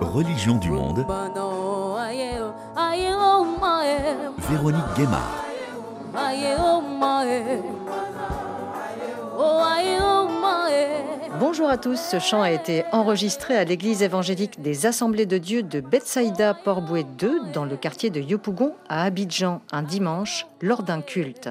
Religion 0.00 0.58
du 0.58 0.70
monde. 0.70 1.04
Véronique 4.48 4.84
Guémard. 4.96 5.44
Bonjour 11.40 11.68
à 11.68 11.76
tous, 11.76 11.98
ce 11.98 12.18
chant 12.20 12.42
a 12.42 12.50
été 12.52 12.84
enregistré 12.92 13.56
à 13.56 13.64
l'église 13.64 14.02
évangélique 14.02 14.62
des 14.62 14.86
Assemblées 14.86 15.26
de 15.26 15.38
Dieu 15.38 15.62
de 15.62 15.80
Betsaïda 15.80 16.54
Port-Bouet 16.54 17.04
2 17.18 17.50
dans 17.52 17.64
le 17.64 17.76
quartier 17.76 18.10
de 18.10 18.20
Yopougon 18.20 18.74
à 18.88 19.02
Abidjan 19.02 19.60
un 19.72 19.82
dimanche 19.82 20.46
lors 20.62 20.84
d'un 20.84 21.02
culte. 21.02 21.50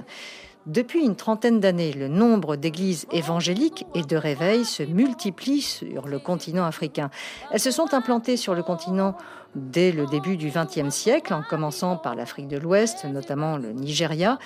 Depuis 0.65 1.03
une 1.05 1.15
trentaine 1.15 1.59
d'années, 1.59 1.93
le 1.93 2.07
nombre 2.07 2.55
d'églises 2.55 3.05
évangéliques 3.11 3.85
et 3.93 4.01
de 4.01 4.17
réveils 4.17 4.65
se 4.65 4.81
multiplie 4.81 5.61
sur 5.61 6.07
le 6.07 6.17
continent 6.17 6.65
africain. 6.65 7.11
Elles 7.51 7.59
se 7.59 7.69
sont 7.69 7.93
implantées 7.93 8.35
sur 8.35 8.55
le 8.55 8.63
continent 8.63 9.15
dès 9.55 9.91
le 9.91 10.05
début 10.05 10.37
du 10.37 10.51
XXe 10.51 10.93
siècle, 10.93 11.33
en 11.33 11.41
commençant 11.41 11.95
par 11.97 12.15
l'Afrique 12.15 12.47
de 12.47 12.57
l'Ouest, 12.57 13.05
notamment 13.05 13.57
le 13.57 13.71
Nigeria. 13.71 14.37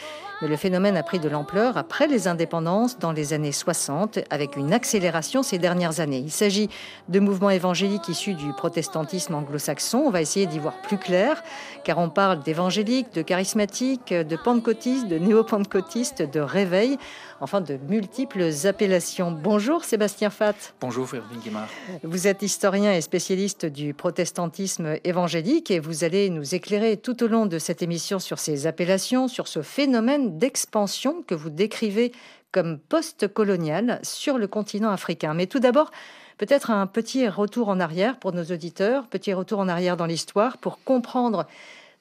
Mais 0.41 0.47
le 0.47 0.55
phénomène 0.55 0.95
a 0.95 1.03
pris 1.03 1.19
de 1.19 1.27
l'ampleur 1.27 1.77
après 1.77 2.07
les 2.07 2.27
indépendances 2.27 2.97
dans 2.97 3.11
les 3.11 3.33
années 3.33 3.51
60, 3.51 4.19
avec 4.29 4.55
une 4.55 4.71
accélération 4.71 5.43
ces 5.43 5.57
dernières 5.57 5.99
années. 5.99 6.19
Il 6.19 6.31
s'agit 6.31 6.69
de 7.09 7.19
mouvements 7.19 7.49
évangéliques 7.49 8.07
issus 8.07 8.35
du 8.35 8.53
protestantisme 8.53 9.35
anglo-saxon. 9.35 10.03
On 10.05 10.11
va 10.11 10.21
essayer 10.21 10.45
d'y 10.45 10.59
voir 10.59 10.79
plus 10.81 10.97
clair, 10.97 11.43
car 11.83 11.97
on 11.97 12.09
parle 12.09 12.41
d'évangéliques, 12.41 13.13
de 13.13 13.21
charismatiques, 13.21 14.13
de 14.13 14.35
pentecôtistes, 14.37 15.07
de 15.07 15.17
néo-pentecôtistes, 15.17 16.21
de 16.21 16.39
réveil 16.39 16.97
enfin 17.41 17.61
de 17.61 17.77
multiples 17.87 18.49
appellations. 18.65 19.31
Bonjour 19.31 19.83
Sébastien 19.83 20.29
Fat. 20.29 20.55
Bonjour 20.81 21.07
Frédéric 21.07 21.41
Guimard. 21.41 21.67
Vous 22.03 22.27
êtes 22.27 22.41
historien 22.41 22.93
et 22.93 23.01
spécialiste 23.01 23.65
du 23.65 23.93
protestantisme 23.93 24.95
évangélique 25.03 25.71
et 25.71 25.79
vous 25.79 26.03
allez 26.03 26.29
nous 26.29 26.55
éclairer 26.55 26.97
tout 26.97 27.23
au 27.23 27.27
long 27.27 27.45
de 27.45 27.59
cette 27.59 27.81
émission 27.81 28.19
sur 28.19 28.39
ces 28.39 28.67
appellations, 28.67 29.27
sur 29.27 29.47
ce 29.47 29.61
phénomène 29.61 30.37
d'expansion 30.37 31.23
que 31.23 31.35
vous 31.35 31.49
décrivez 31.49 32.11
comme 32.51 32.79
post-colonial 32.79 33.99
sur 34.03 34.37
le 34.37 34.47
continent 34.47 34.91
africain. 34.91 35.33
Mais 35.33 35.45
tout 35.45 35.59
d'abord, 35.59 35.91
peut-être 36.37 36.71
un 36.71 36.87
petit 36.87 37.27
retour 37.27 37.69
en 37.69 37.79
arrière 37.79 38.17
pour 38.17 38.33
nos 38.33 38.45
auditeurs, 38.45 39.07
petit 39.07 39.33
retour 39.33 39.59
en 39.59 39.67
arrière 39.67 39.97
dans 39.97 40.07
l'histoire 40.07 40.57
pour 40.57 40.83
comprendre 40.83 41.45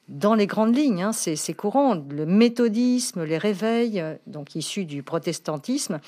dans 0.09 0.35
les 0.35 0.47
grandes 0.47 0.75
lignes, 0.75 1.03
hein, 1.03 1.13
c'est 1.13 1.55
courant, 1.55 1.95
le 1.95 2.25
méthodisme, 2.25 3.25
les 3.25 3.39
réveils, 3.39 4.01
euh, 4.01 4.15
donc 4.27 4.55
issus 4.55 4.87
du 4.87 5.03
protestantisme. 5.03 6.01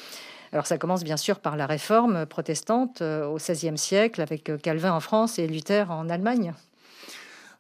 Alors 0.53 0.67
ça 0.67 0.79
commence 0.79 1.05
bien 1.05 1.19
sûr 1.19 1.39
par 1.39 1.57
la 1.57 1.67
réforme 1.67 2.27
protestante 2.27 3.03
euh, 3.03 3.27
au 3.27 3.37
XVIe 3.37 3.77
siècle 3.77 4.21
avec 4.21 4.49
euh, 4.49 4.57
Calvin 4.57 4.93
en 4.93 5.01
France 5.01 5.39
et 5.39 5.47
Luther 5.47 5.91
en 5.91 6.09
Allemagne. 6.09 6.55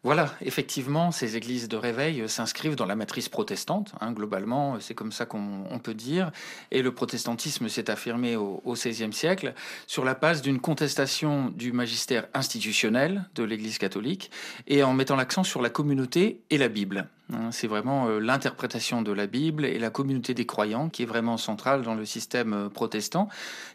Voilà, 0.03 0.35
effectivement, 0.41 1.13
ces 1.13 1.37
églises 1.37 1.69
de 1.69 1.77
réveil 1.77 2.27
s'inscrivent 2.27 2.75
dans 2.75 2.87
la 2.87 2.97
matrice 2.97 3.29
protestante, 3.29 3.93
hein, 4.01 4.13
globalement, 4.13 4.81
c'est 4.81 4.95
comme 4.95 5.13
ça 5.13 5.27
qu'on 5.27 5.79
peut 5.83 5.93
dire, 5.93 6.33
et 6.71 6.81
le 6.81 6.95
protestantisme 6.95 7.69
s'est 7.69 7.91
affirmé 7.91 8.35
au, 8.35 8.63
XVIe 8.67 9.13
siècle 9.13 9.53
sur 9.87 10.07
la 10.07 10.15
base 10.15 10.41
d'une 10.41 10.59
contestation 10.59 11.51
du 11.51 11.73
magistère 11.73 12.29
institutionnel 12.33 13.29
de 13.35 13.45
l'Église 13.45 13.77
catholique 13.77 14.31
et 14.67 14.83
en 14.83 14.95
mettant 14.95 15.17
l'accent 15.17 15.45
sur 15.45 15.61
la 15.61 15.69
communauté 15.69 16.41
et 16.49 16.57
la 16.57 16.69
Bible. 16.69 17.07
Hein, 17.33 17.51
c'est 17.53 17.67
vraiment 17.67 18.09
euh, 18.09 18.19
l'interprétation 18.19 19.03
de 19.03 19.13
la 19.13 19.27
Bible 19.27 19.65
et 19.65 19.79
la 19.79 19.91
communauté 19.91 20.35
des 20.35 20.47
croyants 20.47 20.89
qui 20.89 21.03
est 21.05 21.07
vraiment 21.07 21.37
centrale 21.37 21.83
dans 21.83 21.95
le 21.95 22.05
système 22.05 22.53
euh, 22.53 22.69
protestant, 22.69 23.29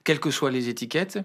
quelles 0.03 0.19
que 0.19 0.31
soient 0.31 0.51
les 0.51 0.67
étiquettes, 0.67 1.19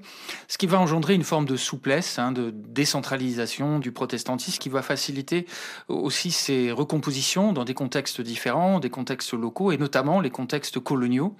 ce 0.46 0.58
qui 0.58 0.66
va 0.66 0.78
engendrer 0.78 1.14
une 1.14 1.24
forme 1.24 1.44
de 1.44 1.56
souplesse, 1.56 2.18
hein, 2.18 2.30
de 2.30 2.50
décentralisation 2.50 3.78
du 3.78 3.90
protestantisme 3.90 4.58
qui 4.58 4.68
va 4.68 4.82
faciliter 4.82 5.46
aussi 5.88 6.30
ces 6.30 6.70
recompositions 6.70 7.52
dans 7.52 7.64
des 7.64 7.74
contextes 7.74 8.20
différents, 8.20 8.78
des 8.78 8.90
contextes 8.90 9.32
locaux 9.32 9.72
et 9.72 9.78
notamment 9.78 10.20
les 10.20 10.30
contextes 10.30 10.78
coloniaux 10.78 11.36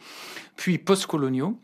puis 0.61 0.77
post-coloniaux, 0.77 1.59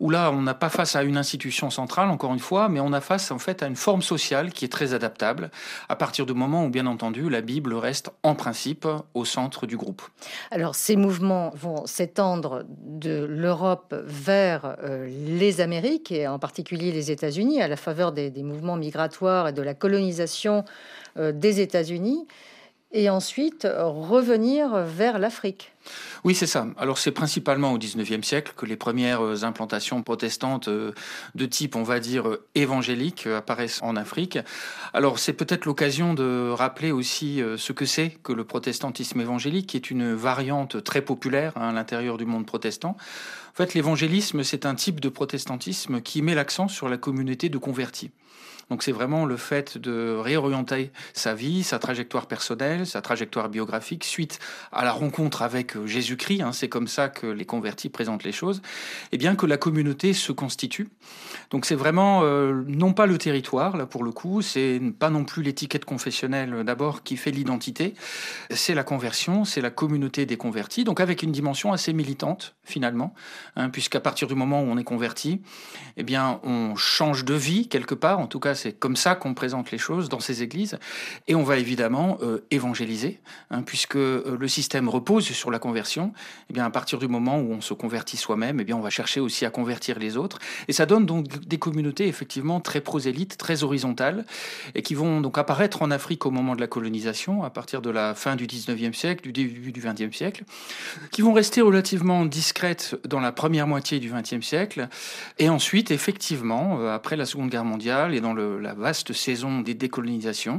où 0.00 0.08
là, 0.08 0.30
on 0.32 0.40
n'a 0.40 0.54
pas 0.54 0.70
face 0.70 0.96
à 0.96 1.02
une 1.02 1.18
institution 1.18 1.68
centrale, 1.68 2.08
encore 2.08 2.32
une 2.32 2.38
fois, 2.38 2.70
mais 2.70 2.80
on 2.80 2.94
a 2.94 3.02
face 3.02 3.30
en 3.30 3.38
fait 3.38 3.62
à 3.62 3.66
une 3.66 3.76
forme 3.76 4.00
sociale 4.00 4.52
qui 4.52 4.64
est 4.64 4.72
très 4.72 4.94
adaptable, 4.94 5.50
à 5.90 5.96
partir 5.96 6.24
du 6.24 6.32
moment 6.32 6.64
où, 6.64 6.70
bien 6.70 6.86
entendu, 6.86 7.28
la 7.28 7.42
Bible 7.42 7.74
reste 7.74 8.10
en 8.22 8.34
principe 8.34 8.67
au 9.14 9.24
centre 9.24 9.66
du 9.66 9.76
groupe. 9.76 10.02
Alors, 10.50 10.74
ces 10.74 10.96
mouvements 10.96 11.50
vont 11.54 11.86
s'étendre 11.86 12.64
de 12.68 13.24
l'Europe 13.24 13.94
vers 14.04 14.76
euh, 14.82 15.08
les 15.08 15.60
Amériques, 15.60 16.12
et 16.12 16.26
en 16.26 16.38
particulier 16.38 16.92
les 16.92 17.10
États-Unis, 17.10 17.62
à 17.62 17.68
la 17.68 17.76
faveur 17.76 18.12
des, 18.12 18.30
mouvements 18.42 18.76
migratoires 18.76 19.48
et 19.48 19.52
de 19.52 19.62
la 19.62 19.74
colonisation 19.74 20.64
euh, 21.16 21.32
des 21.32 21.60
États-Unis 21.60 22.26
et 22.92 23.10
ensuite 23.10 23.68
revenir 23.70 24.78
vers 24.78 25.18
l'Afrique. 25.18 25.72
Oui, 26.24 26.34
c'est 26.34 26.46
ça. 26.46 26.66
Alors 26.76 26.98
c'est 26.98 27.12
principalement 27.12 27.72
au 27.72 27.78
XIXe 27.78 28.26
siècle 28.26 28.52
que 28.56 28.66
les 28.66 28.76
premières 28.76 29.22
euh, 29.22 29.44
implantations 29.44 30.02
protestantes 30.02 30.68
euh, 30.68 30.92
de 31.34 31.46
type, 31.46 31.76
on 31.76 31.82
va 31.82 32.00
dire, 32.00 32.28
euh, 32.28 32.44
évangélique 32.54 33.26
apparaissent 33.26 33.80
en 33.82 33.96
Afrique. 33.96 34.38
Alors 34.92 35.18
c'est 35.18 35.32
peut-être 35.32 35.64
l'occasion 35.64 36.14
de 36.14 36.50
rappeler 36.50 36.90
aussi 36.90 37.40
ce 37.56 37.72
que 37.72 37.84
c'est 37.84 38.10
que 38.22 38.32
le 38.32 38.44
protestantisme 38.44 39.20
évangélique, 39.20 39.68
qui 39.68 39.76
est 39.76 39.90
une 39.90 40.14
variante 40.14 40.82
très 40.82 41.02
populaire 41.02 41.52
hein, 41.56 41.68
à 41.68 41.72
l'intérieur 41.72 42.16
du 42.16 42.24
monde 42.24 42.46
protestant. 42.46 42.96
Fait, 43.58 43.74
l'évangélisme, 43.74 44.44
c'est 44.44 44.66
un 44.66 44.76
type 44.76 45.00
de 45.00 45.08
protestantisme 45.08 46.00
qui 46.00 46.22
met 46.22 46.36
l'accent 46.36 46.68
sur 46.68 46.88
la 46.88 46.96
communauté 46.96 47.48
de 47.48 47.58
convertis. 47.58 48.12
Donc 48.70 48.82
c'est 48.82 48.92
vraiment 48.92 49.24
le 49.24 49.36
fait 49.36 49.78
de 49.78 50.16
réorienter 50.16 50.90
sa 51.14 51.34
vie, 51.34 51.62
sa 51.62 51.78
trajectoire 51.78 52.26
personnelle, 52.26 52.86
sa 52.86 53.00
trajectoire 53.00 53.48
biographique 53.48 54.04
suite 54.04 54.38
à 54.72 54.84
la 54.84 54.92
rencontre 54.92 55.42
avec 55.42 55.76
euh, 55.76 55.86
Jésus-Christ. 55.86 56.42
Hein, 56.42 56.52
c'est 56.52 56.68
comme 56.68 56.86
ça 56.86 57.08
que 57.08 57.26
les 57.26 57.46
convertis 57.46 57.88
présentent 57.88 58.24
les 58.24 58.32
choses. 58.32 58.60
Et 59.12 59.16
bien 59.16 59.36
que 59.36 59.46
la 59.46 59.56
communauté 59.56 60.12
se 60.12 60.32
constitue. 60.32 60.88
Donc 61.50 61.64
c'est 61.64 61.74
vraiment 61.74 62.20
euh, 62.24 62.62
non 62.66 62.92
pas 62.92 63.06
le 63.06 63.16
territoire 63.16 63.76
là 63.76 63.86
pour 63.86 64.04
le 64.04 64.12
coup, 64.12 64.42
c'est 64.42 64.80
pas 64.98 65.08
non 65.08 65.24
plus 65.24 65.42
l'étiquette 65.42 65.86
confessionnelle 65.86 66.52
euh, 66.52 66.64
d'abord 66.64 67.02
qui 67.02 67.16
fait 67.16 67.30
l'identité. 67.30 67.94
C'est 68.50 68.74
la 68.74 68.84
conversion, 68.84 69.46
c'est 69.46 69.62
la 69.62 69.70
communauté 69.70 70.26
des 70.26 70.36
convertis. 70.36 70.84
Donc 70.84 71.00
avec 71.00 71.22
une 71.22 71.32
dimension 71.32 71.72
assez 71.72 71.94
militante 71.94 72.54
finalement, 72.64 73.14
hein, 73.56 73.70
puisqu'à 73.70 74.00
partir 74.00 74.28
du 74.28 74.34
moment 74.34 74.62
où 74.62 74.66
on 74.66 74.78
est 74.78 74.84
converti, 74.84 75.40
eh 75.96 76.02
bien 76.02 76.40
on 76.44 76.76
change 76.76 77.24
de 77.24 77.34
vie 77.34 77.68
quelque 77.68 77.94
part. 77.94 78.18
En 78.18 78.26
tout 78.26 78.40
cas 78.40 78.54
c'est 78.54 78.72
comme 78.72 78.96
ça 78.96 79.14
qu'on 79.14 79.34
présente 79.34 79.70
les 79.70 79.78
choses 79.78 80.08
dans 80.08 80.20
ces 80.20 80.42
églises. 80.42 80.78
Et 81.26 81.34
on 81.34 81.42
va 81.42 81.58
évidemment 81.58 82.18
euh, 82.22 82.44
évangéliser, 82.50 83.20
hein, 83.50 83.62
puisque 83.62 83.96
euh, 83.96 84.36
le 84.38 84.48
système 84.48 84.88
repose 84.88 85.24
sur 85.24 85.50
la 85.50 85.58
conversion. 85.58 86.12
Eh 86.50 86.52
bien, 86.52 86.64
à 86.64 86.70
partir 86.70 86.98
du 86.98 87.08
moment 87.08 87.38
où 87.38 87.52
on 87.52 87.60
se 87.60 87.74
convertit 87.74 88.16
soi-même, 88.16 88.60
eh 88.60 88.64
bien, 88.64 88.76
on 88.76 88.80
va 88.80 88.90
chercher 88.90 89.20
aussi 89.20 89.44
à 89.44 89.50
convertir 89.50 89.98
les 89.98 90.16
autres. 90.16 90.38
Et 90.68 90.72
ça 90.72 90.86
donne 90.86 91.06
donc 91.06 91.26
des 91.46 91.58
communautés 91.58 92.08
effectivement 92.08 92.60
très 92.60 92.80
prosélytes, 92.80 93.36
très 93.36 93.62
horizontales, 93.62 94.24
et 94.74 94.82
qui 94.82 94.94
vont 94.94 95.20
donc 95.20 95.38
apparaître 95.38 95.82
en 95.82 95.90
Afrique 95.90 96.26
au 96.26 96.30
moment 96.30 96.54
de 96.54 96.60
la 96.60 96.66
colonisation, 96.66 97.42
à 97.42 97.50
partir 97.50 97.82
de 97.82 97.90
la 97.90 98.14
fin 98.14 98.36
du 98.36 98.46
19e 98.46 98.92
siècle, 98.92 99.22
du 99.22 99.32
début 99.32 99.72
du 99.72 99.80
20e 99.80 100.12
siècle, 100.12 100.44
qui 101.10 101.22
vont 101.22 101.32
rester 101.32 101.60
relativement 101.60 102.24
discrètes 102.24 102.96
dans 103.06 103.20
la 103.20 103.32
première 103.38 103.68
moitié 103.68 104.00
du 104.00 104.10
20e 104.12 104.42
siècle, 104.42 104.88
et 105.38 105.48
ensuite, 105.48 105.92
effectivement, 105.92 106.80
euh, 106.80 106.92
après 106.92 107.14
la 107.14 107.24
Seconde 107.24 107.50
Guerre 107.50 107.64
mondiale 107.64 108.12
et 108.12 108.20
dans 108.20 108.34
la 108.34 108.74
vaste 108.74 109.12
saison 109.12 109.60
des 109.60 109.74
décolonisations, 109.74 110.58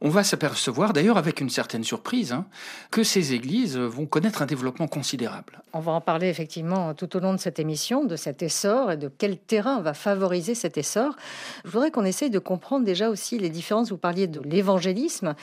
on 0.00 0.08
va 0.08 0.22
s'apercevoir, 0.22 0.92
d'ailleurs 0.92 1.18
avec 1.18 1.40
une 1.40 1.50
certaine 1.50 1.82
surprise, 1.82 2.30
hein, 2.32 2.46
que 2.92 3.02
ces 3.02 3.34
églises 3.34 3.76
vont 3.76 4.06
connaître 4.06 4.42
un 4.42 4.46
développement 4.46 4.86
considérable. 4.86 5.60
On 5.72 5.80
va 5.80 5.90
en 5.90 6.00
parler 6.00 6.28
effectivement 6.28 6.94
tout 6.94 7.16
au 7.16 7.18
long 7.18 7.34
de 7.34 7.40
cette 7.40 7.58
émission, 7.58 8.04
de 8.04 8.14
cet 8.14 8.44
essor 8.44 8.92
et 8.92 8.96
de 8.96 9.08
quel 9.08 9.36
terrain 9.36 9.80
va 9.80 9.92
favoriser 9.92 10.54
cet 10.54 10.78
essor. 10.78 11.16
Je 11.64 11.70
voudrais 11.70 11.90
qu'on 11.90 12.04
essaye 12.04 12.30
de 12.30 12.38
comprendre 12.38 12.84
déjà 12.84 13.10
aussi 13.10 13.40
les 13.40 13.50
différences. 13.50 13.90
Vous 13.90 13.98
parliez 13.98 14.28
de 14.28 14.40
l'évangélisme, 14.44 15.34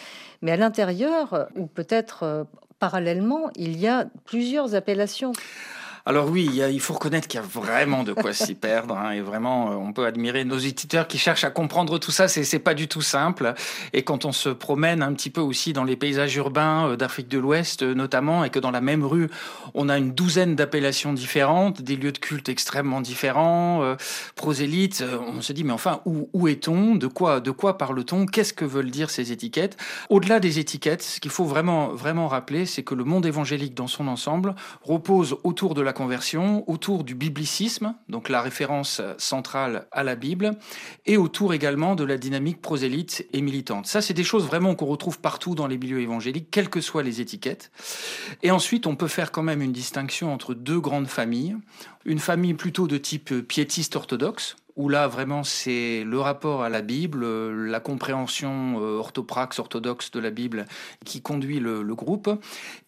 mais 0.41 0.53
à 0.53 0.57
l'intérieur, 0.57 1.49
ou 1.57 1.65
peut-être 1.65 2.23
euh, 2.23 2.43
parallèlement, 2.79 3.49
il 3.57 3.77
y 3.77 3.87
a 3.87 4.05
plusieurs 4.23 4.73
appellations. 4.73 5.33
Alors 6.07 6.29
oui, 6.29 6.47
il, 6.53 6.79
faut 6.79 6.93
reconnaître 6.93 7.27
qu'il 7.27 7.39
y 7.39 7.43
a 7.43 7.45
vraiment 7.47 8.03
de 8.03 8.13
quoi 8.13 8.31
s'y 8.31 8.53
perdre. 8.53 8.95
Hein, 8.95 9.13
et 9.13 9.21
vraiment, 9.21 9.71
euh, 9.71 9.75
on 9.75 9.91
peut 9.91 10.05
admirer 10.05 10.45
nos 10.45 10.59
éditeurs 10.59 11.07
qui 11.07 11.17
cherchent 11.17 11.45
à 11.45 11.49
comprendre 11.49 11.97
tout 11.97 12.11
ça. 12.11 12.27
C'est 12.27 12.59
pas 12.59 12.75
du 12.75 12.87
tout 12.87 13.01
simple. 13.01 13.55
Et 13.91 14.03
quand 14.03 14.23
on 14.23 14.31
se 14.31 14.49
promène 14.49 15.01
un 15.01 15.13
petit 15.13 15.31
peu 15.31 15.41
aussi 15.41 15.73
dans 15.73 15.83
les 15.83 15.95
paysages 15.95 16.35
urbains 16.35 16.89
euh, 16.89 16.95
d'Afrique 16.95 17.27
de 17.27 17.39
l'Ouest, 17.39 17.81
euh, 17.81 17.95
notamment, 17.95 18.43
et 18.43 18.51
que 18.51 18.59
dans 18.59 18.69
la 18.69 18.81
même 18.81 19.03
rue, 19.03 19.31
on 19.73 19.89
a 19.89 19.97
une 19.97 20.11
douzaine 20.11 20.55
d'appellations 20.55 21.11
différentes, 21.11 21.81
des 21.81 21.95
lieux 21.95 22.11
de 22.11 22.19
culte 22.19 22.49
extrêmement 22.49 23.01
différents, 23.01 23.95
prosélytes, 24.35 25.03
on 25.35 25.41
se 25.41 25.53
dit 25.53 25.63
mais 25.63 25.73
enfin 25.73 26.01
où, 26.05 26.29
où 26.33 26.47
est-on? 26.47 26.95
De 26.95 27.07
quoi 27.07 27.39
de 27.39 27.49
quoi 27.51 27.79
parle-t-on? 27.79 28.27
Qu'est-ce 28.27 28.53
que 28.53 28.65
veulent 28.65 28.91
dire 28.91 29.09
ces 29.09 29.31
étiquettes? 29.31 29.75
Au-delà 30.09 30.39
des 30.39 30.59
étiquettes, 30.59 31.01
ce 31.01 31.19
qu'il 31.19 31.31
faut 31.31 31.45
vraiment 31.45 31.89
vraiment 31.89 32.27
rappeler, 32.27 32.67
c'est 32.67 32.83
que 32.83 32.93
le 32.93 33.03
monde 33.03 33.25
évangélique 33.25 33.73
dans 33.73 33.87
son 33.87 34.07
ensemble 34.07 34.53
repose 34.83 35.37
autour 35.43 35.73
de 35.73 35.81
la 35.81 35.93
conversion, 35.95 36.69
autour 36.69 37.03
du 37.03 37.15
biblicisme, 37.15 37.95
donc 38.07 38.29
la 38.29 38.43
référence 38.43 39.01
centrale 39.17 39.87
à 39.91 40.03
la 40.03 40.15
Bible, 40.15 40.51
et 41.07 41.17
autour 41.17 41.55
également 41.55 41.95
de 41.95 42.03
la 42.03 42.17
dynamique 42.17 42.61
prosélyte 42.61 43.27
et 43.33 43.41
militante. 43.41 43.87
Ça, 43.87 44.01
c'est 44.01 44.13
des 44.13 44.23
choses 44.23 44.45
vraiment 44.45 44.75
qu'on 44.75 44.85
retrouve 44.85 45.19
partout 45.19 45.55
dans 45.55 45.65
les 45.65 45.79
milieux 45.79 46.01
évangéliques, 46.01 46.51
quelles 46.51 46.69
que 46.69 46.81
soient 46.81 47.01
les 47.01 47.19
étiquettes. 47.21 47.71
Et 48.43 48.51
ensuite, 48.51 48.85
on 48.85 48.95
peut 48.95 49.07
faire 49.07 49.31
quand 49.31 49.43
même 49.43 49.63
une 49.63 49.71
distinction 49.71 50.31
entre 50.31 50.53
deux 50.53 50.79
grandes 50.79 51.07
familles. 51.07 51.55
Une 52.05 52.19
famille 52.19 52.53
plutôt 52.53 52.87
de 52.87 52.97
type 52.97 53.33
piétiste 53.47 53.95
orthodoxe, 53.95 54.55
où 54.75 54.89
là 54.89 55.07
vraiment 55.07 55.43
c'est 55.43 56.03
le 56.03 56.19
rapport 56.19 56.63
à 56.63 56.69
la 56.69 56.81
Bible, 56.81 57.23
euh, 57.23 57.67
la 57.67 57.79
compréhension 57.79 58.81
euh, 58.81 58.97
orthopraxe, 58.97 59.59
orthodoxe 59.59 60.11
de 60.11 60.19
la 60.19 60.31
Bible 60.31 60.65
qui 61.05 61.21
conduit 61.21 61.59
le, 61.59 61.83
groupe, 61.95 62.29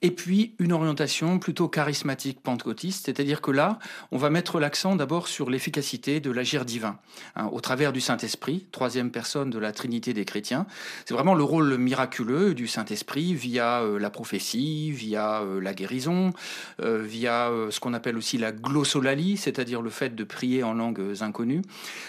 et 0.02 0.12
puis 0.12 0.54
une 0.60 0.74
orientation 0.74 1.40
plutôt 1.40 1.70
charismatique 1.70 2.42
pentecôtiste, 2.42 3.06
c'est-à-dire 3.06 3.40
que 3.40 3.52
là 3.52 3.80
on 4.12 4.18
va 4.18 4.30
mettre 4.30 4.60
l'accent 4.60 4.98
d'abord 4.98 5.30
sur 5.30 5.50
l'efficacité 5.50 6.20
de 6.20 6.30
l'agir 6.30 6.66
divin, 6.66 7.00
hein, 7.38 7.50
au 7.54 7.62
travers 7.62 7.94
du 7.94 8.02
Saint-Esprit, 8.02 8.66
troisième 8.74 9.12
personne 9.12 9.50
de 9.50 9.60
la 9.60 9.72
Trinité 9.72 10.14
des 10.14 10.26
chrétiens. 10.26 10.68
C'est 11.06 11.14
vraiment 11.14 11.36
le 11.36 11.44
rôle 11.44 11.78
miraculeux 11.78 12.54
du 12.54 12.68
Saint-Esprit 12.68 13.34
via 13.34 13.82
euh, 13.82 13.98
la 13.98 14.10
prophétie, 14.10 14.92
via 14.92 15.42
la 15.62 15.74
guérison, 15.74 16.34
via 16.80 17.52
ce 17.70 17.80
qu'on 17.80 17.94
appelle 17.94 18.18
aussi 18.18 18.38
la 18.38 18.52
glossolalie, 18.52 19.38
c'est-à-dire 19.38 19.82
le 19.82 19.90
fait 19.90 20.16
de 20.16 20.24
prier 20.24 20.64
en 20.64 20.74
langues 20.74 21.14
inconnues. 21.22 21.62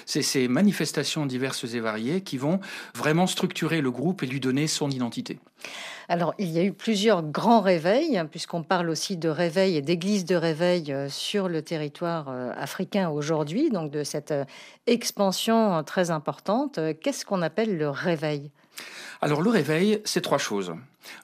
C'est 0.06 0.22
ces 0.22 0.48
manifestations 0.48 1.26
diverses 1.26 1.64
et 1.74 1.80
variées 1.80 2.20
qui 2.20 2.38
vont 2.38 2.60
vraiment 2.94 3.26
structurer 3.26 3.80
le 3.80 3.90
groupe 3.90 4.22
et 4.22 4.26
lui 4.26 4.40
donner 4.40 4.66
son 4.66 4.90
identité. 4.90 5.38
Alors, 6.10 6.34
il 6.38 6.48
y 6.48 6.58
a 6.58 6.64
eu 6.64 6.72
plusieurs 6.72 7.22
grands 7.22 7.60
réveils, 7.60 8.16
hein, 8.16 8.24
puisqu'on 8.24 8.62
parle 8.62 8.88
aussi 8.88 9.18
de 9.18 9.28
réveil 9.28 9.76
et 9.76 9.82
d'église 9.82 10.24
de 10.24 10.36
réveil 10.36 10.90
euh, 10.90 11.10
sur 11.10 11.48
le 11.48 11.60
territoire 11.60 12.28
euh, 12.30 12.50
africain 12.56 13.10
aujourd'hui, 13.10 13.68
donc 13.68 13.90
de 13.90 14.04
cette 14.04 14.30
euh, 14.30 14.44
expansion 14.86 15.82
très 15.84 16.10
importante. 16.10 16.80
Qu'est-ce 17.02 17.26
qu'on 17.26 17.42
appelle 17.42 17.76
le 17.76 17.90
réveil? 17.90 18.50
Alors 19.20 19.42
le 19.42 19.50
réveil, 19.50 20.00
c'est 20.04 20.20
trois 20.20 20.38
choses. 20.38 20.74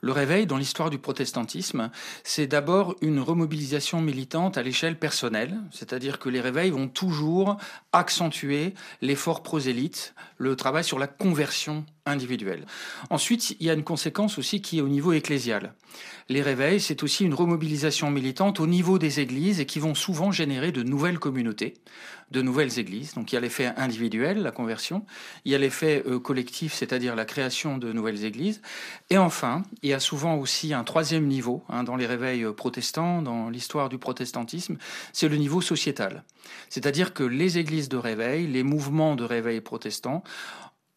Le 0.00 0.12
réveil, 0.12 0.46
dans 0.46 0.56
l'histoire 0.56 0.90
du 0.90 0.98
protestantisme, 0.98 1.90
c'est 2.24 2.46
d'abord 2.46 2.96
une 3.00 3.20
remobilisation 3.20 4.00
militante 4.00 4.58
à 4.58 4.62
l'échelle 4.62 4.98
personnelle, 4.98 5.56
c'est-à-dire 5.70 6.18
que 6.18 6.28
les 6.28 6.40
réveils 6.40 6.70
vont 6.70 6.88
toujours 6.88 7.56
accentuer 7.92 8.74
l'effort 9.00 9.42
prosélyte, 9.42 10.14
le 10.38 10.56
travail 10.56 10.84
sur 10.84 10.98
la 10.98 11.06
conversion 11.06 11.84
individuelle. 12.06 12.66
Ensuite, 13.10 13.56
il 13.60 13.66
y 13.66 13.70
a 13.70 13.74
une 13.74 13.84
conséquence 13.84 14.38
aussi 14.38 14.60
qui 14.60 14.78
est 14.78 14.82
au 14.82 14.88
niveau 14.88 15.12
ecclésial. 15.12 15.74
Les 16.28 16.42
réveils, 16.42 16.80
c'est 16.80 17.02
aussi 17.02 17.24
une 17.24 17.34
remobilisation 17.34 18.10
militante 18.10 18.60
au 18.60 18.66
niveau 18.66 18.98
des 18.98 19.20
églises 19.20 19.60
et 19.60 19.66
qui 19.66 19.78
vont 19.78 19.94
souvent 19.94 20.32
générer 20.32 20.72
de 20.72 20.82
nouvelles 20.82 21.18
communautés, 21.18 21.74
de 22.30 22.42
nouvelles 22.42 22.78
églises. 22.78 23.14
Donc 23.14 23.32
il 23.32 23.36
y 23.36 23.38
a 23.38 23.40
l'effet 23.40 23.72
individuel, 23.76 24.42
la 24.42 24.50
conversion, 24.50 25.04
il 25.44 25.52
y 25.52 25.54
a 25.54 25.58
l'effet 25.58 26.02
euh, 26.06 26.18
collectif, 26.18 26.72
c'est-à-dire 26.72 27.14
la 27.14 27.24
création 27.24 27.78
de 27.78 27.92
nouvelles 27.92 28.24
églises. 28.24 28.62
Et 29.10 29.18
enfin, 29.18 29.62
il 29.82 29.90
y 29.90 29.94
a 29.94 30.00
souvent 30.00 30.36
aussi 30.36 30.72
un 30.72 30.84
troisième 30.84 31.26
niveau 31.26 31.62
hein, 31.68 31.84
dans 31.84 31.96
les 31.96 32.06
réveils 32.06 32.44
euh, 32.44 32.52
protestants, 32.52 33.22
dans 33.22 33.50
l'histoire 33.50 33.88
du 33.88 33.98
protestantisme, 33.98 34.76
c'est 35.12 35.28
le 35.28 35.36
niveau 35.36 35.60
sociétal. 35.60 36.24
C'est-à-dire 36.68 37.14
que 37.14 37.22
les 37.22 37.58
églises 37.58 37.88
de 37.88 37.96
réveil, 37.96 38.46
les 38.46 38.62
mouvements 38.62 39.16
de 39.16 39.24
réveil 39.24 39.60
protestants 39.60 40.22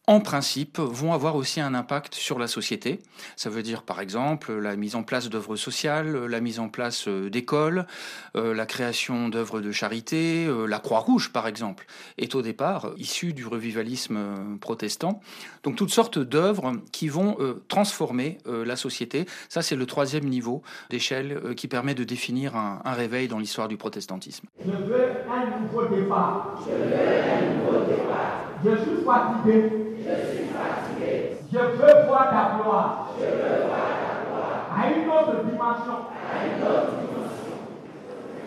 en 0.08 0.20
principe, 0.20 0.78
vont 0.78 1.12
avoir 1.12 1.36
aussi 1.36 1.60
un 1.60 1.74
impact 1.74 2.14
sur 2.14 2.38
la 2.38 2.46
société. 2.46 3.00
Ça 3.36 3.50
veut 3.50 3.62
dire, 3.62 3.82
par 3.82 4.00
exemple, 4.00 4.54
la 4.54 4.74
mise 4.74 4.96
en 4.96 5.02
place 5.02 5.28
d'œuvres 5.28 5.56
sociales, 5.56 6.24
la 6.24 6.40
mise 6.40 6.60
en 6.60 6.70
place 6.70 7.08
euh, 7.08 7.28
d'écoles, 7.28 7.86
euh, 8.34 8.54
la 8.54 8.64
création 8.64 9.28
d'œuvres 9.28 9.60
de 9.60 9.70
charité. 9.70 10.46
Euh, 10.46 10.64
la 10.64 10.78
Croix-Rouge, 10.78 11.30
par 11.30 11.46
exemple, 11.46 11.84
est 12.16 12.34
au 12.34 12.40
départ 12.40 12.92
issue 12.96 13.34
du 13.34 13.46
revivalisme 13.46 14.18
protestant. 14.62 15.20
Donc, 15.62 15.76
toutes 15.76 15.92
sortes 15.92 16.18
d'œuvres 16.18 16.72
qui 16.90 17.08
vont 17.08 17.36
transformer 17.68 18.38
la 18.46 18.76
société. 18.76 19.26
Ça, 19.50 19.60
c'est 19.60 19.76
le 19.76 19.84
troisième 19.84 20.24
niveau 20.24 20.62
d'échelle 20.88 21.54
qui 21.54 21.68
permet 21.68 21.94
de 21.94 22.04
définir 22.04 22.56
un, 22.56 22.80
un 22.82 22.92
réveil 22.94 23.28
dans 23.28 23.38
l'histoire 23.38 23.68
du 23.68 23.76
protestantisme. 23.76 24.46
Je 24.64 24.70
veux 24.70 25.10
un 25.30 25.60
nouveau 25.60 25.84
départ. 25.94 26.62
Je 26.66 26.72
veux 26.72 26.96
un 26.96 27.56
nouveau 27.56 27.84
départ. 27.84 28.48
Je 28.64 28.70
suis 28.70 29.04
fatigué. 29.04 29.87
Je 30.08 30.36
suis 30.36 30.46
fatigué. 30.46 31.36
Je 31.52 31.58
veux 31.58 32.06
voir 32.06 32.30
ta 32.30 32.62
gloire. 32.62 33.08
Je 33.18 33.24
veux 33.24 33.66
voir 33.66 33.78
ta 34.00 34.24
gloire. 34.24 34.66
À 34.74 34.88
une 34.90 35.08
autre 35.10 35.44
dimension. 35.44 35.98
À 36.32 36.46
une 36.46 36.62
autre 36.62 36.92
dimension. 37.00 37.58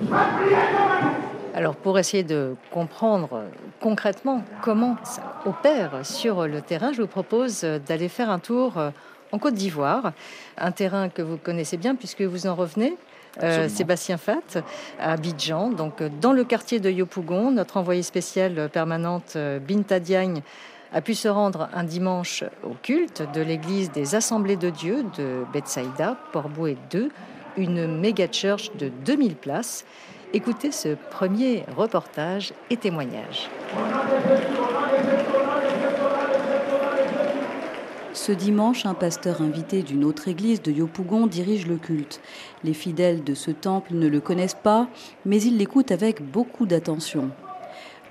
Je 0.01 0.05
vais 0.07 0.45
prier 0.45 0.57
alors 1.53 1.75
pour 1.75 1.99
essayer 1.99 2.23
de 2.23 2.55
comprendre 2.71 3.43
concrètement 3.81 4.41
comment 4.61 4.95
ça 5.03 5.41
opère 5.45 6.05
sur 6.05 6.47
le 6.47 6.61
terrain, 6.61 6.93
je 6.93 7.01
vous 7.01 7.09
propose 7.09 7.65
d'aller 7.85 8.07
faire 8.07 8.29
un 8.29 8.39
tour 8.39 8.75
en 9.33 9.37
Côte 9.37 9.55
d'Ivoire, 9.55 10.13
un 10.57 10.71
terrain 10.71 11.09
que 11.09 11.21
vous 11.21 11.35
connaissez 11.35 11.75
bien 11.75 11.95
puisque 11.95 12.21
vous 12.21 12.47
en 12.47 12.55
revenez. 12.55 12.95
Euh, 13.43 13.69
Sébastien 13.69 14.17
Fat, 14.17 14.61
à 14.99 15.13
Abidjan, 15.13 15.69
donc 15.69 16.03
dans 16.19 16.33
le 16.33 16.43
quartier 16.43 16.81
de 16.81 16.89
Yopougon. 16.89 17.51
Notre 17.51 17.77
envoyé 17.77 18.03
spécial 18.03 18.69
permanente 18.69 19.37
Binta 19.65 20.01
Diagne 20.01 20.41
a 20.93 21.01
pu 21.01 21.15
se 21.15 21.27
rendre 21.27 21.69
un 21.73 21.83
dimanche 21.83 22.43
au 22.63 22.75
culte 22.81 23.23
de 23.33 23.41
l'église 23.41 23.91
des 23.91 24.15
Assemblées 24.15 24.57
de 24.57 24.69
Dieu 24.69 25.05
de 25.17 25.45
Bethsaïda, 25.53 26.17
Port-Bouet 26.33 26.77
2, 26.91 27.09
une 27.57 27.99
méga 27.99 28.27
church 28.29 28.71
de 28.77 28.89
2000 29.05 29.35
places. 29.35 29.85
Écoutez 30.33 30.71
ce 30.71 30.95
premier 31.09 31.63
reportage 31.77 32.53
et 32.69 32.77
témoignage. 32.77 33.49
Ce 38.13 38.33
dimanche, 38.33 38.85
un 38.85 38.93
pasteur 38.93 39.41
invité 39.41 39.83
d'une 39.83 40.03
autre 40.03 40.27
église 40.27 40.61
de 40.61 40.71
Yopougon 40.71 41.27
dirige 41.27 41.65
le 41.67 41.77
culte. 41.77 42.21
Les 42.65 42.73
fidèles 42.73 43.23
de 43.23 43.33
ce 43.33 43.51
temple 43.51 43.93
ne 43.93 44.07
le 44.07 44.19
connaissent 44.19 44.53
pas, 44.53 44.88
mais 45.25 45.41
ils 45.41 45.57
l'écoutent 45.57 45.91
avec 45.91 46.21
beaucoup 46.21 46.65
d'attention. 46.65 47.31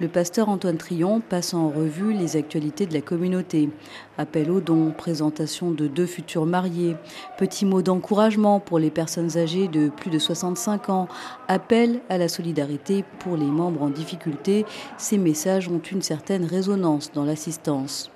Le 0.00 0.08
pasteur 0.08 0.48
Antoine 0.48 0.78
Trion 0.78 1.20
passe 1.20 1.52
en 1.52 1.68
revue 1.68 2.14
les 2.14 2.36
actualités 2.36 2.86
de 2.86 2.94
la 2.94 3.02
communauté. 3.02 3.68
Appel 4.16 4.50
aux 4.50 4.62
dons, 4.62 4.92
présentation 4.96 5.72
de 5.72 5.88
deux 5.88 6.06
futurs 6.06 6.46
mariés, 6.46 6.96
petits 7.36 7.66
mots 7.66 7.82
d'encouragement 7.82 8.60
pour 8.60 8.78
les 8.78 8.90
personnes 8.90 9.36
âgées 9.36 9.68
de 9.68 9.90
plus 9.90 10.08
de 10.08 10.18
65 10.18 10.88
ans, 10.88 11.06
appel 11.48 12.00
à 12.08 12.16
la 12.16 12.28
solidarité 12.28 13.04
pour 13.18 13.36
les 13.36 13.44
membres 13.44 13.82
en 13.82 13.90
difficulté. 13.90 14.64
Ces 14.96 15.18
messages 15.18 15.68
ont 15.68 15.82
une 15.92 16.00
certaine 16.00 16.46
résonance 16.46 17.12
dans 17.12 17.24
l'assistance. 17.24 18.10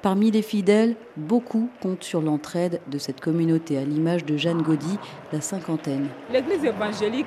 Parmi 0.00 0.30
les 0.30 0.40
fidèles, 0.40 0.96
beaucoup 1.18 1.68
comptent 1.82 2.04
sur 2.04 2.22
l'entraide 2.22 2.80
de 2.90 2.96
cette 2.96 3.20
communauté, 3.20 3.76
à 3.76 3.84
l'image 3.84 4.24
de 4.24 4.38
Jeanne 4.38 4.62
Gaudy, 4.62 4.98
la 5.34 5.42
cinquantaine. 5.42 6.08
L'Église 6.32 6.64
évangélique 6.64 7.26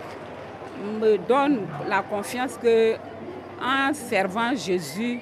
me 0.99 1.17
donne 1.27 1.59
la 1.87 2.01
confiance 2.01 2.57
que 2.57 2.95
en 3.63 3.93
servant 3.93 4.53
Jésus, 4.55 5.19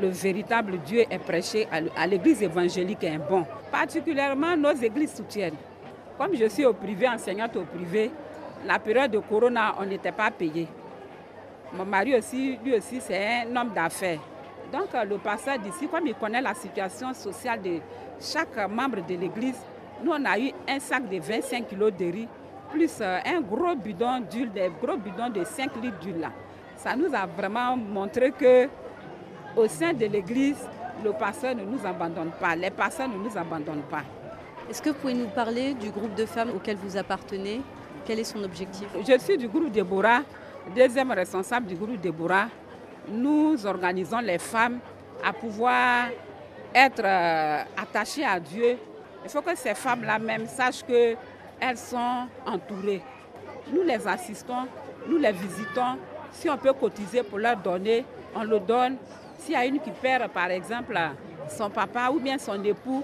le 0.00 0.08
véritable 0.08 0.78
Dieu 0.78 1.04
est 1.08 1.18
prêché 1.18 1.68
à 1.96 2.06
l'église 2.06 2.42
évangélique 2.42 3.04
est 3.04 3.18
bon. 3.18 3.44
Particulièrement 3.70 4.56
nos 4.56 4.72
églises 4.72 5.14
soutiennent. 5.14 5.56
Comme 6.16 6.34
je 6.34 6.48
suis 6.48 6.64
au 6.64 6.72
privé, 6.72 7.08
enseignante 7.08 7.56
au 7.56 7.64
privé, 7.64 8.10
la 8.66 8.78
période 8.78 9.10
de 9.10 9.18
Corona, 9.18 9.74
on 9.78 9.84
n'était 9.84 10.12
pas 10.12 10.30
payé. 10.30 10.66
Mon 11.74 11.84
mari 11.84 12.16
aussi, 12.16 12.58
lui 12.64 12.74
aussi, 12.74 13.00
c'est 13.00 13.42
un 13.42 13.56
homme 13.56 13.72
d'affaires. 13.74 14.20
Donc 14.72 14.88
le 15.08 15.18
pasteur 15.18 15.58
d'ici, 15.58 15.86
comme 15.86 16.06
il 16.06 16.14
connaît 16.14 16.40
la 16.40 16.54
situation 16.54 17.12
sociale 17.12 17.60
de 17.60 17.78
chaque 18.20 18.56
membre 18.70 19.04
de 19.06 19.14
l'église, 19.14 19.58
nous 20.02 20.12
on 20.12 20.24
a 20.24 20.38
eu 20.38 20.50
un 20.68 20.80
sac 20.80 21.08
de 21.08 21.18
25 21.18 21.68
kilos 21.68 21.92
de 21.92 22.04
riz, 22.06 22.28
plus 22.70 22.98
euh, 23.00 23.18
un 23.26 23.40
gros 23.40 23.76
bidon 23.76 24.20
d'huile, 24.28 24.50
des 24.50 24.70
gros 24.82 24.96
bidons 24.96 25.28
de 25.28 25.44
5 25.44 25.70
litres 25.82 25.98
d'huile 26.00 26.20
là 26.20 26.30
ça 26.76 26.96
nous 26.96 27.14
a 27.14 27.26
vraiment 27.26 27.76
montré 27.76 28.30
que 28.32 28.68
au 29.56 29.68
sein 29.68 29.92
de 29.92 30.06
l'Église, 30.06 30.58
le 31.02 31.12
pasteur 31.12 31.54
ne 31.54 31.64
nous 31.64 31.84
abandonne 31.86 32.32
pas, 32.40 32.56
les 32.56 32.70
pasteurs 32.70 33.08
ne 33.08 33.16
nous 33.16 33.36
abandonnent 33.36 33.84
pas. 33.90 34.02
Est-ce 34.68 34.80
que 34.80 34.90
vous 34.90 34.96
pouvez 34.96 35.14
nous 35.14 35.28
parler 35.28 35.74
du 35.74 35.90
groupe 35.90 36.14
de 36.14 36.26
femmes 36.26 36.50
auquel 36.54 36.76
vous 36.76 36.96
appartenez? 36.96 37.60
Quel 38.04 38.18
est 38.18 38.24
son 38.24 38.42
objectif? 38.42 38.86
Je 39.06 39.18
suis 39.18 39.36
du 39.36 39.48
groupe 39.48 39.70
Déborah, 39.70 40.22
deuxième 40.74 41.10
responsable 41.12 41.66
du 41.66 41.74
groupe 41.74 42.00
Déborah. 42.00 42.48
Nous 43.08 43.66
organisons 43.66 44.20
les 44.20 44.38
femmes 44.38 44.78
à 45.22 45.32
pouvoir 45.32 46.06
être 46.74 47.02
euh, 47.04 47.62
attachées 47.76 48.24
à 48.24 48.40
Dieu. 48.40 48.76
Il 49.22 49.30
faut 49.30 49.42
que 49.42 49.54
ces 49.56 49.74
femmes-là 49.74 50.18
même 50.18 50.46
sachent 50.46 50.82
qu'elles 50.82 51.78
sont 51.78 52.26
entourées. 52.46 53.02
Nous 53.72 53.82
les 53.82 54.06
assistons, 54.06 54.66
nous 55.08 55.18
les 55.18 55.32
visitons, 55.32 55.98
si 56.34 56.50
on 56.50 56.58
peut 56.58 56.72
cotiser 56.72 57.22
pour 57.22 57.38
leur 57.38 57.56
donner, 57.56 58.04
on 58.34 58.42
le 58.42 58.60
donne. 58.60 58.96
S'il 59.38 59.54
y 59.54 59.56
a 59.56 59.64
une 59.64 59.80
qui 59.80 59.90
perd, 59.90 60.30
par 60.30 60.50
exemple, 60.50 60.98
son 61.48 61.70
papa 61.70 62.10
ou 62.12 62.20
bien 62.20 62.38
son 62.38 62.62
époux, 62.62 63.02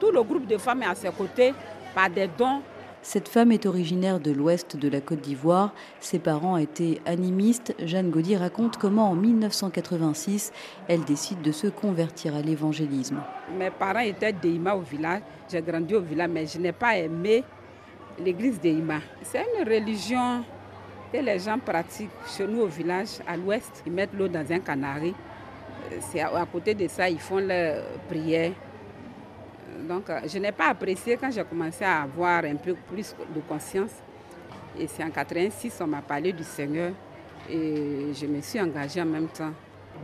tout 0.00 0.10
le 0.10 0.22
groupe 0.22 0.46
de 0.46 0.56
femmes 0.58 0.82
est 0.82 0.86
à 0.86 0.94
ses 0.94 1.10
côtés 1.10 1.54
par 1.94 2.10
des 2.10 2.26
dons 2.26 2.60
Cette 3.02 3.28
femme 3.28 3.52
est 3.52 3.66
originaire 3.66 4.18
de 4.18 4.32
l'ouest 4.32 4.76
de 4.76 4.88
la 4.88 5.00
Côte 5.00 5.20
d'Ivoire. 5.20 5.72
Ses 6.00 6.18
parents 6.18 6.56
étaient 6.56 7.00
animistes. 7.06 7.74
Jeanne 7.84 8.10
Gaudy 8.10 8.36
raconte 8.36 8.76
comment 8.78 9.10
en 9.10 9.14
1986, 9.14 10.52
elle 10.88 11.04
décide 11.04 11.42
de 11.42 11.52
se 11.52 11.66
convertir 11.66 12.34
à 12.34 12.40
l'évangélisme. 12.40 13.20
Mes 13.58 13.70
parents 13.70 14.00
étaient 14.00 14.32
d'Ima 14.32 14.74
au 14.74 14.80
village. 14.80 15.20
J'ai 15.50 15.62
grandi 15.62 15.94
au 15.94 16.00
village, 16.00 16.30
mais 16.30 16.46
je 16.46 16.58
n'ai 16.58 16.72
pas 16.72 16.96
aimé 16.96 17.44
l'église 18.18 18.58
d'Ima. 18.60 19.00
C'est 19.22 19.44
une 19.58 19.68
religion 19.68 20.44
les 21.22 21.38
gens 21.38 21.58
pratiquent 21.58 22.10
chez 22.26 22.46
nous 22.46 22.60
au 22.62 22.66
village, 22.66 23.20
à 23.26 23.36
l'ouest. 23.36 23.82
Ils 23.86 23.92
mettent 23.92 24.14
l'eau 24.14 24.28
dans 24.28 24.44
un 24.50 24.60
canari. 24.60 25.14
C'est 26.00 26.20
à 26.20 26.46
côté 26.50 26.74
de 26.74 26.88
ça, 26.88 27.08
ils 27.08 27.20
font 27.20 27.38
leur 27.38 27.84
prière. 28.08 28.52
Donc, 29.88 30.08
euh, 30.08 30.20
je 30.26 30.38
n'ai 30.38 30.52
pas 30.52 30.68
apprécié 30.68 31.16
quand 31.16 31.30
j'ai 31.30 31.44
commencé 31.44 31.84
à 31.84 32.02
avoir 32.02 32.44
un 32.44 32.56
peu 32.56 32.74
plus 32.74 33.14
de 33.34 33.40
conscience. 33.40 33.90
Et 34.78 34.86
c'est 34.86 35.04
en 35.04 35.10
86, 35.10 35.78
on 35.80 35.86
m'a 35.86 36.00
parlé 36.00 36.32
du 36.32 36.42
Seigneur 36.42 36.92
et 37.48 38.12
je 38.12 38.26
me 38.26 38.40
suis 38.40 38.60
engagée 38.60 39.02
en 39.02 39.06
même 39.06 39.28
temps. 39.28 39.52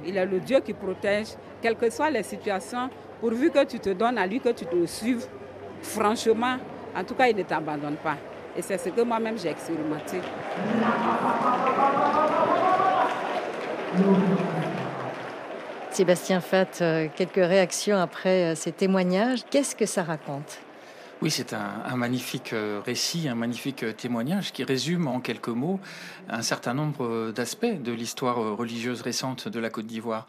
Il 0.05 0.17
est 0.17 0.27
le 0.27 0.39
Dieu 0.41 0.61
qui 0.61 0.73
protège, 0.73 1.29
quelles 1.61 1.77
que 1.77 1.91
soient 1.91 2.11
les 2.11 2.23
situations, 2.23 2.91
pourvu 3.21 3.51
que 3.51 3.65
tu 3.65 3.81
te 3.81 3.91
donnes 3.91 4.19
à 4.19 4.27
lui, 4.27 4.41
que 4.41 4.51
tu 4.51 4.67
te 4.67 4.87
suives. 4.87 5.27
Franchement, 5.83 6.57
en 6.95 7.05
tout 7.05 7.15
cas, 7.15 7.29
il 7.29 7.37
ne 7.37 7.43
t'abandonne 7.43 7.97
pas. 7.97 8.17
Et 8.57 8.63
c'est 8.63 8.79
ce 8.79 8.89
que 8.89 9.03
moi-même 9.03 9.39
j'ai 9.39 9.49
expérimenté. 9.49 10.21
Sébastien 15.91 16.41
Fatt, 16.41 16.79
euh, 16.81 17.09
quelques 17.15 17.35
réactions 17.35 17.99
après 17.99 18.53
euh, 18.53 18.55
ces 18.55 18.73
témoignages. 18.73 19.41
Qu'est-ce 19.51 19.75
que 19.75 19.87
ça 19.87 20.03
raconte? 20.03 20.59
Oui, 21.21 21.31
c'est 21.31 21.53
un, 21.53 21.97
magnifique 21.97 22.55
euh, 22.55 22.81
récit, 22.85 23.29
un 23.29 23.35
magnifique 23.35 23.85
témoignage 23.97 24.53
qui 24.53 24.65
résume 24.65 25.09
en 25.09 25.21
quelques 25.21 25.49
mots 25.49 25.79
un 26.29 26.41
certain 26.41 26.73
nombre 26.73 27.33
d'aspects 27.33 27.83
de 27.83 27.93
l'histoire 27.93 28.57
religieuse 28.57 29.03
récente 29.03 29.49
de 29.49 29.61
la 29.61 29.69
Côte 29.69 29.87
d'Ivoire. 29.87 30.27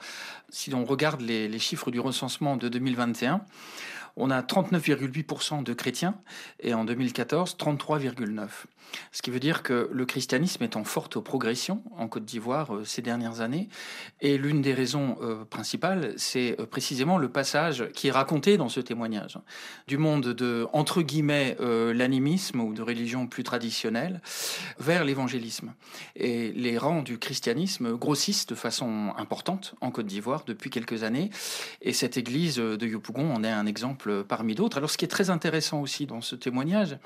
Si 0.50 0.74
on 0.74 0.84
regarde 0.84 1.22
les, 1.22 1.48
les 1.48 1.60
chiffres 1.60 1.92
du 1.92 2.00
recensement 2.02 2.58
de 2.58 2.68
2021, 2.68 3.42
on 4.16 4.30
a 4.30 4.42
39,8% 4.42 5.64
de 5.64 5.74
chrétiens 5.74 6.16
et 6.60 6.74
en 6.74 6.86
2014, 6.86 7.58
33,9%. 7.60 8.50
Ce 9.12 9.22
qui 9.22 9.32
veut 9.32 9.40
dire 9.40 9.64
que 9.64 9.90
le 9.92 10.06
christianisme 10.06 10.64
est 10.64 10.76
en 10.76 10.84
forte 10.84 11.20
progression 11.20 11.84
en 11.98 12.08
Côte 12.08 12.26
d'Ivoire 12.26 12.76
euh, 12.76 12.86
ces 12.86 13.02
dernières 13.02 13.42
années. 13.42 13.70
Et 14.20 14.38
l'une 14.38 14.62
des 14.62 14.74
raisons 14.74 15.18
euh, 15.22 15.46
principales, 15.46 16.14
c'est 16.18 16.60
euh, 16.60 16.66
précisément 16.66 17.18
le 17.18 17.30
passage 17.30 17.88
qui 17.94 18.08
est 18.08 18.12
raconté 18.12 18.58
dans 18.58 18.70
ce 18.70 18.80
témoignage 18.80 19.38
du 19.88 19.98
monde 19.98 20.28
de, 20.28 20.68
entre 20.74 21.02
guillemets, 21.02 21.58
l'animisme 21.60 22.62
ou 22.62 22.74
de 22.74 22.82
religion 22.82 23.28
plus 23.28 23.44
traditionnelle 23.44 24.22
vers 24.80 25.04
l'évangélisme. 25.04 25.74
Et 26.16 26.52
les 26.52 26.78
rangs 26.78 27.02
du 27.02 27.18
christianisme 27.18 27.96
grossissent 27.98 28.46
de 28.46 28.56
façon 28.56 29.14
importante 29.18 29.76
en 29.82 29.92
Côte 29.92 30.06
d'Ivoire 30.06 30.44
depuis 30.46 30.70
quelques 30.70 31.04
années. 31.04 31.30
Et 31.82 31.94
cette 31.94 32.18
église 32.18 32.58
de 32.58 32.88
Yopougon 32.88 33.34
en 33.34 33.44
est 33.44 33.50
un 33.50 33.66
exemple 33.66 34.01
parmi 34.28 34.56
d'autres. 34.56 34.78
Alors 34.78 34.90
ce 34.90 34.98
qui 34.98 35.06
est 35.06 35.10
très 35.10 35.30
intéressant 35.30 35.82
aussi 35.82 36.06
dans 36.06 36.22
ce 36.22 36.36
témoignage, 36.36 36.98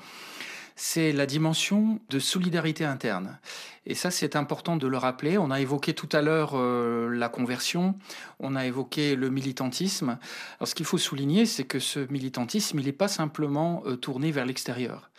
c'est 0.78 1.10
la 1.10 1.24
dimension 1.24 2.00
de 2.10 2.18
solidarité 2.18 2.84
interne. 2.84 3.38
Et 3.86 3.94
ça, 3.94 4.10
c'est 4.10 4.36
important 4.36 4.76
de 4.76 4.86
le 4.86 4.98
rappeler. 4.98 5.38
On 5.38 5.50
a 5.50 5.60
évoqué 5.60 5.94
tout 5.94 6.08
à 6.12 6.20
l'heure 6.20 6.52
euh, 6.54 7.08
la 7.08 7.30
conversion, 7.30 7.94
on 8.40 8.54
a 8.56 8.66
évoqué 8.66 9.16
le 9.16 9.30
militantisme. 9.30 10.18
Alors, 10.58 10.68
ce 10.68 10.74
qu'il 10.74 10.84
faut 10.84 10.98
souligner, 10.98 11.46
c'est 11.46 11.64
que 11.64 11.78
ce 11.78 12.00
militantisme, 12.12 12.78
il 12.78 12.84
n'est 12.84 12.92
pas 12.92 13.08
simplement 13.08 13.82
euh, 13.86 13.96
tourné 13.96 14.32
vers 14.32 14.44
l'extérieur. 14.44 15.10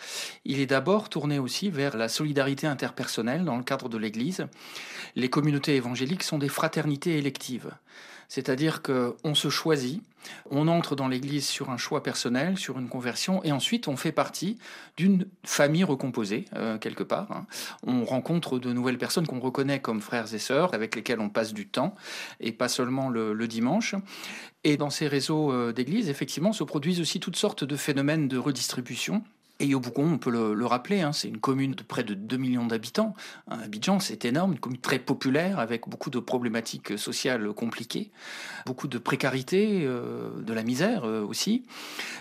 Il 0.46 0.60
est 0.60 0.68
d'abord 0.68 1.10
tourné 1.10 1.40
aussi 1.40 1.72
vers 1.72 1.98
la 1.98 2.08
solidarité 2.08 2.68
interpersonnelle 2.68 3.44
dans 3.44 3.58
le 3.58 3.64
cadre 3.64 3.90
de 3.90 3.98
l'Église. 3.98 4.46
Les 5.16 5.30
communautés 5.30 5.76
évangéliques 5.76 6.24
sont 6.24 6.38
des 6.38 6.50
fraternités 6.50 7.18
électives. 7.18 7.72
C'est-à-dire 8.28 8.82
qu'on 8.82 9.36
se 9.36 9.50
choisit, 9.50 10.02
on 10.50 10.68
entre 10.68 10.96
dans 10.96 11.08
l'Église 11.08 11.48
sur 11.48 11.70
un 11.70 11.78
choix 11.78 12.04
personnel, 12.04 12.58
sur 12.58 12.78
une 12.80 12.90
conversion, 12.90 13.44
et 13.44 13.52
ensuite 13.52 13.88
on 13.88 13.96
fait 13.96 14.12
partie 14.12 14.58
d'une 14.98 15.28
famille 15.44 15.84
recomposée, 15.84 16.46
euh, 16.56 16.78
quelque 16.78 17.04
part. 17.04 17.32
Hein. 17.32 17.46
On 17.86 18.04
rencontre 18.04 18.60
de 18.60 18.74
nouvelles 18.74 18.98
personnes 18.98 19.28
qu'on 19.28 19.40
reconnaît 19.40 19.80
comme 19.80 20.02
frères 20.02 20.34
et 20.34 20.40
sœurs, 20.40 20.74
avec 20.74 20.96
lesquels 20.96 21.20
on 21.20 21.30
passe 21.30 21.54
du 21.54 21.68
temps, 21.68 21.96
et 22.40 22.52
pas 22.52 22.68
seulement 22.68 23.10
le, 23.10 23.48
dimanche. 23.48 23.96
Et 24.66 24.76
dans 24.76 24.90
ces 24.90 25.08
réseaux 25.08 25.54
euh, 25.54 25.72
d'églises, 25.72 26.10
effectivement, 26.10 26.52
se 26.52 26.66
produisent 26.66 27.00
aussi 27.00 27.22
toutes 27.22 27.38
sortes 27.38 27.64
de 27.64 27.76
phénomènes 27.78 28.28
de 28.28 28.38
redistribution 28.38 29.24
et 29.60 29.66
Yopougon, 29.66 30.14
on 30.14 30.18
peut 30.18 30.30
le, 30.30 30.66
rappeler, 30.66 31.02
hein, 31.02 31.14
c'est 31.14 31.28
une 31.28 31.40
commune 31.40 31.72
de 31.72 31.82
près 31.82 32.04
de 32.04 32.14
2 32.14 32.38
millions 32.38 32.68
d'habitants. 32.68 33.16
Abidjan, 33.48 34.00
c'est 34.00 34.24
énorme, 34.26 34.54
une 34.54 34.60
commune 34.60 34.80
très 34.80 35.00
populaire 35.00 35.60
avec 35.60 35.88
beaucoup 35.88 36.10
de 36.12 36.20
problématiques 36.20 36.98
sociales 36.98 37.52
compliquées, 37.54 38.12
beaucoup 38.66 38.88
de 38.88 39.00
précarité, 39.00 39.84
euh, 39.84 40.30
de 40.42 40.54
la 40.54 40.64
misère 40.64 41.06
euh, 41.06 41.24
aussi. 41.24 41.66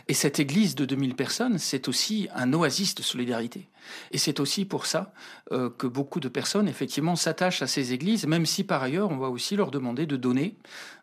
Et 0.08 0.14
cette 0.14 0.40
église 0.40 0.74
de 0.74 0.86
2000 0.86 1.14
personnes, 1.14 1.58
c'est 1.58 1.88
aussi 1.88 2.28
un 2.34 2.52
oasis 2.54 2.94
de 2.94 3.02
solidarité. 3.02 3.68
Et 4.12 4.18
c'est 4.18 4.40
aussi 4.40 4.64
pour 4.64 4.86
ça 4.86 5.12
euh, 5.52 5.70
que 5.70 5.86
beaucoup 5.86 6.20
de 6.20 6.28
personnes, 6.28 6.68
effectivement, 6.68 7.16
s'attachent 7.16 7.62
à 7.62 7.66
ces 7.66 7.92
églises, 7.92 8.26
même 8.26 8.46
si 8.46 8.64
par 8.64 8.82
ailleurs, 8.82 9.10
on 9.10 9.16
va 9.16 9.28
aussi 9.28 9.56
leur 9.56 9.70
demander 9.70 10.06
de 10.06 10.16
donner. 10.16 10.56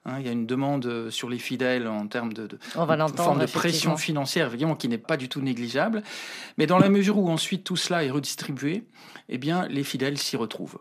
Hein, 0.06 0.16
il 0.20 0.26
y 0.26 0.30
a 0.30 0.32
une 0.32 0.46
demande 0.46 1.10
sur 1.10 1.30
les 1.30 1.40
fidèles 1.40 1.88
en 1.88 2.08
termes 2.08 2.34
de, 2.34 2.48
de, 2.48 2.58
forme 3.16 3.40
de 3.40 3.46
pression 3.46 3.96
financière, 3.96 4.48
évidemment, 4.48 4.76
qui 4.76 4.90
n'est 4.90 4.98
pas 4.98 5.18
du 5.18 5.30
tout 5.30 5.42
négligeable. 5.42 6.04
Mais 6.58 6.68
dans 6.68 6.80
la 6.80 6.90
mesure 6.90 7.18
où 7.18 7.30
ensuite 7.30 7.64
tout 7.64 7.78
cela 7.78 8.04
est 8.04 8.12
redistribué, 8.12 8.84
eh 9.30 9.38
bien, 9.38 9.68
les 9.68 9.84
fidèles 9.84 10.18
s'y 10.18 10.36
retrouvent. 10.36 10.80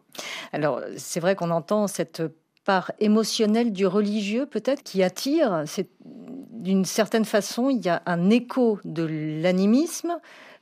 Alors, 0.52 0.80
c'est 0.96 1.20
vrai 1.20 1.36
qu'on 1.36 1.50
entend 1.50 1.86
cette 1.86 2.22
part 2.64 2.92
émotionnelle 3.00 3.72
du 3.72 3.86
religieux, 3.86 4.46
peut-être, 4.46 4.82
qui 4.82 5.02
attire. 5.02 5.64
C'est 5.66 5.88
d'une 6.04 6.84
certaine 6.84 7.24
façon, 7.24 7.70
il 7.70 7.84
y 7.84 7.88
a 7.88 8.02
un 8.06 8.30
écho 8.30 8.78
de 8.84 9.02
l'animisme 9.42 10.16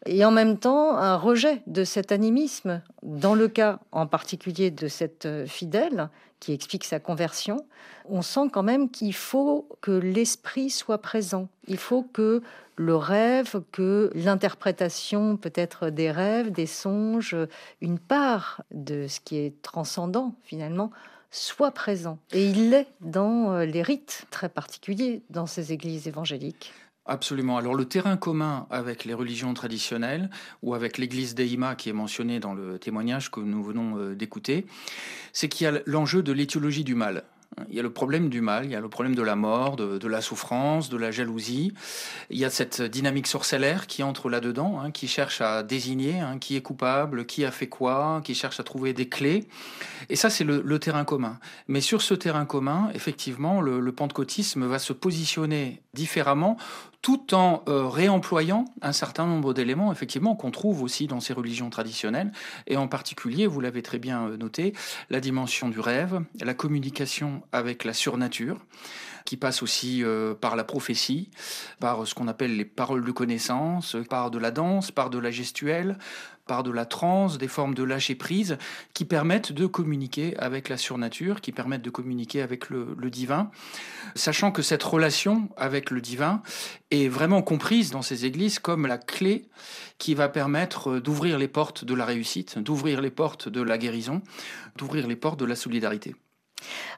et 0.07 0.25
en 0.25 0.31
même 0.31 0.59
temps 0.59 0.97
un 0.97 1.17
rejet 1.17 1.63
de 1.67 1.85
cet 1.85 2.11
animisme. 2.11 2.83
Dans 3.03 3.35
le 3.35 3.49
cas 3.49 3.81
en 3.93 4.07
particulier 4.07 4.71
de 4.71 4.89
cette 4.89 5.29
fidèle 5.47 6.09
qui 6.41 6.55
explique 6.55 6.85
sa 6.85 7.01
conversion, 7.01 7.67
on 8.09 8.23
sent 8.23 8.49
quand 8.51 8.63
même 8.63 8.91
qu'il 8.91 9.15
faut 9.15 9.69
que 9.83 9.91
l'esprit 9.91 10.71
soit 10.71 11.03
présent. 11.03 11.49
Il 11.69 11.77
faut 11.77 12.03
que 12.03 12.43
le 12.77 12.97
rêve, 12.97 13.63
que 13.73 14.11
l'interprétation 14.15 15.37
peut-être 15.37 15.91
des 15.91 16.11
rêves, 16.11 16.51
des 16.51 16.65
songes, 16.65 17.37
une 17.83 17.99
part 17.99 18.63
de 18.71 19.07
ce 19.07 19.21
qui 19.21 19.37
est 19.37 19.61
transcendant 19.61 20.35
finalement, 20.43 20.91
soit 21.31 21.71
présent. 21.71 22.19
Et 22.33 22.49
il 22.49 22.71
l'est 22.71 22.89
dans 23.01 23.53
euh, 23.53 23.65
les 23.65 23.83
rites 23.83 24.27
très 24.31 24.49
particuliers 24.49 25.23
dans 25.31 25.47
ces 25.47 25.73
églises 25.73 26.09
évangéliques. 26.09 26.73
Absolument. 27.07 27.57
Alors 27.57 27.75
le 27.75 27.87
terrain 27.87 28.17
commun 28.17 28.67
avec 28.71 29.05
les 29.05 29.15
religions 29.15 29.53
traditionnelles 29.55 30.31
ou 30.63 30.75
avec 30.75 30.99
l'église 30.99 31.35
d'Eima 31.35 31.75
qui 31.75 31.89
est 31.89 31.95
mentionnée 31.95 32.41
dans 32.41 32.55
le 32.55 32.79
témoignage 32.79 33.31
que 33.31 33.41
nous 33.41 33.63
venons 33.63 33.99
euh, 33.99 34.15
d'écouter, 34.15 34.67
c'est 35.33 35.49
qu'il 35.49 35.65
y 35.65 35.69
a 35.69 35.81
l'enjeu 35.87 36.23
de 36.23 36.33
l'éthiologie 36.33 36.85
du 36.85 36.95
mal. 36.95 37.25
Il 37.69 37.75
y 37.75 37.81
a 37.81 37.83
le 37.83 37.93
problème 37.93 38.29
du 38.29 38.41
mal, 38.41 38.65
il 38.65 38.71
y 38.71 38.77
a 38.77 38.81
le 38.81 38.89
problème 38.89 39.15
de 39.15 39.23
la 39.23 39.37
mort, 39.37 39.77
de, 39.77 40.07
la 40.07 40.21
souffrance, 40.21 40.89
de 40.89 40.97
la 40.97 41.11
jalousie. 41.11 41.73
Il 42.31 42.39
y 42.39 42.45
a 42.45 42.51
cette 42.51 42.81
dynamique 42.81 43.27
sorcellaire 43.27 43.87
qui 43.87 44.03
entre 44.03 44.29
là-dedans, 44.29 44.81
hein, 44.81 44.91
qui 44.91 45.09
cherche 45.09 45.41
à 45.41 45.63
désigner 45.63 46.21
hein, 46.21 46.39
qui 46.39 46.57
est 46.57 46.63
coupable, 46.63 47.27
qui 47.27 47.45
a 47.45 47.51
fait 47.51 47.69
quoi, 47.69 48.23
qui 48.25 48.35
cherche 48.35 48.61
à 48.61 48.63
trouver 48.63 48.93
des 48.93 49.09
clés. 49.09 49.49
Et 50.09 50.17
ça, 50.17 50.31
c'est 50.31 50.45
le, 50.45 50.79
terrain 50.79 51.05
commun. 51.05 51.39
Mais 51.69 51.81
sur 51.81 52.03
ce 52.03 52.15
terrain 52.15 52.47
commun, 52.47 52.91
effectivement, 52.95 53.61
le, 53.61 53.81
le 53.81 53.93
pentecôtisme 53.93 54.65
va 54.67 54.79
se 54.79 54.93
positionner 54.93 55.83
différemment 55.93 56.57
tout 57.03 57.35
en 57.35 57.63
euh, 57.69 57.89
réemployant 57.89 58.67
un 58.83 58.93
certain 58.93 59.27
nombre 59.27 59.55
d'éléments, 59.55 59.91
effectivement, 59.91 60.37
qu'on 60.37 60.51
trouve 60.51 60.83
aussi 60.83 61.07
dans 61.07 61.21
ces 61.21 61.33
religions 61.33 61.71
traditionnelles, 61.71 62.33
et 62.67 62.77
en 62.77 62.89
particulier, 62.89 63.47
vous 63.47 63.61
l'avez 63.61 63.83
très 63.83 63.99
bien 63.99 64.27
euh, 64.27 64.37
noté, 64.37 64.75
la 65.09 65.21
dimension 65.21 65.69
du 65.69 65.81
rêve, 65.81 66.21
la 66.41 66.55
communication 66.55 67.43
avec 67.53 67.85
la 67.85 67.95
surnature, 67.95 68.59
qui 69.25 69.37
passe 69.37 69.63
aussi 69.63 70.03
euh, 70.03 70.35
par 70.35 70.57
la 70.57 70.65
prophétie, 70.65 71.31
par 71.79 72.07
ce 72.07 72.15
qu'on 72.15 72.29
appelle 72.29 72.57
les 72.57 72.65
paroles 72.65 73.05
de 73.05 73.13
connaissance, 73.13 73.97
par 74.09 74.31
de 74.31 74.39
la 74.39 74.51
danse, 74.51 74.91
par 74.91 75.09
de 75.09 75.19
la 75.19 75.31
gestuelle, 75.31 75.99
par 76.51 76.65
de 76.65 76.73
la 76.73 76.85
transe, 76.85 77.39
des 77.39 77.47
formes 77.47 77.77
de 77.77 77.85
lâcher 77.85 78.17
prise 78.17 78.59
qui 78.93 79.05
permettent 79.05 79.53
de 79.53 79.67
communiquer 79.67 80.37
avec 80.37 80.69
la 80.69 80.77
surnature, 80.77 81.41
qui 81.41 81.53
permettent 81.53 81.83
de 81.83 81.91
communiquer 81.91 82.43
avec 82.43 82.71
le, 82.71 82.97
divin, 83.09 83.53
sachant 84.17 84.51
que 84.51 84.61
cette 84.61 84.83
relation 84.83 85.49
avec 85.57 85.93
le 85.93 86.01
divin 86.01 86.43
est 86.91 87.07
vraiment 87.07 87.43
comprise 87.43 87.93
dans 87.93 88.03
ces 88.03 88.25
églises 88.25 88.59
comme 88.59 88.89
la 88.89 88.99
clé 88.99 89.45
qui 89.99 90.15
va 90.15 90.29
permettre 90.29 90.99
d'ouvrir 90.99 91.39
les 91.39 91.47
portes 91.47 91.85
de 91.85 91.95
la 91.95 92.05
réussite, 92.05 92.59
d'ouvrir 92.59 93.01
les 93.01 93.13
portes 93.13 93.49
de 93.49 93.63
la 93.63 93.79
guérison, 93.79 94.21
d'ouvrir 94.75 95.07
les 95.07 95.15
portes 95.15 95.39
de 95.39 95.45
la 95.45 95.55
solidarité. 95.55 96.17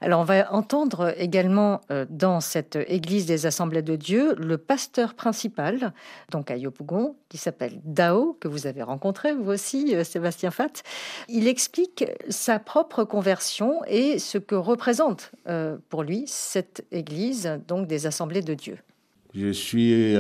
Alors 0.01 0.21
on 0.21 0.25
va 0.25 0.53
entendre 0.53 1.15
également 1.17 1.81
euh, 1.91 2.07
dans 2.11 2.41
cette 2.41 2.77
église 2.89 3.27
des 3.27 3.47
Assemblées 3.47 3.83
de 3.83 3.97
Dieu 3.97 4.35
le 4.37 4.59
pasteur 4.59 5.15
principal, 5.15 5.93
donc 6.31 6.51
à 6.51 6.57
Yopougon, 6.57 7.17
qui 7.29 7.39
s'appelle 7.39 7.81
Dao, 7.85 8.37
que 8.41 8.49
vous 8.49 8.67
avez 8.67 8.83
rencontré 8.83 9.33
vous 9.33 9.51
aussi, 9.51 9.95
euh, 9.95 10.05
Sébastien 10.05 10.51
Fat. 10.51 10.83
Il 11.29 11.49
explique 11.49 12.05
sa 12.29 12.59
propre 12.59 13.05
conversion 13.05 13.83
et 13.87 14.19
ce 14.19 14.39
que 14.39 14.55
représente 14.55 15.33
euh, 15.49 15.77
pour 15.89 16.03
lui 16.03 16.25
cette 16.27 16.85
église 16.91 17.61
donc 17.69 17.87
des 17.87 18.07
Assemblées 18.07 18.43
de 18.43 18.55
Dieu. 18.55 18.79
Je 19.35 19.51
suis 19.51 20.15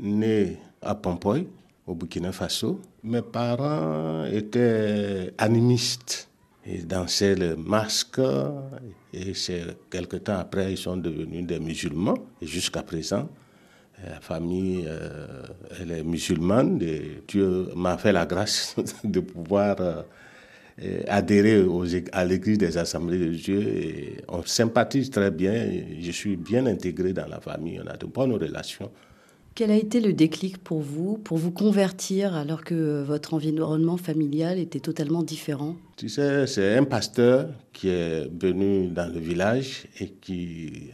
né 0.00 0.58
à 0.82 0.94
Pompoy, 0.94 1.46
au 1.86 1.94
Burkina 1.94 2.32
Faso. 2.32 2.80
Mes 3.02 3.22
parents 3.22 4.24
étaient 4.26 5.32
animistes. 5.38 6.28
Ils 6.66 6.86
dansaient 6.86 7.34
le 7.34 7.56
masque 7.56 8.20
et 9.12 9.32
quelque 9.90 10.16
temps 10.16 10.38
après 10.38 10.72
ils 10.72 10.78
sont 10.78 10.96
devenus 10.96 11.46
des 11.46 11.58
musulmans. 11.58 12.18
Et 12.40 12.46
jusqu'à 12.46 12.82
présent 12.82 13.28
la 14.04 14.20
famille 14.20 14.84
euh, 14.86 15.42
elle 15.80 15.92
est 15.92 16.04
musulmane. 16.04 16.78
Dieu 17.28 17.68
m'a 17.74 17.98
fait 17.98 18.12
la 18.12 18.26
grâce 18.26 18.76
de 19.04 19.20
pouvoir 19.20 19.76
euh, 19.80 21.02
adhérer 21.08 21.62
aux, 21.62 21.84
à 22.12 22.24
l'église 22.24 22.58
des 22.58 22.78
assemblées 22.78 23.18
de 23.18 23.34
Dieu. 23.34 24.16
On 24.28 24.42
sympathise 24.42 25.10
très 25.10 25.30
bien. 25.30 25.68
Je 26.00 26.10
suis 26.10 26.36
bien 26.36 26.66
intégré 26.66 27.12
dans 27.12 27.26
la 27.26 27.40
famille. 27.40 27.80
On 27.84 27.88
a 27.88 27.96
de 27.96 28.06
bonnes 28.06 28.32
relations 28.32 28.90
quel 29.54 29.70
a 29.70 29.76
été 29.76 30.00
le 30.00 30.12
déclic 30.12 30.58
pour 30.58 30.80
vous, 30.80 31.18
pour 31.18 31.38
vous 31.38 31.50
convertir 31.50 32.34
alors 32.34 32.64
que 32.64 33.02
votre 33.02 33.34
environnement 33.34 33.96
familial 33.96 34.58
était 34.58 34.80
totalement 34.80 35.22
différent? 35.22 35.76
Tu 35.96 36.08
sais, 36.08 36.46
c'est 36.46 36.76
un 36.76 36.84
pasteur 36.84 37.48
qui 37.72 37.88
est 37.88 38.28
venu 38.40 38.88
dans 38.88 39.12
le 39.12 39.20
village 39.20 39.86
et 40.00 40.08
qui 40.08 40.90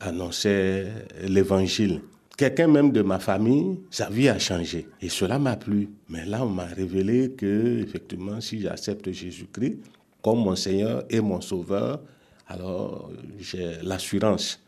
annonçait 0.00 0.86
l'évangile. 1.26 2.00
Quelqu'un 2.36 2.66
même 2.66 2.90
de 2.90 3.00
ma 3.02 3.20
famille, 3.20 3.78
sa 3.90 4.10
vie 4.10 4.28
a 4.28 4.38
changé 4.38 4.88
et 5.00 5.08
cela 5.08 5.38
m'a 5.38 5.56
plu. 5.56 5.88
Mais 6.08 6.26
là, 6.26 6.44
on 6.44 6.50
m'a 6.50 6.64
révélé 6.64 7.30
que 7.30 7.80
effectivement, 7.80 8.40
si 8.40 8.60
j'accepte 8.60 9.10
Jésus-Christ 9.10 9.78
comme 10.20 10.40
mon 10.40 10.56
Seigneur 10.56 11.04
et 11.08 11.20
mon 11.20 11.40
Sauveur, 11.40 12.00
alors 12.48 13.10
j'ai 13.38 13.76
l'assurance 13.82 14.60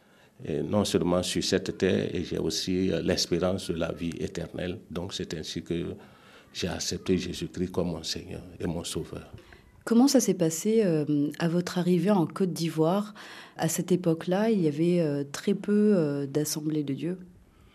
et 0.45 0.63
non 0.63 0.85
seulement 0.85 1.23
sur 1.23 1.43
cette 1.43 1.79
terre, 1.79 2.15
et 2.15 2.23
j'ai 2.25 2.37
aussi 2.39 2.93
euh, 2.93 3.01
l'espérance 3.03 3.71
de 3.71 3.77
la 3.77 3.93
vie 3.93 4.13
éternelle. 4.21 4.79
Donc 4.91 5.15
c'est 5.15 5.33
ainsi 5.35 5.63
que 5.63 5.95
j'ai 6.53 6.69
accepté 6.69 7.17
Jésus-Christ 7.17 7.71
comme 7.71 7.89
mon 7.89 8.03
Seigneur 8.03 8.43
et 8.61 8.67
mon 8.67 8.85
Sauveur. 8.85 9.33
Comment 9.85 10.09
ça 10.09 10.21
s'est 10.21 10.35
passé 10.35 10.83
euh, 10.85 11.31
à 11.39 11.49
votre 11.49 11.79
arrivée 11.79 12.11
en 12.11 12.27
Côte 12.27 12.53
d'Ivoire? 12.53 13.15
À 13.57 13.69
cette 13.69 13.93
époque-là, 13.93 14.51
il 14.51 14.61
y 14.61 14.69
avait 14.69 15.01
euh, 15.01 15.25
très 15.31 15.55
peu 15.55 16.27
d'assemblées 16.29 16.85
de 16.85 16.93
Dieu. 16.93 17.19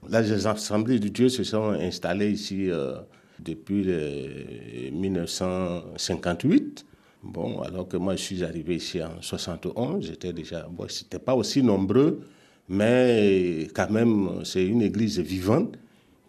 Les 0.09 0.47
assemblées 0.47 0.99
de 0.99 1.07
Dieu 1.07 1.29
se 1.29 1.43
sont 1.43 1.69
installées 1.69 2.31
ici 2.31 2.69
depuis 3.39 3.85
1958. 4.91 6.85
Bon, 7.23 7.61
alors 7.61 7.87
que 7.87 7.97
moi 7.97 8.15
je 8.15 8.21
suis 8.23 8.43
arrivé 8.43 8.77
ici 8.77 9.01
en 9.01 9.21
71, 9.21 10.07
j'étais 10.07 10.33
déjà, 10.33 10.67
bon, 10.71 10.87
c'était 10.89 11.19
pas 11.19 11.35
aussi 11.35 11.61
nombreux, 11.61 12.21
mais 12.73 13.67
quand 13.73 13.89
même, 13.89 14.45
c'est 14.45 14.65
une 14.65 14.81
église 14.81 15.19
vivante 15.19 15.75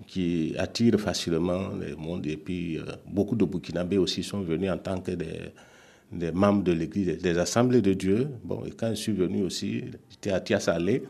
qui 0.08 0.54
attire 0.58 0.98
facilement 0.98 1.68
le 1.68 1.94
monde. 1.94 2.26
Et 2.26 2.36
puis, 2.36 2.78
euh, 2.78 2.82
beaucoup 3.06 3.36
de 3.36 3.44
Burkinabés 3.44 3.96
aussi 3.96 4.24
sont 4.24 4.40
venus 4.40 4.68
en 4.68 4.76
tant 4.76 5.00
que 5.00 5.12
des, 5.12 6.32
membres 6.32 6.64
de 6.64 6.72
l'église, 6.72 7.16
des 7.22 7.38
assemblées 7.38 7.80
de 7.80 7.92
Dieu. 7.94 8.28
Bon, 8.42 8.64
et 8.66 8.72
quand 8.72 8.90
je 8.90 8.94
suis 8.96 9.12
venu 9.12 9.44
aussi, 9.44 9.84
j'étais 10.10 10.32
à 10.32 10.40
Tiasalé, 10.40 11.04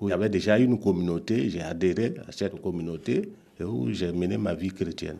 où 0.00 0.08
il 0.08 0.12
y 0.12 0.14
avait 0.14 0.30
déjà 0.30 0.58
une 0.58 0.80
communauté. 0.80 1.50
J'ai 1.50 1.60
adhéré 1.60 2.14
à 2.26 2.32
cette 2.32 2.58
communauté 2.62 3.28
et 3.60 3.64
où 3.64 3.92
j'ai 3.92 4.10
mené 4.10 4.38
ma 4.38 4.54
vie 4.54 4.70
chrétienne. 4.70 5.18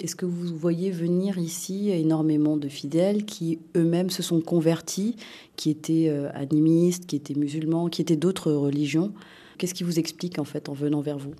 Est-ce 0.00 0.16
que 0.16 0.26
vous 0.26 0.56
voyez 0.56 0.90
venir 0.90 1.38
ici 1.38 1.90
énormément 1.90 2.56
de 2.56 2.68
fidèles 2.68 3.24
qui 3.24 3.60
eux-mêmes 3.76 4.10
se 4.10 4.22
sont 4.22 4.40
convertis, 4.40 5.14
qui 5.54 5.70
étaient 5.70 6.08
euh, 6.08 6.30
animistes, 6.34 7.06
qui 7.06 7.14
étaient 7.14 7.34
musulmans, 7.34 7.88
qui 7.88 8.02
étaient 8.02 8.16
d'autres 8.16 8.50
religions? 8.50 9.12
Qu'est-ce 9.56 9.74
qui 9.74 9.84
vous 9.84 10.00
explique 10.00 10.40
en 10.40 10.44
fait 10.44 10.68
en 10.68 10.72
venant 10.72 11.00
vers 11.00 11.18
vous? 11.18 11.34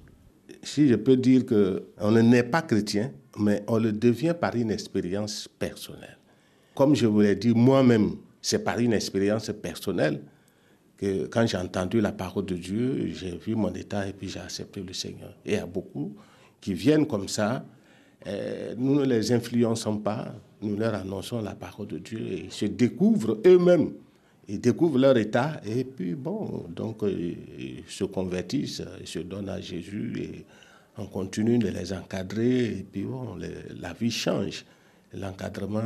Si 0.63 0.87
je 0.87 0.95
peux 0.95 1.17
dire 1.17 1.45
qu'on 1.45 2.11
ne 2.13 2.21
naît 2.21 2.45
pas 2.45 2.63
chrétien, 2.63 3.11
mais 3.39 3.65
on 3.67 3.79
le 3.79 3.91
devient 3.91 4.35
par 4.41 4.55
une 4.55 4.71
expérience 4.71 5.49
personnelle. 5.59 6.19
Comme 6.77 6.95
je 6.95 7.07
vous 7.07 7.21
l'ai 7.21 7.35
dit, 7.35 7.53
moi-même, 7.55 8.17
c'est 8.41 8.63
par 8.63 8.79
une 8.79 8.93
expérience 8.93 9.51
personnelle 9.61 10.23
que 10.97 11.27
quand 11.27 11.45
j'ai 11.47 11.57
entendu 11.57 12.01
la 12.01 12.13
parole 12.13 12.47
de 12.47 12.55
Dieu, 12.55 13.09
j'ai 13.13 13.37
vu 13.37 13.57
mon 13.57 13.73
état 13.75 14.07
et 14.07 14.13
puis 14.13 14.29
j'ai 14.29 14.39
accepté 14.39 14.81
le 14.81 14.93
Seigneur. 14.93 15.37
Et 15.45 15.53
il 15.53 15.57
y 15.57 15.59
a 15.59 15.67
beaucoup 15.67 16.15
qui 16.61 16.73
viennent 16.73 17.07
comme 17.07 17.29
ça 17.29 17.65
euh, 18.27 18.75
nous 18.79 18.95
ne 19.01 19.05
les 19.05 19.33
influençons 19.33 19.99
pas, 19.99 20.35
nous 20.63 20.77
leur 20.77 20.95
annonçons 20.95 21.43
la 21.43 21.55
parole 21.55 21.89
de 21.89 21.99
Dieu 21.99 22.21
et 22.21 22.45
ils 22.45 22.53
se 22.53 22.65
découvrent 22.67 23.39
eux-mêmes. 23.47 23.93
Ils 24.49 24.61
découvrent 24.61 24.99
leur 24.99 25.17
état 25.17 25.61
et 25.65 25.85
puis 25.85 26.15
bon, 26.15 26.67
donc 26.69 27.03
euh, 27.03 27.35
ils 27.59 27.85
se 27.89 28.05
convertissent, 28.05 28.83
ils 29.01 29.07
se 29.07 29.19
donnent 29.21 29.49
à 29.49 29.61
Jésus 29.61 30.13
et 30.19 30.45
on 30.99 31.07
continue 31.07 31.59
de 31.59 31.69
les 31.69 31.93
encadrer 31.93 32.79
et 32.79 32.87
puis 32.91 33.03
bon, 33.05 33.37
la 33.81 33.93
vie 33.93 34.11
change. 34.11 34.65
L'encadrement, 35.13 35.83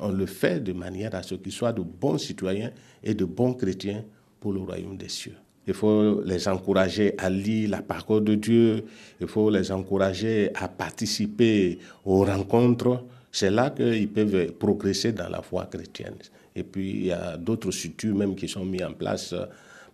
on 0.00 0.10
le 0.10 0.26
fait 0.26 0.60
de 0.60 0.72
manière 0.72 1.14
à 1.14 1.22
ce 1.22 1.36
qu'ils 1.36 1.52
soient 1.52 1.72
de 1.72 1.82
bons 1.82 2.18
citoyens 2.18 2.72
et 3.02 3.14
de 3.14 3.24
bons 3.24 3.54
chrétiens 3.54 4.04
pour 4.40 4.52
le 4.52 4.60
royaume 4.60 4.96
des 4.96 5.08
cieux. 5.08 5.36
Il 5.66 5.74
faut 5.74 6.22
les 6.24 6.48
encourager 6.48 7.14
à 7.18 7.30
lire 7.30 7.70
la 7.70 7.82
parole 7.82 8.24
de 8.24 8.34
Dieu. 8.34 8.84
Il 9.20 9.28
faut 9.28 9.48
les 9.48 9.70
encourager 9.70 10.50
à 10.54 10.66
participer 10.68 11.78
aux 12.04 12.24
rencontres. 12.24 13.04
C'est 13.30 13.50
là 13.50 13.70
qu'ils 13.70 14.08
peuvent 14.08 14.52
progresser 14.52 15.12
dans 15.12 15.28
la 15.28 15.40
foi 15.40 15.66
chrétienne. 15.66 16.16
Et 16.54 16.64
puis, 16.64 16.90
il 16.90 17.06
y 17.06 17.12
a 17.12 17.36
d'autres 17.36 17.70
structures 17.70 18.14
même 18.14 18.34
qui 18.34 18.48
sont 18.48 18.64
mises 18.64 18.84
en 18.84 18.92
place 18.92 19.34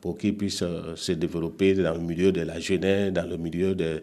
pour 0.01 0.17
qu'ils 0.17 0.37
puissent 0.37 0.65
se 0.95 1.13
développer 1.13 1.75
dans 1.75 1.95
le 1.95 2.01
milieu 2.01 2.33
de 2.33 2.41
la 2.41 2.59
jeunesse, 2.59 3.13
dans 3.13 3.29
le 3.29 3.37
milieu 3.37 3.75
des 3.75 4.01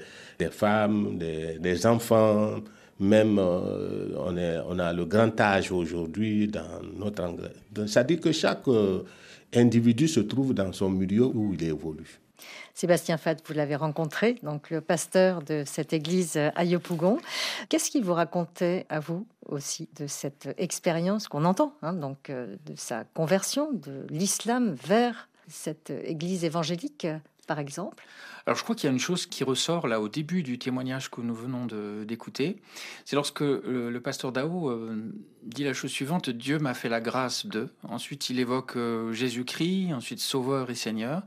femmes, 0.51 1.17
des, 1.17 1.87
enfants. 1.87 2.61
Même, 2.99 3.39
euh, 3.39 4.15
on, 4.17 4.79
a 4.79 4.93
le 4.93 5.05
grand 5.05 5.39
âge 5.39 5.71
aujourd'hui 5.71 6.47
dans 6.47 6.81
notre 6.97 7.23
anglais. 7.23 7.51
Ça 7.87 8.03
dit 8.03 8.19
que 8.19 8.31
chaque 8.31 8.67
euh, 8.69 9.03
individu 9.53 10.07
se 10.07 10.21
trouve 10.21 10.53
dans 10.53 10.71
son 10.71 10.89
milieu 10.89 11.25
où 11.25 11.53
il 11.53 11.63
évolue. 11.63 12.19
Sébastien 12.73 13.17
Fat, 13.17 13.35
vous 13.45 13.53
l'avez 13.53 13.75
rencontré, 13.75 14.35
donc 14.43 14.69
le 14.69 14.81
pasteur 14.81 15.41
de 15.41 15.63
cette 15.65 15.93
église 15.93 16.37
à 16.37 16.65
Yopougon. 16.65 17.19
Qu'est-ce 17.69 17.89
qu'il 17.89 18.03
vous 18.03 18.13
racontait 18.13 18.85
à 18.89 18.99
vous 18.99 19.25
aussi 19.45 19.87
de 19.97 20.07
cette 20.07 20.49
expérience 20.57 21.27
qu'on 21.27 21.45
entend, 21.45 21.73
hein, 21.81 21.93
donc 21.93 22.29
euh, 22.29 22.55
de 22.65 22.73
sa 22.75 23.03
conversion 23.03 23.71
de 23.71 24.05
l'islam 24.09 24.73
vers 24.73 25.29
cette 25.47 25.89
église 25.89 26.43
évangélique, 26.43 27.07
par 27.45 27.59
exemple 27.59 28.03
alors 28.45 28.57
je 28.57 28.63
crois 28.63 28.75
qu'il 28.75 28.87
y 28.87 28.91
a 28.91 28.93
une 28.93 28.99
chose 28.99 29.25
qui 29.25 29.43
ressort 29.43 29.87
là 29.87 29.99
au 29.99 30.07
début 30.07 30.43
du 30.43 30.59
témoignage 30.59 31.09
que 31.09 31.19
nous 31.19 31.33
venons 31.33 31.65
d'écouter. 32.05 32.61
C'est 33.03 33.15
lorsque 33.15 33.41
le, 33.41 33.99
pasteur 33.99 34.31
Dao 34.31 34.69
euh, 34.69 35.11
dit 35.41 35.63
la 35.63 35.73
chose 35.73 35.89
suivante, 35.89 36.29
Dieu 36.29 36.59
m'a 36.59 36.75
fait 36.75 36.89
la 36.89 37.01
grâce 37.01 37.47
de. 37.47 37.69
Ensuite 37.83 38.29
il 38.29 38.39
évoque 38.39 38.75
euh, 38.75 39.11
Jésus-Christ, 39.13 39.93
ensuite 39.93 40.19
Sauveur 40.19 40.69
et 40.69 40.75
Seigneur. 40.75 41.23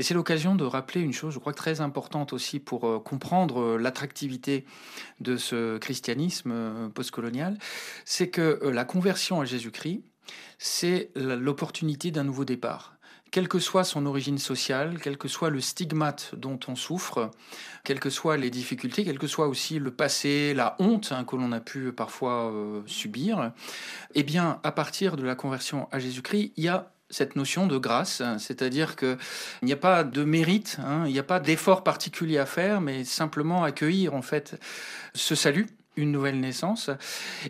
Et 0.00 0.02
c'est 0.02 0.14
l'occasion 0.14 0.56
de 0.56 0.64
rappeler 0.64 1.02
une 1.02 1.12
chose, 1.12 1.32
je 1.32 1.38
crois, 1.38 1.52
très 1.52 1.80
importante 1.80 2.32
aussi 2.32 2.58
pour 2.58 2.88
euh, 2.88 2.98
comprendre 2.98 3.76
l'attractivité 3.76 4.64
de 5.20 5.36
ce 5.36 5.78
christianisme 5.78 6.90
postcolonial, 6.94 7.58
c'est 8.04 8.28
que 8.28 8.60
la 8.64 8.84
conversion 8.84 9.40
à 9.40 9.44
Jésus-Christ, 9.44 10.02
c'est 10.58 11.10
l'opportunité 11.14 12.10
d'un 12.10 12.24
nouveau 12.24 12.44
départ 12.44 12.95
quelle 13.30 13.48
que 13.48 13.58
soit 13.58 13.84
son 13.84 14.06
origine 14.06 14.38
sociale, 14.38 14.98
quel 15.02 15.18
que 15.18 15.28
soit 15.28 15.50
le 15.50 15.60
stigmate 15.60 16.34
dont 16.36 16.58
on 16.68 16.76
souffre, 16.76 17.30
quelles 17.84 18.00
que 18.00 18.10
soient 18.10 18.36
les 18.36 18.50
difficultés, 18.50 19.04
quel 19.04 19.18
que 19.18 19.26
soit 19.26 19.48
aussi 19.48 19.78
le 19.78 19.90
passé, 19.90 20.54
la 20.54 20.76
honte 20.78 21.12
hein, 21.12 21.24
que 21.24 21.36
l'on 21.36 21.52
a 21.52 21.60
pu 21.60 21.92
parfois 21.92 22.50
euh, 22.50 22.82
subir, 22.86 23.52
eh 24.14 24.22
bien, 24.22 24.60
à 24.62 24.72
partir 24.72 25.16
de 25.16 25.24
la 25.24 25.34
conversion 25.34 25.88
à 25.92 25.98
Jésus-Christ, 25.98 26.52
il 26.56 26.64
y 26.64 26.68
a 26.68 26.92
cette 27.08 27.36
notion 27.36 27.66
de 27.66 27.78
grâce, 27.78 28.22
c'est-à-dire 28.38 28.96
qu'il 28.96 29.18
n'y 29.62 29.72
a 29.72 29.76
pas 29.76 30.02
de 30.02 30.24
mérite, 30.24 30.78
hein, 30.80 31.04
il 31.06 31.12
n'y 31.12 31.18
a 31.18 31.24
pas 31.24 31.38
d'effort 31.38 31.84
particulier 31.84 32.38
à 32.38 32.46
faire, 32.46 32.80
mais 32.80 33.04
simplement 33.04 33.62
accueillir 33.62 34.14
en 34.14 34.22
fait 34.22 34.60
ce 35.14 35.36
salut 35.36 35.66
une 35.96 36.12
nouvelle 36.12 36.40
naissance. 36.40 36.90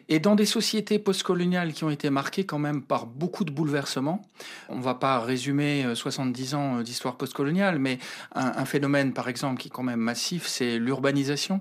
Et 0.08 0.20
dans 0.20 0.34
des 0.34 0.46
sociétés 0.46 0.98
postcoloniales 0.98 1.72
qui 1.72 1.84
ont 1.84 1.90
été 1.90 2.10
marquées 2.10 2.46
quand 2.46 2.58
même 2.58 2.82
par 2.82 3.06
beaucoup 3.06 3.44
de 3.44 3.50
bouleversements, 3.50 4.22
on 4.68 4.76
ne 4.76 4.82
va 4.82 4.94
pas 4.94 5.20
résumer 5.20 5.86
70 5.94 6.54
euh, 6.54 6.56
ans 6.56 6.80
d'histoire 6.80 7.16
postcoloniale, 7.16 7.78
mais 7.78 7.98
un, 8.34 8.64
phénomène 8.64 9.12
par 9.12 9.28
exemple 9.28 9.60
qui 9.60 9.68
est 9.68 9.70
quand 9.70 9.82
même 9.82 10.00
massif, 10.00 10.46
c'est 10.46 10.78
l'urbanisation 10.78 11.60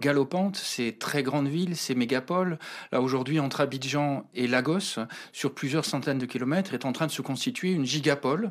galopante, 0.00 0.56
ces 0.56 0.92
très 0.92 1.22
grandes 1.22 1.48
villes, 1.48 1.76
ces 1.76 1.94
mégapoles. 1.94 2.58
Là 2.92 3.00
aujourd'hui, 3.00 3.38
entre 3.40 3.60
Abidjan 3.60 4.28
et 4.34 4.46
Lagos, 4.46 4.98
sur 5.32 5.54
plusieurs 5.54 5.84
centaines 5.84 6.18
de 6.18 6.26
kilomètres, 6.26 6.74
est 6.74 6.84
en 6.84 6.92
train 6.92 7.06
de 7.06 7.12
se 7.12 7.22
constituer 7.22 7.72
une 7.72 7.84
gigapole 7.84 8.50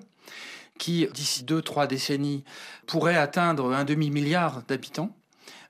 qui, 0.78 1.08
d'ici 1.13 1.43
deux, 1.43 1.62
trois 1.62 1.88
décennies, 1.88 2.43
pourrait 2.88 3.17
atteindre 3.17 3.74
un 3.74 3.84
demi-milliard 3.84 4.63
d'habitants 4.67 5.15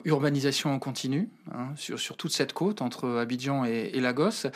urbanisation 0.06 0.74
en 0.74 0.80
continu 0.80 1.30
hein, 1.54 1.70
sur, 1.76 2.18
toute 2.18 2.32
cette 2.32 2.54
côte 2.54 2.82
entre 2.82 3.18
Abidjan 3.18 3.66
et, 3.66 4.00
Lagos, 4.00 4.48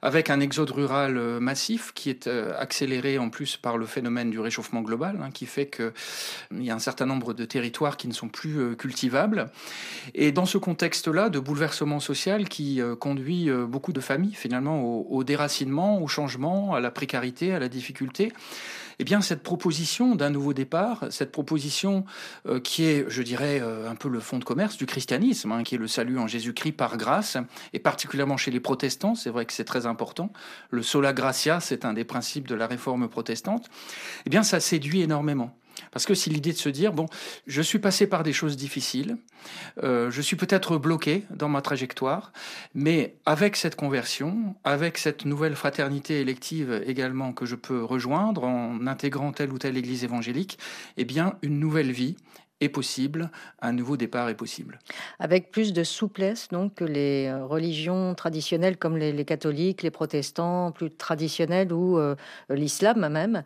avec 0.00 0.30
un 0.30 0.40
exode 0.40 0.70
rural 0.70 1.16
euh, 1.16 1.40
massif 1.40 1.92
qui 1.94 2.10
est 2.10 2.26
euh, 2.26 2.54
accéléré 2.58 3.18
en 3.18 3.30
plus 3.30 3.56
par 3.56 3.78
le 3.78 3.86
phénomène 3.86 4.30
du 4.30 4.38
réchauffement 4.38 4.82
global, 4.82 5.18
hein, 5.22 5.30
qui 5.32 5.46
fait 5.46 5.66
qu'il 5.66 6.62
y 6.62 6.70
a 6.70 6.74
un 6.74 6.78
certain 6.78 7.06
nombre 7.06 7.34
de 7.34 7.44
territoires 7.44 7.96
qui 7.96 8.06
ne 8.06 8.12
sont 8.12 8.28
plus 8.28 8.58
euh, 8.58 8.74
cultivables. 8.74 9.50
Et 10.14 10.30
dans 10.30 10.46
ce 10.46 10.58
contexte-là 10.58 11.30
de 11.30 11.38
bouleversement 11.38 12.00
social 12.00 12.48
qui 12.48 12.80
conduit 13.00 13.50
beaucoup 13.50 13.92
de 13.92 14.00
familles 14.00 14.34
finalement 14.34 14.82
au 14.82 15.24
déracinement, 15.24 16.00
au 16.00 16.08
changement, 16.08 16.74
à 16.74 16.80
la 16.80 16.90
précarité, 16.90 17.52
à 17.52 17.58
la 17.58 17.68
difficulté, 17.68 18.32
eh 18.98 19.04
bien, 19.04 19.20
cette 19.20 19.42
proposition 19.42 20.14
d'un 20.14 20.30
nouveau 20.30 20.52
départ, 20.52 21.06
cette 21.10 21.32
proposition 21.32 22.04
euh, 22.46 22.60
qui 22.60 22.84
est, 22.84 23.04
je 23.08 23.22
dirais, 23.22 23.60
euh, 23.60 23.90
un 23.90 23.94
peu 23.94 24.08
le 24.08 24.20
fond 24.20 24.38
de 24.38 24.44
commerce 24.44 24.76
du 24.76 24.86
christianisme, 24.86 25.52
hein, 25.52 25.62
qui 25.62 25.74
est 25.74 25.78
le 25.78 25.88
salut 25.88 26.18
en 26.18 26.26
Jésus-Christ 26.26 26.72
par 26.72 26.96
grâce, 26.96 27.36
et 27.72 27.78
particulièrement 27.78 28.36
chez 28.36 28.50
les 28.50 28.60
protestants, 28.60 29.14
c'est 29.14 29.30
vrai 29.30 29.46
que 29.46 29.52
c'est 29.52 29.64
très 29.64 29.86
important. 29.86 30.32
Le 30.70 30.82
sola 30.82 31.12
gratia, 31.12 31.60
c'est 31.60 31.84
un 31.84 31.92
des 31.92 32.04
principes 32.04 32.48
de 32.48 32.54
la 32.54 32.66
réforme 32.66 33.08
protestante. 33.08 33.68
Eh 34.26 34.30
bien, 34.30 34.42
ça 34.42 34.60
séduit 34.60 35.02
énormément. 35.02 35.56
Parce 35.92 36.06
que 36.06 36.14
c'est 36.14 36.30
l'idée 36.30 36.52
de 36.52 36.58
se 36.58 36.68
dire, 36.68 36.92
bon, 36.92 37.06
je 37.46 37.62
suis 37.62 37.78
passé 37.78 38.06
par 38.06 38.22
des 38.22 38.32
choses 38.32 38.56
difficiles, 38.56 39.18
euh, 39.82 40.10
je 40.10 40.20
suis 40.20 40.36
peut-être 40.36 40.78
bloqué 40.78 41.24
dans 41.30 41.48
ma 41.48 41.62
trajectoire, 41.62 42.32
mais 42.74 43.14
avec 43.26 43.56
cette 43.56 43.76
conversion, 43.76 44.56
avec 44.64 44.98
cette 44.98 45.24
nouvelle 45.24 45.54
fraternité 45.54 46.20
élective 46.20 46.82
également 46.86 47.32
que 47.32 47.46
je 47.46 47.56
peux 47.56 47.84
rejoindre 47.84 48.44
en 48.44 48.86
intégrant 48.86 49.32
telle 49.32 49.52
ou 49.52 49.58
telle 49.58 49.76
église 49.76 50.02
évangélique, 50.02 50.58
eh 50.96 51.04
bien, 51.04 51.34
une 51.42 51.60
nouvelle 51.60 51.92
vie 51.92 52.16
est 52.62 52.68
possible, 52.68 53.30
un 53.60 53.72
nouveau 53.72 53.96
départ 53.96 54.28
est 54.28 54.36
possible. 54.36 54.78
Avec 55.18 55.50
plus 55.50 55.72
de 55.72 55.84
souplesse 55.84 56.48
donc 56.48 56.76
que 56.76 56.84
les 56.84 57.26
euh, 57.26 57.44
religions 57.44 58.14
traditionnelles 58.14 58.76
comme 58.76 58.96
les, 58.96 59.24
catholiques, 59.24 59.82
les 59.82 59.90
protestants 59.90 60.72
plus 60.72 60.90
traditionnels 60.90 61.72
ou 61.72 61.98
euh, 61.98 62.14
l'islam 62.48 63.08
même 63.08 63.42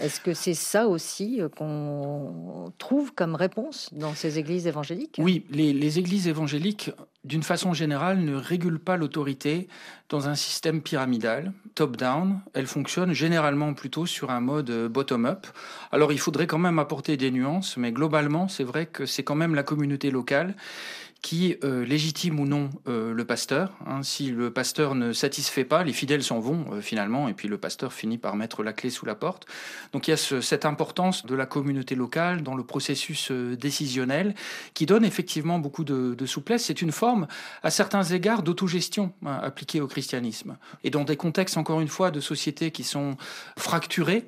est-ce 0.00 0.20
que 0.20 0.34
c'est 0.34 0.54
ça 0.54 0.86
aussi 0.88 1.40
euh, 1.40 1.48
qu'on 1.48 2.72
trouve 2.78 3.12
comme 3.12 3.34
réponse 3.34 3.90
dans 3.92 4.14
ces 4.14 4.38
églises 4.38 4.66
évangéliques? 4.66 5.16
Oui, 5.18 5.44
les, 5.50 5.98
églises 5.98 6.28
évangéliques, 6.28 6.90
d'une 7.24 7.42
façon 7.42 7.72
générale, 7.74 8.18
ne 8.18 8.34
régulent 8.34 8.80
pas 8.80 8.96
l'autorité 8.96 9.68
dans 10.08 10.28
un 10.28 10.34
système 10.34 10.82
pyramidal, 10.82 11.52
top-down. 11.74 12.40
Elles 12.54 12.66
fonctionnent 12.66 13.12
généralement 13.12 13.74
plutôt 13.74 14.06
sur 14.06 14.30
un 14.30 14.40
mode 14.40 14.70
euh, 14.70 14.88
bottom-up. 14.88 15.46
Alors 15.92 16.12
il 16.12 16.18
faudrait 16.18 16.46
quand 16.46 16.58
même 16.58 16.78
apporter 16.78 17.16
des 17.16 17.30
nuances, 17.30 17.76
mais 17.76 17.92
globalement, 17.92 18.48
c'est 18.48 18.64
vrai 18.64 18.86
que 18.86 19.06
c'est 19.06 19.22
quand 19.22 19.34
même 19.34 19.54
la 19.54 19.62
communauté 19.62 20.10
locale 20.10 20.54
qui 21.22 21.56
euh, 21.64 21.84
légitime 21.84 22.40
ou 22.40 22.46
non 22.46 22.70
euh, 22.88 23.12
le 23.12 23.24
pasteur. 23.24 23.72
Hein. 23.86 24.02
Si 24.02 24.30
le 24.30 24.50
pasteur 24.50 24.94
ne 24.94 25.12
satisfait 25.12 25.64
pas, 25.64 25.84
les 25.84 25.92
fidèles 25.92 26.22
s'en 26.22 26.40
vont 26.40 26.66
euh, 26.72 26.80
finalement, 26.80 27.28
et 27.28 27.34
puis 27.34 27.46
le 27.46 27.58
pasteur 27.58 27.92
finit 27.92 28.16
par 28.16 28.36
mettre 28.36 28.62
la 28.62 28.72
clé 28.72 28.88
sous 28.88 29.04
la 29.04 29.14
porte. 29.14 29.46
Donc 29.92 30.08
il 30.08 30.12
y 30.12 30.14
a 30.14 30.16
cette 30.16 30.64
importance 30.64 31.26
de 31.26 31.34
la 31.34 31.44
communauté 31.44 31.94
locale 31.94 32.42
dans 32.42 32.54
le 32.54 32.64
processus 32.64 33.30
décisionnel 33.30 34.34
qui 34.72 34.86
donne 34.86 35.04
effectivement 35.04 35.58
beaucoup 35.58 35.84
de, 35.84 36.26
souplesse. 36.26 36.64
C'est 36.66 36.80
une 36.80 36.92
forme, 36.92 37.26
à 37.62 37.70
certains 37.70 38.04
égards, 38.04 38.42
d'autogestion 38.42 39.12
hein, 39.26 39.40
appliquée 39.42 39.80
au 39.80 39.88
christianisme. 39.88 40.56
Et 40.84 40.90
dans 40.90 41.04
des 41.04 41.16
contextes, 41.16 41.56
encore 41.56 41.80
une 41.80 41.88
fois, 41.88 42.10
de 42.10 42.20
sociétés 42.20 42.70
qui 42.70 42.84
sont 42.84 43.16
fracturées, 43.56 44.24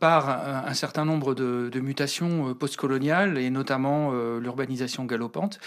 par 0.00 0.28
un 0.28 0.74
certain 0.74 1.04
nombre 1.04 1.34
de, 1.34 1.80
mutations 1.80 2.50
euh, 2.50 2.54
postcoloniales 2.54 3.38
et 3.38 3.50
notamment 3.50 4.10
euh, 4.12 4.40
l'urbanisation 4.40 5.04
galopante, 5.04 5.58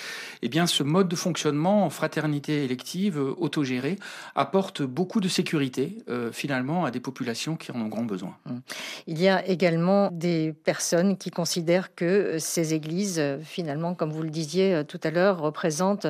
eh 0.41 0.49
bien 0.49 0.65
ce 0.67 0.83
mode 0.83 1.07
de 1.07 1.15
fonctionnement 1.15 1.85
en 1.85 1.89
fraternité 1.89 2.63
élective 2.63 3.17
euh, 3.17 3.35
autogérée 3.37 3.97
apporte 4.35 4.81
beaucoup 4.81 5.19
de 5.19 5.27
sécurité 5.27 5.97
finalement 6.31 6.85
à 6.85 6.91
des 6.91 6.99
populations 6.99 7.55
qui 7.55 7.71
en 7.71 7.81
ont 7.81 7.87
grand 7.87 8.03
besoin. 8.03 8.35
Hum. 8.49 8.61
Il 9.07 9.21
y 9.21 9.27
a 9.27 9.45
également 9.47 10.09
des 10.11 10.53
personnes 10.63 11.17
qui 11.17 11.29
considèrent 11.29 11.93
que 11.95 12.37
ces 12.39 12.73
églises, 12.73 13.21
finalement, 13.43 13.93
comme 13.93 14.11
vous 14.11 14.23
le 14.23 14.29
disiez 14.29 14.83
tout 14.87 14.99
à 15.03 15.11
l'heure, 15.11 15.39
représentent 15.39 16.07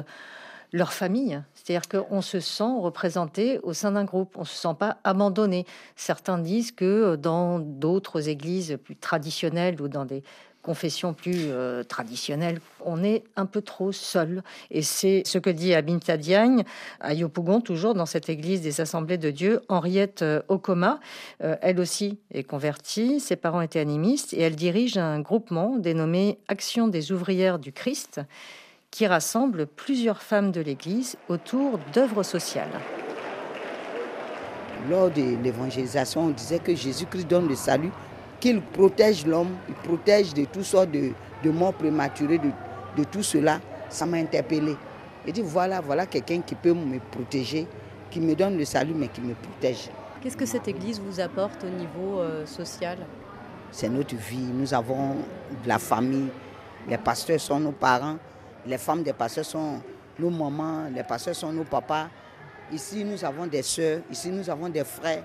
leur 0.74 0.94
famille. 0.94 1.42
C'est-à-dire 1.54 1.88
qu'on 1.88 2.22
se 2.22 2.40
sent 2.40 2.64
représenté 2.80 3.60
au 3.64 3.74
sein 3.74 3.94
d'un 3.94 4.04
groupe, 4.04 4.36
on 4.36 4.42
ne 4.42 4.46
se 4.46 4.56
sent 4.56 4.76
pas 4.78 4.98
abandonné. 5.04 5.66
Certains 5.96 6.38
disent 6.38 6.72
que 6.72 7.16
dans 7.16 7.60
d'autres 7.60 8.30
églises 8.30 8.78
plus 8.84 8.96
traditionnelles 8.96 9.82
ou 9.82 9.88
dans 9.88 10.06
des 10.06 10.24
confessions 10.68 11.14
plus 11.14 11.46
euh, 11.46 11.84
traditionnelles, 11.84 12.60
on 12.84 13.02
est 13.02 13.24
un 13.38 13.46
peu 13.46 13.62
trop 13.62 13.94
seul. 13.94 14.44
Et 14.70 14.82
c'est 14.82 15.24
ce 15.26 15.38
que 15.38 15.50
dit 15.50 15.74
Abinta 15.74 16.18
Diagne 16.18 16.66
à 17.00 17.14
Yopougon, 17.14 17.62
toujours 17.62 17.94
dans 17.94 18.06
cette 18.06 18.28
église 18.28 18.62
des 18.62 18.82
Assemblées 18.82 19.18
de 19.18 19.32
Dieu, 19.32 19.62
Henriette 19.70 20.24
euh, 20.24 20.42
Okoma. 20.50 21.00
Euh, 21.42 21.56
elle 21.62 21.80
aussi 21.80 22.18
est 22.34 22.44
convertie, 22.44 23.22
ses 23.22 23.38
parents 23.38 23.62
étaient 23.62 23.80
animistes, 23.80 24.34
et 24.34 24.42
elle 24.42 24.58
dirige 24.58 24.98
un 24.98 25.22
groupement 25.22 25.78
dénommé 25.78 26.38
Action 26.50 26.90
des 26.90 27.14
ouvrières 27.14 27.60
du 27.60 27.72
Christ 27.72 28.20
qui 28.98 29.06
rassemble 29.06 29.68
plusieurs 29.68 30.24
femmes 30.24 30.52
de 30.52 30.60
l'Église 30.60 31.18
autour 31.30 31.78
d'œuvres 31.94 32.24
sociales. 32.24 32.82
Lors 34.90 35.12
de 35.12 35.38
l'évangélisation, 35.44 36.22
on 36.22 36.30
disait 36.30 36.58
que 36.58 36.74
Jésus-Christ 36.74 37.28
donne 37.28 37.48
le 37.48 37.54
salut, 37.54 37.92
qu'il 38.40 38.60
protège 38.60 39.24
l'homme, 39.28 39.52
il 39.70 39.76
protège 39.76 40.34
de 40.34 40.46
toutes 40.46 40.64
sortes 40.64 40.90
de, 40.90 41.12
de 41.44 41.50
morts 41.52 41.76
prématurées, 41.76 42.40
de, 42.40 42.50
de 42.98 43.04
tout 43.04 43.22
cela. 43.22 43.60
Ça 43.88 44.08
m'a 44.08 44.18
interpellé. 44.18 44.76
Et 45.28 45.32
dit 45.32 45.44
voilà, 45.46 45.80
voilà 45.80 46.08
quelqu'un 46.08 46.42
qui 46.42 46.56
peut 46.56 46.74
me 46.74 46.98
protéger, 47.12 47.68
qui 48.10 48.20
me 48.20 48.34
donne 48.34 48.58
le 48.58 48.66
salut, 48.66 48.96
mais 48.96 49.10
qui 49.10 49.22
me 49.22 49.36
protège. 49.36 49.92
Qu'est-ce 50.24 50.38
que 50.38 50.48
cette 50.48 50.68
Église 50.68 51.00
vous 51.00 51.20
apporte 51.20 51.64
au 51.64 51.70
niveau 51.70 52.20
euh, 52.20 52.48
social? 52.48 52.98
C'est 53.70 53.90
notre 53.90 54.16
vie. 54.16 54.50
Nous 54.52 54.74
avons 54.74 55.18
de 55.64 55.68
la 55.68 55.78
famille. 55.78 56.30
Les 56.90 56.98
pasteurs 56.98 57.40
sont 57.40 57.60
nos 57.60 57.74
parents. 57.74 58.18
Les 58.68 58.78
femmes 58.78 59.02
des 59.02 59.14
pasteurs 59.14 59.46
sont 59.46 59.82
nos 60.20 60.30
mamans, 60.30 60.90
les 60.94 61.04
pasteurs 61.04 61.36
sont 61.36 61.54
nos 61.54 61.64
papas. 61.64 62.08
Ici, 62.72 63.06
nous 63.06 63.24
avons 63.24 63.48
des 63.48 63.62
soeurs, 63.62 64.02
ici, 64.12 64.30
nous 64.30 64.50
avons 64.50 64.68
des 64.68 64.84
frères 64.84 65.24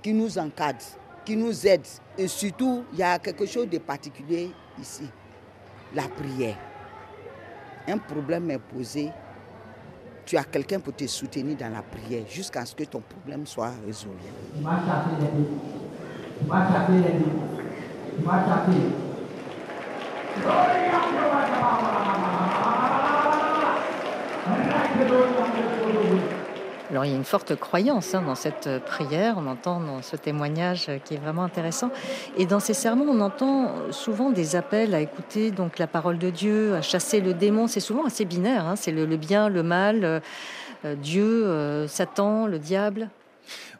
qui 0.00 0.12
nous 0.12 0.38
encadrent, 0.38 0.78
qui 1.24 1.36
nous 1.36 1.66
aident. 1.66 1.86
Et 2.16 2.28
surtout, 2.28 2.84
il 2.92 3.00
y 3.00 3.02
a 3.02 3.18
quelque 3.18 3.44
chose 3.46 3.68
de 3.68 3.78
particulier 3.78 4.50
ici, 4.80 5.08
la 5.94 6.04
prière. 6.04 6.56
Un 7.88 7.98
problème 7.98 8.50
est 8.52 8.58
posé, 8.58 9.10
tu 10.24 10.36
as 10.36 10.44
quelqu'un 10.44 10.78
pour 10.78 10.94
te 10.94 11.06
soutenir 11.08 11.56
dans 11.56 11.70
la 11.72 11.82
prière 11.82 12.24
jusqu'à 12.28 12.64
ce 12.64 12.74
que 12.74 12.84
ton 12.84 13.00
problème 13.00 13.46
soit 13.46 13.72
résolu. 13.84 14.14
Alors 26.90 27.04
il 27.04 27.12
y 27.12 27.14
a 27.14 27.16
une 27.16 27.24
forte 27.24 27.54
croyance 27.54 28.14
hein, 28.14 28.22
dans 28.22 28.34
cette 28.34 28.66
euh, 28.66 28.80
prière, 28.80 29.36
on 29.38 29.46
entend 29.46 29.78
dans 29.78 30.02
ce 30.02 30.16
témoignage 30.16 30.86
euh, 30.88 30.98
qui 30.98 31.14
est 31.14 31.18
vraiment 31.18 31.44
intéressant. 31.44 31.92
Et 32.36 32.46
dans 32.46 32.58
ces 32.58 32.74
sermons, 32.74 33.06
on 33.08 33.20
entend 33.20 33.92
souvent 33.92 34.30
des 34.30 34.56
appels 34.56 34.92
à 34.92 35.00
écouter 35.00 35.52
donc 35.52 35.78
la 35.78 35.86
parole 35.86 36.18
de 36.18 36.30
Dieu, 36.30 36.74
à 36.74 36.82
chasser 36.82 37.20
le 37.20 37.32
démon. 37.32 37.68
C'est 37.68 37.78
souvent 37.78 38.04
assez 38.06 38.24
binaire, 38.24 38.66
hein. 38.66 38.74
c'est 38.74 38.90
le, 38.90 39.06
bien, 39.16 39.48
le 39.48 39.62
mal, 39.62 40.04
euh, 40.04 40.20
Dieu, 40.96 41.86
Satan, 41.86 42.48
le 42.48 42.58
diable. 42.58 43.08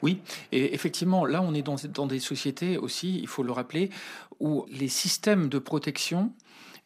Oui, 0.02 0.20
et 0.52 0.72
effectivement, 0.72 1.26
là, 1.26 1.42
on 1.42 1.52
est 1.52 1.62
dans, 1.62 1.76
dans, 1.92 2.06
des 2.06 2.20
sociétés 2.20 2.78
aussi, 2.78 3.18
il 3.20 3.26
faut 3.26 3.42
le 3.42 3.52
rappeler, 3.52 3.90
où 4.38 4.66
les 4.70 4.88
systèmes 4.88 5.48
de 5.48 5.58
protection 5.58 6.32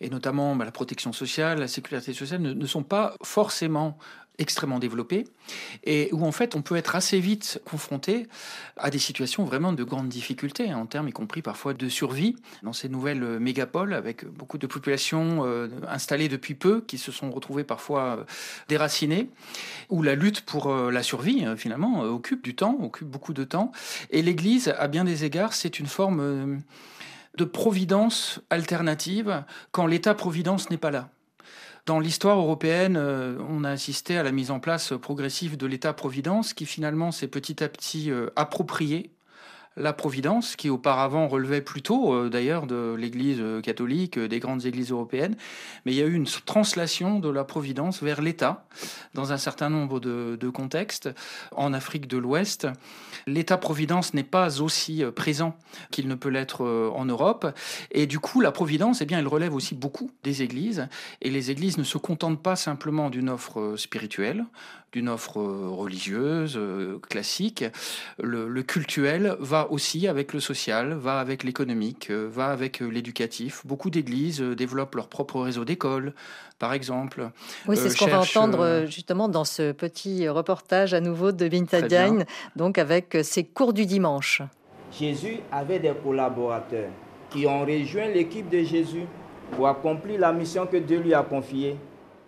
et 0.01 0.11
notamment 0.11 0.57
bah, 0.57 0.65
la 0.65 0.73
protection 0.73 1.13
sociale, 1.13 1.61
la 1.61 1.69
sécurité 1.69 2.13
sociale, 2.13 2.41
ne, 2.41 2.67
sont 2.67 2.83
pas 2.83 3.15
forcément 3.23 3.99
extrêmement 4.39 4.81
développée 4.81 5.25
et 5.85 6.09
où 6.13 6.25
en 6.25 6.33
fait 6.33 6.57
on 6.57 6.63
peut 6.63 6.75
être 6.75 6.97
assez 6.97 7.21
vite 7.21 7.61
confronté 7.65 8.27
à 8.77 8.91
des 8.91 8.99
situations 8.99 9.45
vraiment 9.45 9.73
de 9.73 9.85
grande 9.85 10.09
difficulté 10.09 10.71
hein, 10.71 10.79
en 10.79 10.87
termes 10.87 11.07
y 11.07 11.13
compris 11.13 11.41
parfois 11.41 11.73
de 11.73 11.89
survie 11.89 12.35
dans 12.65 12.73
ces 12.73 12.89
nouvelles 12.89 13.39
mégapoles 13.39 13.95
avec 13.95 14.27
beaucoup 14.27 14.59
de 14.59 14.67
populations 14.67 15.45
euh, 15.45 15.69
installées 15.89 16.29
depuis 16.29 16.55
peu 16.55 16.81
qui 16.81 16.99
se 16.99 17.13
sont 17.13 17.31
retrouvées 17.31 17.63
parfois 17.63 18.19
euh, 18.19 18.25
déracinées 18.69 19.31
où 19.89 20.03
la 20.03 20.17
lutte 20.17 20.41
pour 20.41 20.67
euh, 20.67 20.91
la 20.91 21.05
survie 21.05 21.45
finalement 21.57 22.01
occupe 22.01 22.43
du 22.43 22.57
temps 22.57 22.77
occupe 22.81 23.09
beaucoup 23.09 23.35
de 23.35 23.45
temps. 23.45 23.71
Et 24.11 24.23
l'Église 24.23 24.75
à 24.77 24.89
bien 24.89 25.05
des 25.05 25.25
égards 25.25 25.53
c'est 25.53 25.79
une 25.79 25.87
forme 25.87 26.61
de 27.37 27.45
providence 27.45 28.41
alternative 28.51 29.45
quand 29.73 29.87
l'État-providence 29.87 30.71
n'est 30.71 30.77
pas 30.77 30.91
là. 30.91 31.11
Dans 31.87 32.01
l'histoire 32.01 32.39
européenne, 32.39 32.97
euh, 32.97 33.37
on 33.49 33.63
a 33.63 33.71
assisté 33.71 34.17
à 34.17 34.23
la 34.23 34.33
mise 34.33 34.51
en 34.51 34.59
place 34.59 34.95
progressive 35.01 35.59
de 35.59 35.67
l'État-providence 35.67 36.55
qui 36.55 36.65
finalement 36.65 37.13
s'est 37.13 37.29
petit 37.29 37.63
à 37.63 37.69
petit 37.69 38.11
euh, 38.11 38.31
approprié 38.37 39.14
la 39.77 39.93
Providence, 39.93 40.57
qui 40.57 40.71
auparavant 40.71 41.29
relevait 41.29 41.61
plutôt 41.61 42.15
euh, 42.15 42.29
d'ailleurs 42.29 42.67
de 42.67 42.95
l'Église 42.99 43.43
catholique, 43.63 44.19
des 44.19 44.39
grandes 44.39 44.67
églises 44.67 44.91
européennes, 44.91 45.37
mais 45.85 45.93
il 45.93 45.99
y 45.99 46.03
a 46.03 46.07
eu 46.07 46.15
une 46.15 46.27
translation 46.27 47.19
de 47.19 47.29
la 47.29 47.45
Providence 47.45 48.03
vers 48.03 48.23
l'État 48.23 48.67
dans 49.15 49.33
un 49.33 49.39
certain 49.39 49.71
nombre 49.71 50.01
de, 50.01 50.49
contextes. 50.51 51.09
En 51.57 51.73
Afrique 51.73 52.07
de 52.07 52.19
l'Ouest, 52.19 52.69
l'État-providence 53.27 54.15
n'est 54.15 54.23
pas 54.23 54.61
aussi 54.61 55.03
euh, 55.03 55.11
présent 55.11 55.57
qu'il 55.91 56.09
ne 56.09 56.15
peut 56.15 56.29
l'être 56.29 56.65
euh, 56.65 56.91
en 56.95 57.05
Europe, 57.05 57.47
et 57.91 58.07
du 58.07 58.19
coup 58.19 58.41
la 58.41 58.53
Providence, 58.53 59.01
eh 59.01 59.07
bien, 59.07 59.19
elle 59.19 59.29
relève 59.29 59.55
aussi 59.55 59.75
beaucoup 59.75 60.11
des 60.23 60.43
églises, 60.43 60.89
et 61.23 61.31
les 61.31 61.51
églises 61.51 61.79
ne 61.79 61.85
se 61.85 61.99
contentent 61.99 62.43
pas 62.43 62.57
simplement 62.57 63.11
d'une 63.11 63.29
offre 63.29 63.75
spirituelle, 63.77 64.45
d'une 64.95 65.11
offre 65.11 65.37
religieuse 65.37 66.59
classique. 67.11 67.65
Le, 68.23 68.49
le 68.49 68.63
cultuel 68.63 69.37
va 69.41 69.71
aussi 69.71 70.09
avec 70.09 70.33
le 70.33 70.41
social, 70.41 70.95
va 70.95 71.19
avec 71.19 71.45
l'économique, 71.45 72.09
euh, 72.11 72.29
va 72.31 72.47
avec 72.47 72.81
euh, 72.81 72.89
l'éducatif. 72.89 73.67
Beaucoup 73.67 73.91
d'églises 73.91 74.41
euh, 74.41 74.55
développent 74.55 74.95
leur 74.95 75.09
propre 75.09 75.41
réseau 75.41 75.65
d'écoles, 75.65 76.15
par 76.59 76.73
exemple. 76.73 77.31
Oui, 77.67 77.77
c'est 77.77 77.91
ce 77.91 77.99
qu'on 77.99 78.07
va 78.07 78.21
entendre 78.21 78.85
justement 78.87 79.29
dans 79.29 79.45
ce 79.45 79.73
petit 79.73 80.29
reportage 80.29 80.95
à 80.95 81.01
nouveau 81.01 81.33
de 81.33 81.47
Vintadiane, 81.47 82.25
donc 82.57 82.79
avec 82.79 83.19
ses 83.23 83.45
cours 83.45 83.73
du 83.73 83.87
dimanche. 83.87 84.43
Jésus 84.99 85.39
avait 85.51 85.81
des 85.81 85.93
collaborateurs 86.03 86.91
qui 87.31 87.47
ont 87.47 87.65
rejoint 87.65 88.09
l'équipe 88.09 88.49
de 88.49 88.63
Jésus 88.63 89.07
pour 89.53 89.67
accomplir 89.67 90.21
la 90.21 90.33
mission 90.33 90.67
que 90.67 90.77
Dieu 90.77 91.01
lui 91.01 91.15
a 91.15 91.23
confiée. 91.23 91.77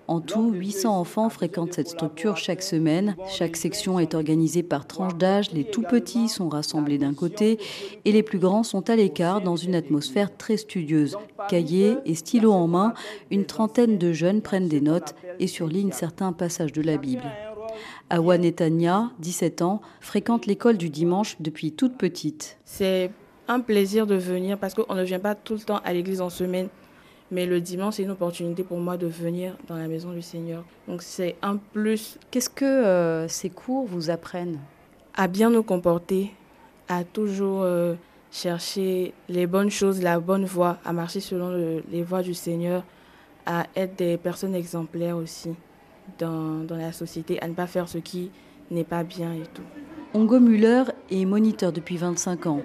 En 0.09 0.21
tout, 0.21 0.53
800 0.53 1.01
enfants 1.01 1.29
fréquentent 1.29 1.75
cette 1.75 1.89
structure 1.89 2.37
chaque 2.37 2.63
semaine. 2.63 3.17
Chaque 3.29 3.57
section 3.57 3.99
est 3.99 4.15
organisée 4.15 4.63
par 4.63 4.87
tranche 4.87 5.17
d'âge. 5.17 5.51
Les 5.53 5.65
tout 5.65 5.83
petits 5.83 6.29
sont 6.29 6.49
rassemblés 6.49 6.99
d'un 6.99 7.15
côté 7.15 7.59
et 8.05 8.13
les 8.13 8.23
plus 8.23 8.39
grands 8.39 8.63
sont 8.63 8.89
à 8.89 8.97
l'écart 8.97 9.41
dans 9.41 9.57
une 9.57 9.75
atmosphère 9.75 10.37
très 10.37 10.57
studieuse. 10.57 11.17
Cahiers 11.49 11.97
et 12.05 12.15
stylos 12.15 12.53
en 12.53 12.69
main, 12.69 12.95
une 13.31 13.47
trentaine 13.47 13.99
de 13.99 14.13
jeunes 14.13 14.43
prennent 14.43 14.69
des 14.69 14.81
notes 14.81 15.15
et 15.41 15.49
surlignent 15.49 15.93
certains 15.93 16.33
passages 16.33 16.73
de 16.73 16.83
la 16.83 16.99
Bible. 16.99 17.25
Awa 18.09 18.39
Netanya, 18.39 19.11
17 19.19 19.63
ans, 19.63 19.81
fréquente 20.01 20.47
l'école 20.47 20.77
du 20.77 20.89
dimanche 20.89 21.37
depuis 21.41 21.73
toute 21.73 21.97
petite. 21.97 22.59
C'est 22.65 23.11
un 23.49 23.61
plaisir 23.61 24.07
de 24.07 24.15
venir 24.15 24.59
parce 24.59 24.75
qu'on 24.75 24.95
ne 24.95 25.03
vient 25.03 25.19
pas 25.19 25.35
tout 25.35 25.55
le 25.55 25.61
temps 25.61 25.81
à 25.85 25.93
l'église 25.93 26.21
en 26.21 26.31
semaine. 26.31 26.69
Mais 27.31 27.45
le 27.47 27.61
dimanche, 27.61 27.95
c'est 27.95 28.05
une 28.05 28.13
opportunité 28.13 28.63
pour 28.63 28.79
moi 28.79 28.97
de 28.97 29.07
venir 29.07 29.57
dans 29.67 29.77
la 29.77 29.89
maison 29.89 30.13
du 30.13 30.23
Seigneur. 30.23 30.65
Donc 30.87 31.03
c'est 31.03 31.37
un 31.43 31.57
plus. 31.57 32.19
Qu'est-ce 32.31 32.51
que 32.51 32.65
euh, 32.65 33.27
ces 33.29 33.51
cours 33.51 33.87
vous 33.87 34.11
apprennent? 34.11 34.59
À 35.15 35.27
bien 35.27 35.51
nous 35.51 35.63
comporter, 35.63 36.33
à 36.89 37.03
toujours 37.03 37.63
euh, 37.63 37.95
chercher 38.31 39.13
les 39.29 39.47
bonnes 39.47 39.71
choses, 39.71 40.03
la 40.03 40.21
bonne 40.21 40.45
voie, 40.45 40.79
à 40.85 40.93
marcher 40.93 41.21
selon 41.21 41.81
les 41.91 42.03
voies 42.03 42.23
du 42.23 42.35
Seigneur, 42.35 42.85
à 43.45 43.67
être 43.75 43.97
des 43.97 44.19
personnes 44.19 44.55
exemplaires 44.55 45.17
aussi 45.17 45.55
dans, 46.19 46.65
dans 46.65 46.77
la 46.77 46.93
société, 46.93 47.41
à 47.43 47.49
ne 47.49 47.55
pas 47.55 47.67
faire 47.67 47.89
ce 47.89 47.99
qui 47.99 48.31
n'est 48.71 48.85
pas 48.85 49.03
bien 49.03 49.33
et 49.33 49.47
tout. 49.55 49.63
Ongo 50.15 50.41
Muller 50.41 50.85
est 51.11 51.27
moniteur 51.27 51.73
depuis 51.73 51.99
25 51.99 52.47
ans. 52.47 52.63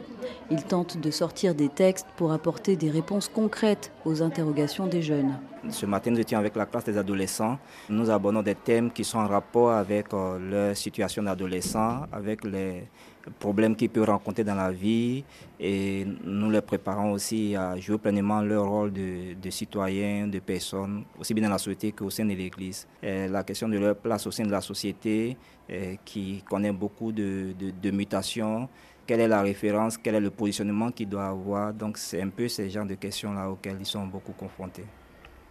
Il 0.49 0.63
tente 0.63 0.97
de 0.97 1.11
sortir 1.11 1.53
des 1.53 1.67
textes 1.67 2.07
pour 2.15 2.31
apporter 2.31 2.77
des 2.77 2.89
réponses 2.89 3.27
concrètes 3.27 3.91
aux 4.05 4.23
interrogations 4.23 4.87
des 4.87 5.01
jeunes. 5.01 5.33
Ce 5.69 5.85
matin, 5.85 6.11
nous 6.11 6.19
étions 6.19 6.39
avec 6.39 6.55
la 6.55 6.65
classe 6.65 6.85
des 6.85 6.97
adolescents. 6.97 7.59
Nous 7.89 8.09
abordons 8.09 8.41
des 8.41 8.55
thèmes 8.55 8.89
qui 8.89 9.03
sont 9.03 9.19
en 9.19 9.27
rapport 9.27 9.71
avec 9.71 10.13
euh, 10.13 10.39
leur 10.39 10.77
situation 10.77 11.23
d'adolescent, 11.23 12.05
avec 12.11 12.43
les 12.45 12.87
problèmes 13.37 13.75
qu'ils 13.75 13.89
peuvent 13.89 14.09
rencontrer 14.09 14.43
dans 14.43 14.55
la 14.55 14.71
vie 14.71 15.23
et 15.59 16.07
nous 16.23 16.49
les 16.49 16.61
préparons 16.61 17.11
aussi 17.11 17.55
à 17.55 17.77
jouer 17.77 17.99
pleinement 17.99 18.41
leur 18.41 18.67
rôle 18.67 18.91
de, 18.91 19.35
de 19.39 19.49
citoyens, 19.51 20.27
de 20.27 20.39
personnes, 20.39 21.03
aussi 21.19 21.35
bien 21.35 21.43
dans 21.43 21.51
la 21.51 21.59
société 21.59 21.91
qu'au 21.91 22.09
sein 22.09 22.25
de 22.25 22.33
l'Église. 22.33 22.87
La 23.03 23.43
question 23.43 23.69
de 23.69 23.77
leur 23.77 23.95
place 23.95 24.25
au 24.25 24.31
sein 24.31 24.45
de 24.45 24.51
la 24.51 24.61
société, 24.61 25.37
qui 26.03 26.43
connaît 26.49 26.71
beaucoup 26.71 27.11
de, 27.11 27.53
de, 27.57 27.91
mutations, 27.91 28.67
quelle 29.05 29.21
est 29.21 29.27
la 29.27 29.41
référence, 29.41 29.97
quel 29.97 30.15
est 30.15 30.19
le 30.19 30.29
positionnement 30.29 30.91
qu'ils 30.91 31.09
doivent 31.09 31.31
avoir. 31.31 31.73
Donc 31.73 31.97
c'est 31.97 32.21
un 32.21 32.29
peu 32.29 32.47
ces 32.47 32.69
genres 32.69 32.85
de 32.85 32.95
questions-là 32.95 33.49
auxquelles 33.49 33.77
ils 33.79 33.85
sont 33.85 34.05
beaucoup 34.05 34.33
confrontés. 34.33 34.85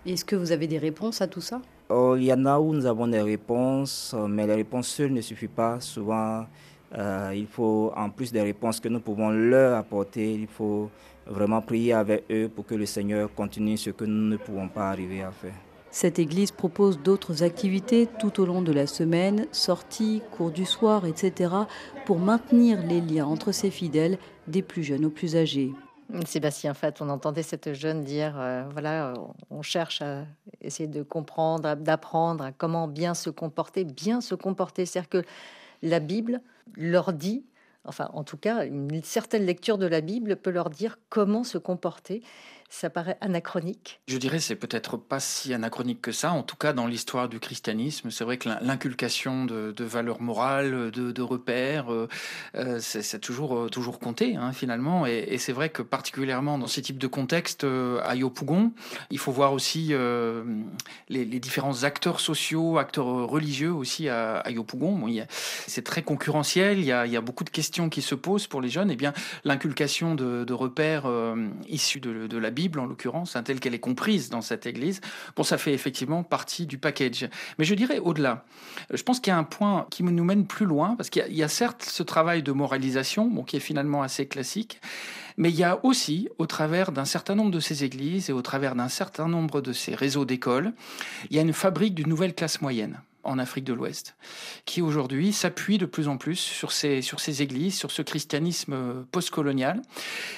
Est-ce 0.07 0.25
que 0.25 0.37
vous 0.37 0.51
avez 0.53 0.67
des 0.67 0.79
réponses 0.79 1.21
à 1.21 1.27
tout 1.27 1.43
ça? 1.43 1.61
Oh, 1.91 2.17
Il 2.17 2.25
y 2.25 2.33
en 2.33 2.47
a 2.47 2.59
où 2.59 2.73
nous 2.73 2.87
avons 2.87 3.07
des 3.07 3.21
réponses, 3.21 4.15
mais 4.29 4.47
les 4.47 4.55
réponses 4.55 4.89
seules 4.89 5.13
ne 5.13 5.21
suffisent 5.21 5.51
pas. 5.55 5.79
Souvent, 5.81 6.47
euh, 6.97 7.33
il 7.35 7.47
faut, 7.47 7.93
en 7.95 8.11
plus 8.11 8.33
des 8.33 8.43
réponses 8.43 8.81
que 8.81 8.89
nous 8.89 9.01
pouvons 9.01 9.31
leur 9.31 9.77
apporter, 9.77 10.35
il 10.35 10.47
faut 10.47 10.91
vraiment 11.27 11.61
prier 11.61 11.93
avec 11.93 12.25
eux 12.31 12.49
pour 12.49 12.67
que 12.67 12.75
le 12.75 12.87
Seigneur 12.87 13.33
continue 13.35 13.77
ce 13.77 13.91
que 13.91 14.05
nous 14.05 14.29
ne 14.29 14.37
pouvons 14.37 14.69
pas 14.69 14.91
arriver 14.91 15.23
à 15.23 15.31
faire. 15.31 15.55
Cette 15.91 16.21
église 16.21 16.53
propose 16.53 17.01
d'autres 17.01 17.43
activités 17.43 18.09
tout 18.21 18.41
au 18.41 18.47
long 18.47 18.63
de 18.63 18.73
la 18.73 18.87
semaine, 18.87 19.47
sorties, 19.51 20.23
cours 20.31 20.53
du 20.53 20.65
soir, 20.65 21.05
etc., 21.05 21.53
pour 22.07 22.19
maintenir 22.19 22.81
les 22.87 23.01
liens 23.01 23.27
entre 23.27 23.51
ses 23.51 23.71
fidèles, 23.71 24.19
des 24.47 24.63
plus 24.63 24.85
jeunes 24.85 25.05
aux 25.05 25.11
plus 25.11 25.37
âgés. 25.37 25.73
Sébastien 26.27 26.75
Fat, 26.75 26.93
on 27.01 27.09
entendait 27.09 27.43
cette 27.43 27.73
jeune 27.73 28.03
dire 28.03 28.35
euh, 28.39 28.65
voilà, 28.73 29.15
on 29.51 29.63
cherche 29.63 30.03
à 30.03 30.27
essayer 30.61 30.89
de 30.89 31.03
comprendre, 31.03 31.75
d'apprendre 31.77 32.45
à 32.45 32.53
comment 32.53 32.89
bien 32.89 33.15
se 33.15 33.31
comporter, 33.31 33.85
bien 33.85 34.21
se 34.21 34.35
comporter. 34.35 34.87
C'est-à-dire 34.87 35.09
que 35.09 35.25
la 35.83 36.01
Bible 36.01 36.41
leur 36.77 37.13
dit, 37.13 37.45
enfin 37.85 38.11
en 38.13 38.25
tout 38.25 38.37
cas, 38.37 38.65
une 38.65 39.03
certaine 39.03 39.45
lecture 39.45 39.79
de 39.79 39.87
la 39.87 40.01
Bible 40.01 40.37
peut 40.37 40.51
leur 40.51 40.71
dire 40.71 40.99
comment 41.11 41.45
se 41.45 41.59
comporter 41.59 42.23
ça 42.71 42.89
paraît 42.89 43.19
anachronique 43.21 44.01
Je 44.07 44.17
dirais 44.17 44.39
c'est 44.39 44.55
peut-être 44.55 44.97
pas 44.97 45.19
si 45.19 45.53
anachronique 45.53 46.01
que 46.01 46.13
ça. 46.13 46.31
En 46.31 46.45
tout 46.45 46.55
cas, 46.55 46.73
dans 46.73 46.87
l'histoire 46.87 47.29
du 47.29 47.41
christianisme, 47.41 48.13
c'est 48.13 48.23
vrai 48.23 48.39
que 48.39 48.49
l'inculcation 48.63 49.45
de, 49.45 49.75
valeurs 49.85 50.23
morales, 50.23 50.93
de, 50.93 51.23
repères, 51.23 51.93
euh, 51.93 52.09
euh, 52.55 52.79
c'est 52.81 53.19
toujours 53.19 53.57
euh, 53.57 53.69
toujours 53.69 53.99
compté 53.99 54.37
hein, 54.37 54.53
finalement. 54.53 55.05
Et, 55.05 55.37
c'est 55.39 55.53
vrai 55.53 55.71
que 55.71 55.83
particulièrement 55.83 56.59
dans 56.59 56.69
ces 56.69 56.81
types 56.81 56.99
de 56.99 57.09
contextes 57.09 57.67
à 58.05 58.15
Yopougon, 58.15 58.73
il 59.11 59.19
faut 59.19 59.33
voir 59.33 59.53
aussi 59.53 59.93
les, 61.09 61.25
différents 61.41 61.83
acteurs 61.83 62.21
sociaux, 62.21 62.79
acteurs 62.79 63.07
religieux 63.07 63.73
aussi 63.73 64.09
à, 64.09 64.37
à 64.37 64.51
Yopougon. 64.51 65.09
c'est 65.67 65.83
très 65.83 66.03
concurrentiel. 66.03 66.79
Il 66.79 66.85
y, 66.85 66.93
a, 66.93 67.21
beaucoup 67.21 67.45
de 67.45 67.51
questions 67.51 67.89
qui 67.89 68.03
se 68.03 68.15
posent 68.15 68.47
pour 68.47 68.61
les 68.61 68.69
jeunes. 68.69 68.91
Et 68.91 68.95
eh 68.95 68.97
bien, 68.97 69.13
l'inculcation 69.45 70.15
de, 70.15 70.53
repères 70.53 71.11
issus 71.69 72.01
de 72.01 72.39
la 72.39 72.51
Bible 72.51 72.60
Bible 72.61 72.79
en 72.79 72.85
l'occurrence, 72.85 73.37
hein, 73.37 73.43
telle 73.43 73.59
qu'elle 73.59 73.73
est 73.75 73.79
comprise 73.79 74.29
dans 74.29 74.43
cette 74.43 74.67
Église, 74.67 75.01
bon, 75.35 75.43
ça 75.43 75.57
fait 75.57 75.73
effectivement 75.73 76.23
partie 76.23 76.67
du 76.67 76.77
package. 76.77 77.27
Mais 77.59 77.65
je 77.65 77.75
dirais 77.75 77.99
au-delà. 78.01 78.45
Je 78.93 79.03
pense 79.03 79.19
qu'il 79.19 79.31
y 79.31 79.35
a 79.35 79.39
un 79.39 79.45
point 79.45 79.87
qui 79.91 80.03
nous 80.03 80.25
mène 80.25 80.47
plus 80.47 80.67
loin, 80.67 80.95
parce 80.97 81.09
qu'il 81.09 81.25
y, 81.33 81.43
a 81.43 81.49
certes 81.49 81.83
ce 81.83 82.03
travail 82.03 82.43
de 82.43 82.53
moralisation, 82.53 83.31
qui 83.45 83.57
est 83.57 83.61
finalement 83.61 84.03
assez 84.03 84.27
classique, 84.27 84.79
mais 85.39 85.49
il 85.49 85.57
y 85.57 85.65
a 85.65 85.83
aussi, 85.87 86.29
au 86.37 86.45
travers 86.45 86.93
d'un 86.93 87.07
certain 87.07 87.35
nombre 87.35 87.51
de 87.51 87.61
ces 87.61 87.83
églises 87.83 88.29
et 88.29 88.35
au 88.35 88.43
travers 88.43 88.75
d'un 88.75 88.89
certain 88.89 89.27
nombre 89.27 89.63
de 89.63 89.73
ces 89.73 89.95
réseaux 89.95 90.27
d'écoles, 90.27 90.75
il 91.31 91.37
y 91.37 91.39
a 91.39 91.43
une 91.43 91.55
fabrique 91.55 91.95
d'une 91.95 92.09
nouvelle 92.09 92.35
classe 92.35 92.61
moyenne 92.61 93.01
en 93.25 93.39
Afrique 93.39 93.65
de 93.65 93.73
l'Ouest, 93.73 94.17
qui 94.65 94.83
aujourd'hui 94.83 95.33
s'appuie 95.33 95.79
de 95.79 95.87
plus 95.87 96.09
en 96.09 96.17
plus 96.17 96.37
sur 96.37 96.73
ces, 96.73 97.03
sur 97.03 97.21
ces 97.21 97.43
églises, 97.43 97.77
sur 97.77 97.91
ce 97.91 98.03
christianisme 98.03 99.05
postcolonial. 99.13 99.83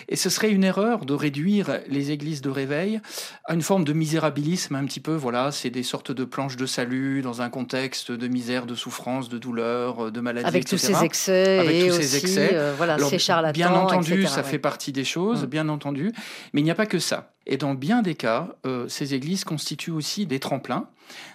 Et 0.08 0.16
ce 0.16 0.30
serait 0.30 0.50
une 0.50 0.64
erreur 0.64 1.04
de 1.04 1.14
réduire 1.14 1.80
les 1.88 2.10
églises 2.10 2.40
de 2.40 2.50
réveil 2.50 3.00
à 3.44 3.54
une 3.54 3.62
forme 3.62 3.84
de 3.84 3.92
misérabilisme 3.92 4.74
un 4.74 4.84
petit 4.84 5.00
peu. 5.00 5.14
Voilà, 5.14 5.52
c'est 5.52 5.70
des 5.70 5.82
sortes 5.82 6.12
de 6.12 6.24
planches 6.24 6.56
de 6.56 6.66
salut 6.66 7.22
dans 7.22 7.42
un 7.42 7.50
contexte 7.50 8.12
de 8.12 8.28
misère, 8.28 8.66
de 8.66 8.74
souffrance, 8.74 9.28
de 9.28 9.38
douleur, 9.38 10.10
de 10.10 10.20
maladie, 10.20 10.46
Avec 10.46 10.66
tous 10.66 10.78
ces 10.78 11.04
excès 11.04 11.58
Avec 11.58 11.76
et 11.76 11.88
tous 11.88 11.98
aussi, 11.98 12.08
ces 12.08 12.16
excès. 12.16 12.50
Euh, 12.54 12.74
voilà, 12.76 12.98
ces 12.98 13.18
charlatans, 13.18 13.52
Bien 13.52 13.74
entendu, 13.74 14.22
etc., 14.22 14.28
ça 14.28 14.42
fait 14.42 14.58
partie 14.58 14.92
des 14.92 15.04
choses, 15.04 15.44
mm. 15.44 15.46
bien 15.46 15.68
entendu. 15.68 16.12
Mais 16.52 16.60
il 16.60 16.64
n'y 16.64 16.70
a 16.70 16.74
pas 16.74 16.86
que 16.86 16.98
ça. 16.98 17.32
Et 17.46 17.56
dans 17.56 17.74
bien 17.74 18.02
des 18.02 18.14
cas, 18.14 18.48
euh, 18.66 18.88
ces 18.88 19.14
églises 19.14 19.44
constituent 19.44 19.90
aussi 19.90 20.26
des 20.26 20.38
tremplins, 20.38 20.88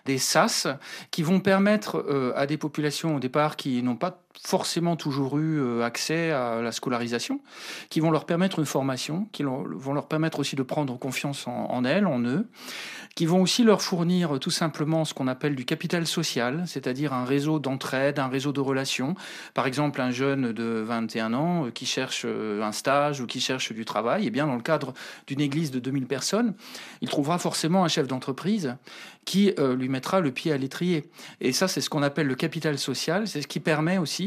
des 0.05 0.17
sas, 0.17 0.67
qui 1.11 1.23
vont 1.23 1.39
permettre 1.39 1.97
euh, 1.97 2.33
à 2.35 2.45
des 2.45 2.57
populations 2.57 3.15
au 3.15 3.19
départ 3.19 3.55
qui 3.55 3.81
n'ont 3.83 3.95
pas 3.95 4.23
forcément 4.43 4.95
toujours 4.95 5.37
eu 5.37 5.59
euh, 5.59 5.83
accès 5.83 6.31
à 6.31 6.61
la 6.61 6.71
scolarisation, 6.71 7.39
qui 7.89 7.99
vont 7.99 8.11
leur 8.11 8.25
permettre 8.25 8.59
une 8.59 8.65
formation, 8.65 9.27
qui 9.31 9.43
vont 9.43 9.93
leur 9.93 10.07
permettre 10.07 10.39
aussi 10.39 10.55
de 10.55 10.63
prendre 10.63 10.97
confiance 10.97 11.47
en, 11.47 11.83
elles, 11.85 12.05
en 12.05 12.21
eux, 12.21 12.47
qui 13.15 13.25
vont 13.25 13.41
aussi 13.41 13.63
leur 13.63 13.81
fournir 13.81 14.39
tout 14.39 14.51
simplement 14.51 15.05
ce 15.05 15.13
qu'on 15.13 15.27
appelle 15.27 15.55
du 15.55 15.65
capital 15.65 16.05
social, 16.05 16.63
c'est-à-dire 16.67 17.13
un 17.13 17.25
réseau 17.25 17.59
d'entraide, 17.59 18.19
un 18.19 18.27
réseau 18.27 18.51
de 18.51 18.59
relations. 18.59 19.15
Par 19.53 19.65
exemple, 19.65 20.01
un 20.01 20.11
jeune 20.11 20.51
de 20.51 20.83
21 20.85 21.33
ans 21.33 21.65
euh, 21.65 21.71
qui 21.71 21.85
cherche 21.85 22.23
euh, 22.25 22.61
un 22.61 22.71
stage 22.71 23.21
ou 23.21 23.25
qui 23.25 23.39
cherche 23.39 23.73
du 23.73 23.85
travail, 23.85 24.23
et 24.23 24.27
eh 24.27 24.29
bien 24.29 24.47
dans 24.47 24.55
le 24.55 24.61
cadre 24.61 24.93
d'une 25.25 25.41
église 25.41 25.71
de 25.71 25.79
2000 25.79 26.05
personnes, 26.05 26.53
il 27.01 27.09
trouvera 27.09 27.37
forcément 27.39 27.83
un 27.83 27.87
chef 27.87 28.07
d'entreprise 28.07 28.75
qui 29.25 29.53
lui 29.77 29.89
mettra 29.89 30.21
le 30.21 30.31
pied 30.31 30.53
à 30.53 30.57
l'étrier. 30.57 31.09
Et 31.41 31.51
ça, 31.51 31.67
c'est 31.67 31.81
ce 31.81 31.89
qu'on 31.89 32.01
appelle 32.01 32.27
le 32.27 32.35
capital 32.35 32.77
social, 32.79 33.27
c'est 33.27 33.41
ce 33.41 33.47
qui 33.47 33.59
permet 33.59 33.97
aussi 33.97 34.26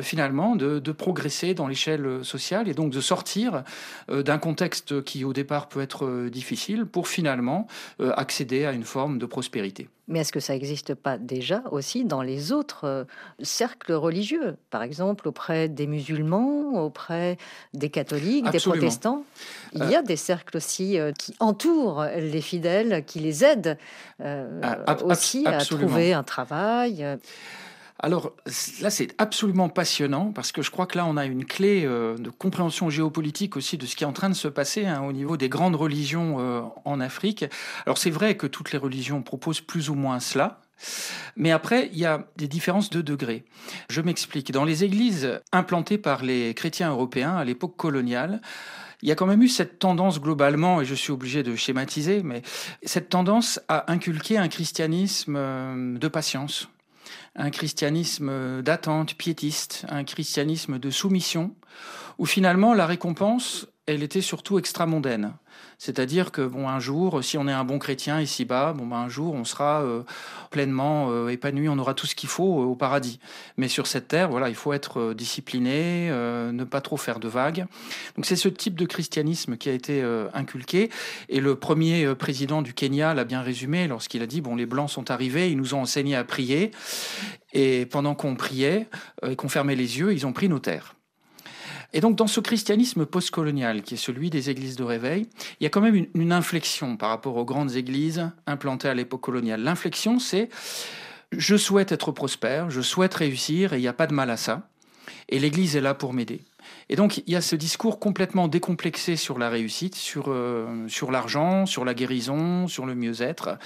finalement 0.00 0.56
de, 0.56 0.78
de, 0.78 0.92
progresser 0.92 1.54
dans 1.54 1.66
l'échelle 1.66 2.24
sociale 2.24 2.68
et 2.68 2.74
donc 2.74 2.92
de 2.92 3.00
sortir 3.00 3.62
d'un 4.08 4.38
contexte 4.38 5.02
qui 5.02 5.24
au 5.24 5.32
départ 5.32 5.68
peut 5.68 5.80
être 5.80 6.28
difficile 6.28 6.84
pour 6.84 7.08
finalement 7.08 7.66
accéder 7.98 8.64
à 8.64 8.72
une 8.72 8.84
forme 8.84 9.18
de 9.18 9.26
prospérité. 9.26 9.88
Mais 10.08 10.20
est-ce 10.20 10.32
que 10.32 10.40
ça 10.40 10.52
n'existe 10.52 10.94
pas 10.94 11.16
déjà 11.16 11.62
aussi 11.70 12.04
dans 12.04 12.22
les 12.22 12.52
autres 12.52 12.84
euh, 12.84 13.04
cercles 13.40 13.92
religieux? 13.92 14.56
Par 14.70 14.82
exemple, 14.82 15.28
auprès 15.28 15.68
des 15.68 15.86
musulmans, 15.86 16.84
auprès 16.84 17.38
des 17.72 17.88
catholiques, 17.88 18.50
des 18.50 18.58
protestants? 18.58 19.24
Il 19.72 19.88
y 19.88 19.94
a 19.94 20.00
euh, 20.00 20.02
des 20.02 20.16
cercles 20.16 20.56
aussi 20.56 20.98
euh, 20.98 21.12
qui 21.12 21.34
entourent 21.38 22.04
les 22.16 22.40
fidèles, 22.40 23.04
qui 23.06 23.20
les 23.20 23.44
aident 23.44 23.78
aussi 25.04 25.46
à 25.46 25.58
trouver 25.58 26.12
un 26.12 26.22
travail. 26.24 27.06
Alors 28.04 28.32
là, 28.80 28.90
c'est 28.90 29.14
absolument 29.18 29.68
passionnant 29.68 30.32
parce 30.32 30.50
que 30.50 30.60
je 30.60 30.72
crois 30.72 30.86
que 30.86 30.98
là, 30.98 31.06
on 31.06 31.16
a 31.16 31.24
une 31.24 31.44
clé 31.44 31.84
euh, 31.84 32.16
de 32.16 32.30
compréhension 32.30 32.90
géopolitique 32.90 33.56
aussi 33.56 33.78
de 33.78 33.86
ce 33.86 33.94
qui 33.94 34.02
est 34.02 34.06
en 34.06 34.12
train 34.12 34.28
de 34.28 34.34
se 34.34 34.48
passer 34.48 34.86
hein, 34.86 35.02
au 35.02 35.12
niveau 35.12 35.36
des 35.36 35.48
grandes 35.48 35.76
religions 35.76 36.38
euh, 36.40 36.62
en 36.84 36.98
Afrique. 36.98 37.44
Alors 37.86 37.98
c'est 37.98 38.10
vrai 38.10 38.36
que 38.36 38.48
toutes 38.48 38.72
les 38.72 38.78
religions 38.78 39.22
proposent 39.22 39.60
plus 39.60 39.88
ou 39.88 39.94
moins 39.94 40.18
cela. 40.18 40.60
Mais 41.36 41.52
après, 41.52 41.90
il 41.92 41.98
y 41.98 42.04
a 42.04 42.26
des 42.36 42.48
différences 42.48 42.90
de 42.90 43.02
degrés. 43.02 43.44
Je 43.88 44.00
m'explique. 44.00 44.50
Dans 44.50 44.64
les 44.64 44.82
églises 44.82 45.40
implantées 45.52 45.96
par 45.96 46.24
les 46.24 46.54
chrétiens 46.54 46.90
européens 46.90 47.36
à 47.36 47.44
l'époque 47.44 47.76
coloniale, 47.76 48.40
il 49.02 49.08
y 49.08 49.12
a 49.12 49.14
quand 49.14 49.26
même 49.26 49.42
eu 49.42 49.48
cette 49.48 49.78
tendance 49.78 50.20
globalement, 50.20 50.80
et 50.80 50.84
je 50.84 50.94
suis 50.94 51.12
obligé 51.12 51.42
de 51.44 51.54
schématiser, 51.54 52.22
mais 52.22 52.42
cette 52.84 53.08
tendance 53.08 53.60
à 53.68 53.90
inculquer 53.92 54.38
un 54.38 54.48
christianisme 54.48 55.34
euh, 55.36 55.98
de 55.98 56.08
patience, 56.08 56.68
un 57.34 57.50
christianisme 57.50 58.62
d'attente 58.62 59.14
piétiste, 59.14 59.86
un 59.88 60.04
christianisme 60.04 60.78
de 60.78 60.90
soumission, 60.90 61.54
où 62.18 62.26
finalement 62.26 62.74
la 62.74 62.86
récompense, 62.86 63.66
elle 63.86 64.02
était 64.02 64.20
surtout 64.20 64.58
extramondaine. 64.58 65.34
C'est-à-dire 65.76 66.30
que 66.30 66.42
bon, 66.42 66.68
un 66.68 66.78
jour, 66.78 67.24
si 67.24 67.36
on 67.36 67.48
est 67.48 67.52
un 67.52 67.64
bon 67.64 67.80
chrétien 67.80 68.20
ici-bas, 68.20 68.74
bon, 68.74 68.86
ben, 68.86 68.96
un 68.96 69.08
jour, 69.08 69.34
on 69.34 69.44
sera 69.44 69.82
euh, 69.82 70.04
pleinement 70.50 71.08
euh, 71.10 71.28
épanoui, 71.28 71.68
on 71.68 71.78
aura 71.78 71.92
tout 71.92 72.06
ce 72.06 72.14
qu'il 72.14 72.28
faut 72.28 72.62
euh, 72.62 72.64
au 72.64 72.76
paradis. 72.76 73.18
Mais 73.56 73.66
sur 73.66 73.88
cette 73.88 74.06
terre, 74.06 74.28
voilà, 74.28 74.48
il 74.48 74.54
faut 74.54 74.72
être 74.72 75.14
discipliné, 75.14 76.10
ne 76.10 76.64
pas 76.64 76.80
trop 76.80 76.96
faire 76.96 77.18
de 77.18 77.26
vagues. 77.26 77.66
Donc 78.14 78.24
c'est 78.24 78.36
ce 78.36 78.48
type 78.48 78.76
de 78.76 78.86
christianisme 78.86 79.56
qui 79.56 79.68
a 79.68 79.72
été 79.72 80.02
inculqué. 80.32 80.90
Et 81.28 81.40
le 81.40 81.56
premier 81.56 82.14
président 82.14 82.62
du 82.62 82.74
Kenya 82.74 83.14
l'a 83.14 83.24
bien 83.24 83.42
résumé 83.42 83.88
lorsqu'il 83.88 84.22
a 84.22 84.26
dit 84.26 84.40
bon, 84.40 84.54
les 84.54 84.66
blancs 84.66 84.90
sont 84.90 85.10
arrivés, 85.10 85.50
ils 85.50 85.56
nous 85.56 85.74
ont 85.74 85.82
enseigné 85.82 86.14
à 86.14 86.24
prier, 86.24 86.70
et 87.52 87.86
pendant 87.86 88.14
qu'on 88.14 88.36
priait 88.36 88.88
et 89.26 89.36
qu'on 89.36 89.48
fermait 89.48 89.76
les 89.76 89.98
yeux, 89.98 90.12
ils 90.12 90.26
ont 90.26 90.32
pris 90.32 90.48
nos 90.48 90.60
terres. 90.60 90.94
Et 91.92 92.00
donc 92.00 92.16
dans 92.16 92.26
ce 92.26 92.40
christianisme 92.40 93.04
postcolonial, 93.06 93.82
qui 93.82 93.94
est 93.94 93.98
celui 93.98 94.30
des 94.30 94.50
églises 94.50 94.76
de 94.76 94.84
réveil, 94.84 95.26
il 95.60 95.64
y 95.64 95.66
a 95.66 95.70
quand 95.70 95.80
même 95.80 96.06
une, 96.14 96.32
inflexion 96.32 96.96
par 96.96 97.10
rapport 97.10 97.36
aux 97.36 97.44
grandes 97.44 97.76
églises 97.76 98.30
implantées 98.46 98.88
à 98.88 98.94
l'époque 98.94 99.20
coloniale. 99.20 99.62
L'inflexion, 99.62 100.18
c'est 100.18 100.48
je 101.32 101.56
souhaite 101.56 101.92
être 101.92 102.12
prospère, 102.12 102.70
je 102.70 102.80
souhaite 102.80 103.14
réussir, 103.14 103.72
et 103.72 103.78
il 103.78 103.80
n'y 103.80 103.88
a 103.88 103.92
pas 103.92 104.06
de 104.06 104.14
mal 104.14 104.30
à 104.30 104.36
ça. 104.36 104.68
Et 105.28 105.38
l'Église 105.38 105.76
est 105.76 105.80
là 105.80 105.94
pour 105.94 106.12
m'aider. 106.12 106.40
Et 106.88 106.96
donc, 106.96 107.18
il 107.18 107.32
y 107.32 107.36
a 107.36 107.40
ce 107.40 107.56
discours 107.56 107.98
complètement 107.98 108.48
décomplexé 108.48 109.16
sur 109.16 109.38
la 109.38 109.48
réussite, 109.48 109.94
sur, 109.94 110.26
euh, 110.28 110.86
sur 110.88 111.10
l'argent, 111.10 111.66
sur 111.66 111.84
la 111.84 111.94
guérison, 111.94 112.66
sur 112.68 112.86
le 112.86 112.94
mieux-être, 112.94 113.58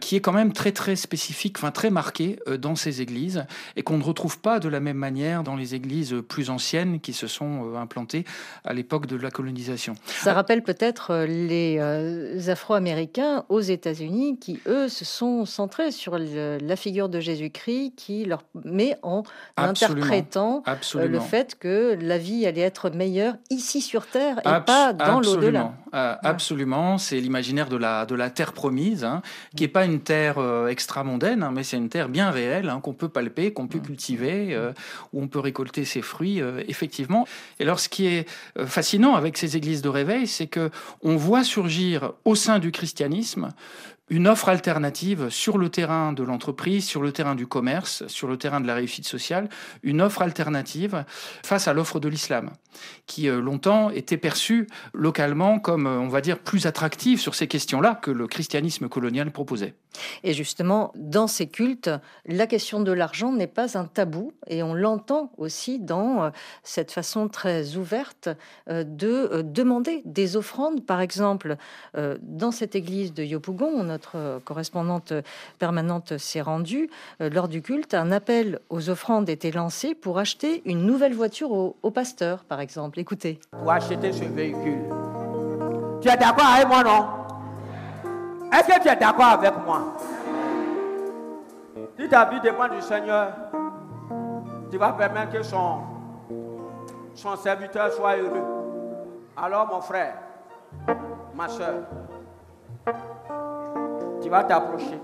qui 0.00 0.16
est 0.16 0.20
quand 0.20 0.32
même 0.32 0.52
très, 0.52 0.72
très 0.72 0.96
spécifique, 0.96 1.58
enfin 1.58 1.70
très 1.70 1.90
marqué 1.90 2.38
euh, 2.48 2.56
dans 2.56 2.74
ces 2.74 3.02
églises, 3.02 3.46
et 3.76 3.82
qu'on 3.82 3.98
ne 3.98 4.02
retrouve 4.02 4.38
pas 4.40 4.58
de 4.58 4.68
la 4.68 4.80
même 4.80 4.96
manière 4.96 5.42
dans 5.42 5.56
les 5.56 5.74
églises 5.74 6.14
plus 6.28 6.50
anciennes 6.50 7.00
qui 7.00 7.12
se 7.12 7.26
sont 7.26 7.72
euh, 7.72 7.76
implantées 7.76 8.24
à 8.64 8.72
l'époque 8.72 9.06
de 9.06 9.16
la 9.16 9.30
colonisation. 9.30 9.94
Ça 10.06 10.32
rappelle 10.32 10.62
peut-être 10.62 11.24
les 11.26 11.78
Afro-Américains 12.48 13.44
aux 13.48 13.60
États-Unis 13.60 14.38
qui, 14.38 14.60
eux, 14.66 14.88
se 14.88 15.04
sont 15.04 15.44
centrés 15.44 15.90
sur 15.90 16.18
la 16.18 16.76
figure 16.76 17.08
de 17.08 17.20
Jésus-Christ, 17.20 17.92
qui 17.96 18.24
leur 18.24 18.42
met 18.64 18.96
en 19.02 19.22
interprétant 19.56 20.62
le 20.94 21.20
fait 21.20 21.56
que 21.58 21.96
la 22.00 22.18
vie 22.18 22.45
allait 22.46 22.60
être 22.60 22.90
meilleure 22.90 23.34
ici 23.50 23.80
sur 23.80 24.06
Terre 24.06 24.38
et 24.38 24.64
pas 24.64 24.92
dans 24.92 25.20
l'au-delà. 25.20 25.74
Euh, 25.94 26.14
absolument, 26.22 26.98
c'est 26.98 27.20
l'imaginaire 27.20 27.68
de 27.68 27.76
la, 27.76 28.06
de 28.06 28.14
la 28.14 28.28
terre 28.30 28.52
promise, 28.52 29.04
hein, 29.04 29.22
qui 29.56 29.62
n'est 29.62 29.68
pas 29.68 29.84
une 29.84 30.00
terre 30.00 30.38
euh, 30.38 30.68
extramondaine, 30.68 31.42
hein, 31.42 31.52
mais 31.54 31.62
c'est 31.62 31.76
une 31.76 31.88
terre 31.88 32.08
bien 32.08 32.30
réelle, 32.30 32.68
hein, 32.68 32.80
qu'on 32.80 32.92
peut 32.92 33.08
palper, 33.08 33.52
qu'on 33.52 33.66
peut 33.66 33.78
cultiver, 33.78 34.54
euh, 34.54 34.72
où 35.12 35.22
on 35.22 35.28
peut 35.28 35.38
récolter 35.38 35.84
ses 35.84 36.02
fruits, 36.02 36.40
effectivement. 36.68 37.26
Et 37.58 37.62
alors, 37.62 37.80
ce 37.80 37.88
qui 37.88 38.06
est 38.06 38.28
fascinant 38.66 39.14
avec 39.14 39.38
ces 39.38 39.56
églises 39.56 39.82
de 39.82 39.88
réveil, 39.88 40.26
c'est 40.26 40.46
que 40.46 40.70
on 41.02 41.16
voit 41.16 41.44
surgir 41.44 42.12
au 42.24 42.34
sein 42.34 42.58
du 42.58 42.72
christianisme 42.72 43.50
une 44.08 44.28
offre 44.28 44.48
alternative 44.48 45.30
sur 45.30 45.58
le 45.58 45.68
terrain 45.68 46.12
de 46.12 46.22
l'entreprise, 46.22 46.86
sur 46.86 47.02
le 47.02 47.12
terrain 47.12 47.34
du 47.34 47.46
commerce, 47.46 48.06
sur 48.06 48.28
le 48.28 48.36
terrain 48.36 48.60
de 48.60 48.66
la 48.66 48.74
réussite 48.74 49.06
sociale, 49.06 49.48
une 49.82 50.00
offre 50.00 50.22
alternative 50.22 51.04
face 51.42 51.66
à 51.66 51.72
l'offre 51.72 51.98
de 51.98 52.08
l'islam, 52.08 52.50
qui 53.06 53.28
euh, 53.28 53.40
longtemps 53.40 53.90
était 53.90 54.16
perçue 54.16 54.68
localement 54.94 55.58
comme, 55.58 55.86
euh, 55.86 55.98
on 55.98 56.08
va 56.08 56.20
dire, 56.20 56.38
plus 56.38 56.66
attractive 56.66 57.20
sur 57.20 57.34
ces 57.34 57.48
questions-là 57.48 57.96
que 57.96 58.12
le 58.12 58.28
christianisme 58.28 58.88
colonial 58.88 59.32
proposait. 59.32 59.74
Et 60.22 60.32
justement, 60.32 60.92
dans 60.94 61.26
ces 61.26 61.46
cultes, 61.46 61.90
la 62.26 62.46
question 62.46 62.80
de 62.80 62.92
l'argent 62.92 63.32
n'est 63.32 63.46
pas 63.46 63.78
un 63.78 63.84
tabou, 63.84 64.32
et 64.46 64.62
on 64.62 64.74
l'entend 64.74 65.30
aussi 65.38 65.78
dans 65.78 66.24
euh, 66.24 66.30
cette 66.62 66.92
façon 66.92 67.28
très 67.28 67.76
ouverte 67.76 68.28
de 68.68 69.42
demander 69.42 70.02
des 70.04 70.36
offrandes. 70.36 70.84
Par 70.84 71.00
exemple, 71.00 71.56
dans 71.94 72.50
cette 72.50 72.74
église 72.74 73.12
de 73.12 73.22
Yopougon, 73.22 73.66
on 73.66 73.84
notre 73.84 74.40
correspondante 74.44 75.12
permanente 75.58 76.18
s'est 76.18 76.40
rendue, 76.40 76.90
euh, 77.20 77.30
lors 77.30 77.48
du 77.48 77.62
culte, 77.62 77.94
un 77.94 78.12
appel 78.12 78.60
aux 78.70 78.90
offrandes 78.90 79.28
était 79.28 79.50
lancé 79.50 79.94
pour 79.94 80.18
acheter 80.18 80.62
une 80.64 80.84
nouvelle 80.84 81.14
voiture 81.14 81.50
au, 81.50 81.90
pasteur, 81.90 82.44
par 82.44 82.60
exemple. 82.60 82.98
Écoutez. 82.98 83.38
Pour 83.50 83.70
acheter 83.70 84.12
ce 84.12 84.24
véhicule. 84.24 84.82
Tu 86.00 86.08
es 86.08 86.16
d'accord 86.16 86.46
avec 86.46 86.68
moi, 86.68 86.82
non? 86.82 87.25
Est-ce 88.52 88.68
que 88.68 88.82
tu 88.82 88.88
es 88.88 88.96
d'accord 88.96 89.24
avec 89.26 89.54
moi? 89.64 89.80
Si 91.98 92.08
ta 92.08 92.24
vie 92.26 92.40
dépend 92.40 92.68
du 92.68 92.80
Seigneur, 92.80 93.32
tu 94.70 94.78
vas 94.78 94.92
permettre 94.92 95.32
que 95.32 95.42
son, 95.42 95.80
son 97.14 97.36
serviteur 97.36 97.92
soit 97.92 98.16
heureux. 98.16 98.44
Alors, 99.36 99.66
mon 99.68 99.80
frère, 99.80 100.14
ma 101.34 101.48
soeur, 101.48 101.74
tu 104.22 104.28
vas 104.28 104.44
t'approcher. 104.44 105.00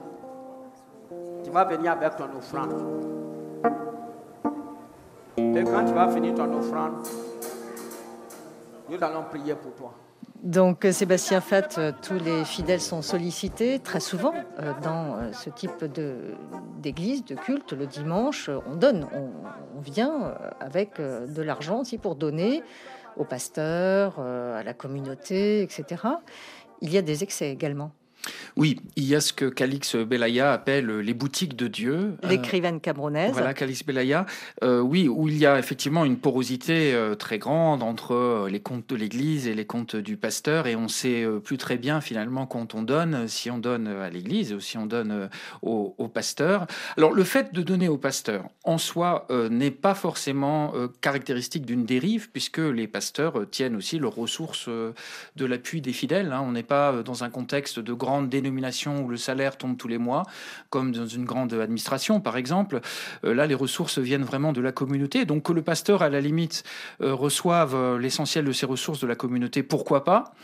Tu 1.44 1.50
vas 1.50 1.64
venir 1.64 1.92
avec 1.92 2.16
ton 2.16 2.28
offrande. 2.36 2.72
Et 5.36 5.64
quand 5.64 5.84
tu 5.84 5.92
vas 5.92 6.08
finir 6.08 6.34
ton 6.34 6.52
offrande, 6.54 7.06
nous 8.88 9.02
allons 9.02 9.24
prier 9.30 9.54
pour 9.54 9.72
toi. 9.74 9.92
Donc 10.42 10.84
Sébastien 10.90 11.40
Fat, 11.40 11.78
euh, 11.78 11.92
tous 12.02 12.18
les 12.18 12.44
fidèles 12.44 12.80
sont 12.80 13.00
sollicités 13.00 13.78
très 13.78 14.00
souvent 14.00 14.34
euh, 14.58 14.72
dans 14.82 15.14
euh, 15.14 15.32
ce 15.32 15.50
type 15.50 15.84
d'église, 16.80 17.24
de, 17.24 17.36
culte. 17.36 17.72
Le 17.72 17.86
dimanche, 17.86 18.50
on 18.66 18.74
donne, 18.74 19.06
on, 19.14 19.30
vient 19.80 20.34
avec 20.60 21.00
de 21.00 21.42
l'argent 21.42 21.80
aussi 21.80 21.98
pour 21.98 22.14
donner 22.14 22.62
aux 23.16 23.24
pasteurs, 23.24 24.20
à 24.20 24.62
la 24.62 24.74
communauté, 24.74 25.62
etc. 25.62 26.02
Il 26.80 26.92
y 26.92 26.98
a 26.98 27.02
des 27.02 27.24
excès 27.24 27.50
également. 27.50 27.90
Oui, 28.56 28.80
il 28.96 29.04
y 29.04 29.14
a 29.14 29.20
ce 29.20 29.32
que 29.32 29.46
Calix 29.46 29.96
Belaya 29.96 30.52
appelle 30.52 30.98
les 30.98 31.14
boutiques 31.14 31.56
de 31.56 31.68
Dieu. 31.68 32.14
L'écrivaine 32.22 32.80
camerounaise. 32.80 33.32
Voilà, 33.32 33.54
Calix 33.54 33.84
Belaya. 33.84 34.26
oui, 34.62 35.08
où 35.08 35.28
il 35.28 35.38
y 35.38 35.46
a 35.46 35.58
effectivement 35.58 36.04
une 36.04 36.18
porosité 36.18 36.94
très 37.18 37.38
grande 37.38 37.82
entre 37.82 38.46
les 38.50 38.60
comptes 38.60 38.88
de 38.88 38.96
l'Église 38.96 39.46
et 39.46 39.54
les 39.54 39.64
comptes 39.64 39.96
du 39.96 40.16
pasteur, 40.16 40.66
et 40.66 40.76
on 40.76 40.88
sait 40.88 41.26
plus 41.44 41.58
très 41.58 41.76
bien 41.76 42.00
finalement 42.00 42.46
quand 42.46 42.74
on 42.74 42.82
donne, 42.82 43.28
si 43.28 43.50
on 43.50 43.58
donne 43.58 43.86
à 43.86 44.10
l'Église 44.10 44.52
ou 44.52 44.60
si 44.60 44.76
on 44.78 44.86
donne 44.86 45.28
au, 45.62 45.94
au 45.98 46.08
pasteur. 46.08 46.66
Alors 46.96 47.12
le 47.12 47.24
fait 47.24 47.52
de 47.52 47.62
donner 47.62 47.88
au 47.88 47.98
pasteur 47.98 48.44
en 48.64 48.78
soi 48.78 49.26
n'est 49.50 49.70
pas 49.70 49.94
forcément 49.94 50.72
caractéristique 51.00 51.64
d'une 51.64 51.84
dérive, 51.84 52.30
puisque 52.30 52.58
les 52.58 52.86
pasteurs 52.86 53.48
tiennent 53.50 53.76
aussi 53.76 53.98
leurs 53.98 54.14
ressources 54.14 54.68
de 54.68 55.46
l'appui 55.46 55.80
des 55.80 55.92
fidèles. 55.92 56.32
Hein. 56.32 56.42
On 56.44 56.52
n'est 56.52 56.62
pas 56.62 57.02
dans 57.02 57.24
un 57.24 57.30
contexte 57.30 57.78
de 57.78 57.92
grande 57.92 58.28
dénomination 58.42 59.04
où 59.04 59.08
le 59.08 59.16
salaire 59.16 59.56
tombe 59.56 59.76
tous 59.76 59.88
les 59.88 59.98
mois, 59.98 60.24
comme 60.70 60.92
dans 60.92 61.06
une 61.06 61.24
grande 61.24 61.52
administration, 61.54 62.20
par 62.20 62.36
exemple. 62.36 62.80
Euh, 63.24 63.34
là, 63.34 63.46
les 63.46 63.54
ressources 63.54 63.98
viennent 63.98 64.24
vraiment 64.24 64.52
de 64.52 64.60
la 64.60 64.72
communauté. 64.72 65.24
Donc 65.24 65.44
que 65.44 65.52
le 65.52 65.62
pasteur, 65.62 66.02
à 66.02 66.08
la 66.08 66.20
limite, 66.20 66.64
euh, 67.00 67.14
reçoive 67.14 67.74
euh, 67.74 67.98
l'essentiel 67.98 68.44
de 68.44 68.52
ses 68.52 68.66
ressources 68.66 69.00
de 69.00 69.06
la 69.06 69.14
communauté, 69.14 69.62
pourquoi 69.62 70.04
pas? 70.04 70.34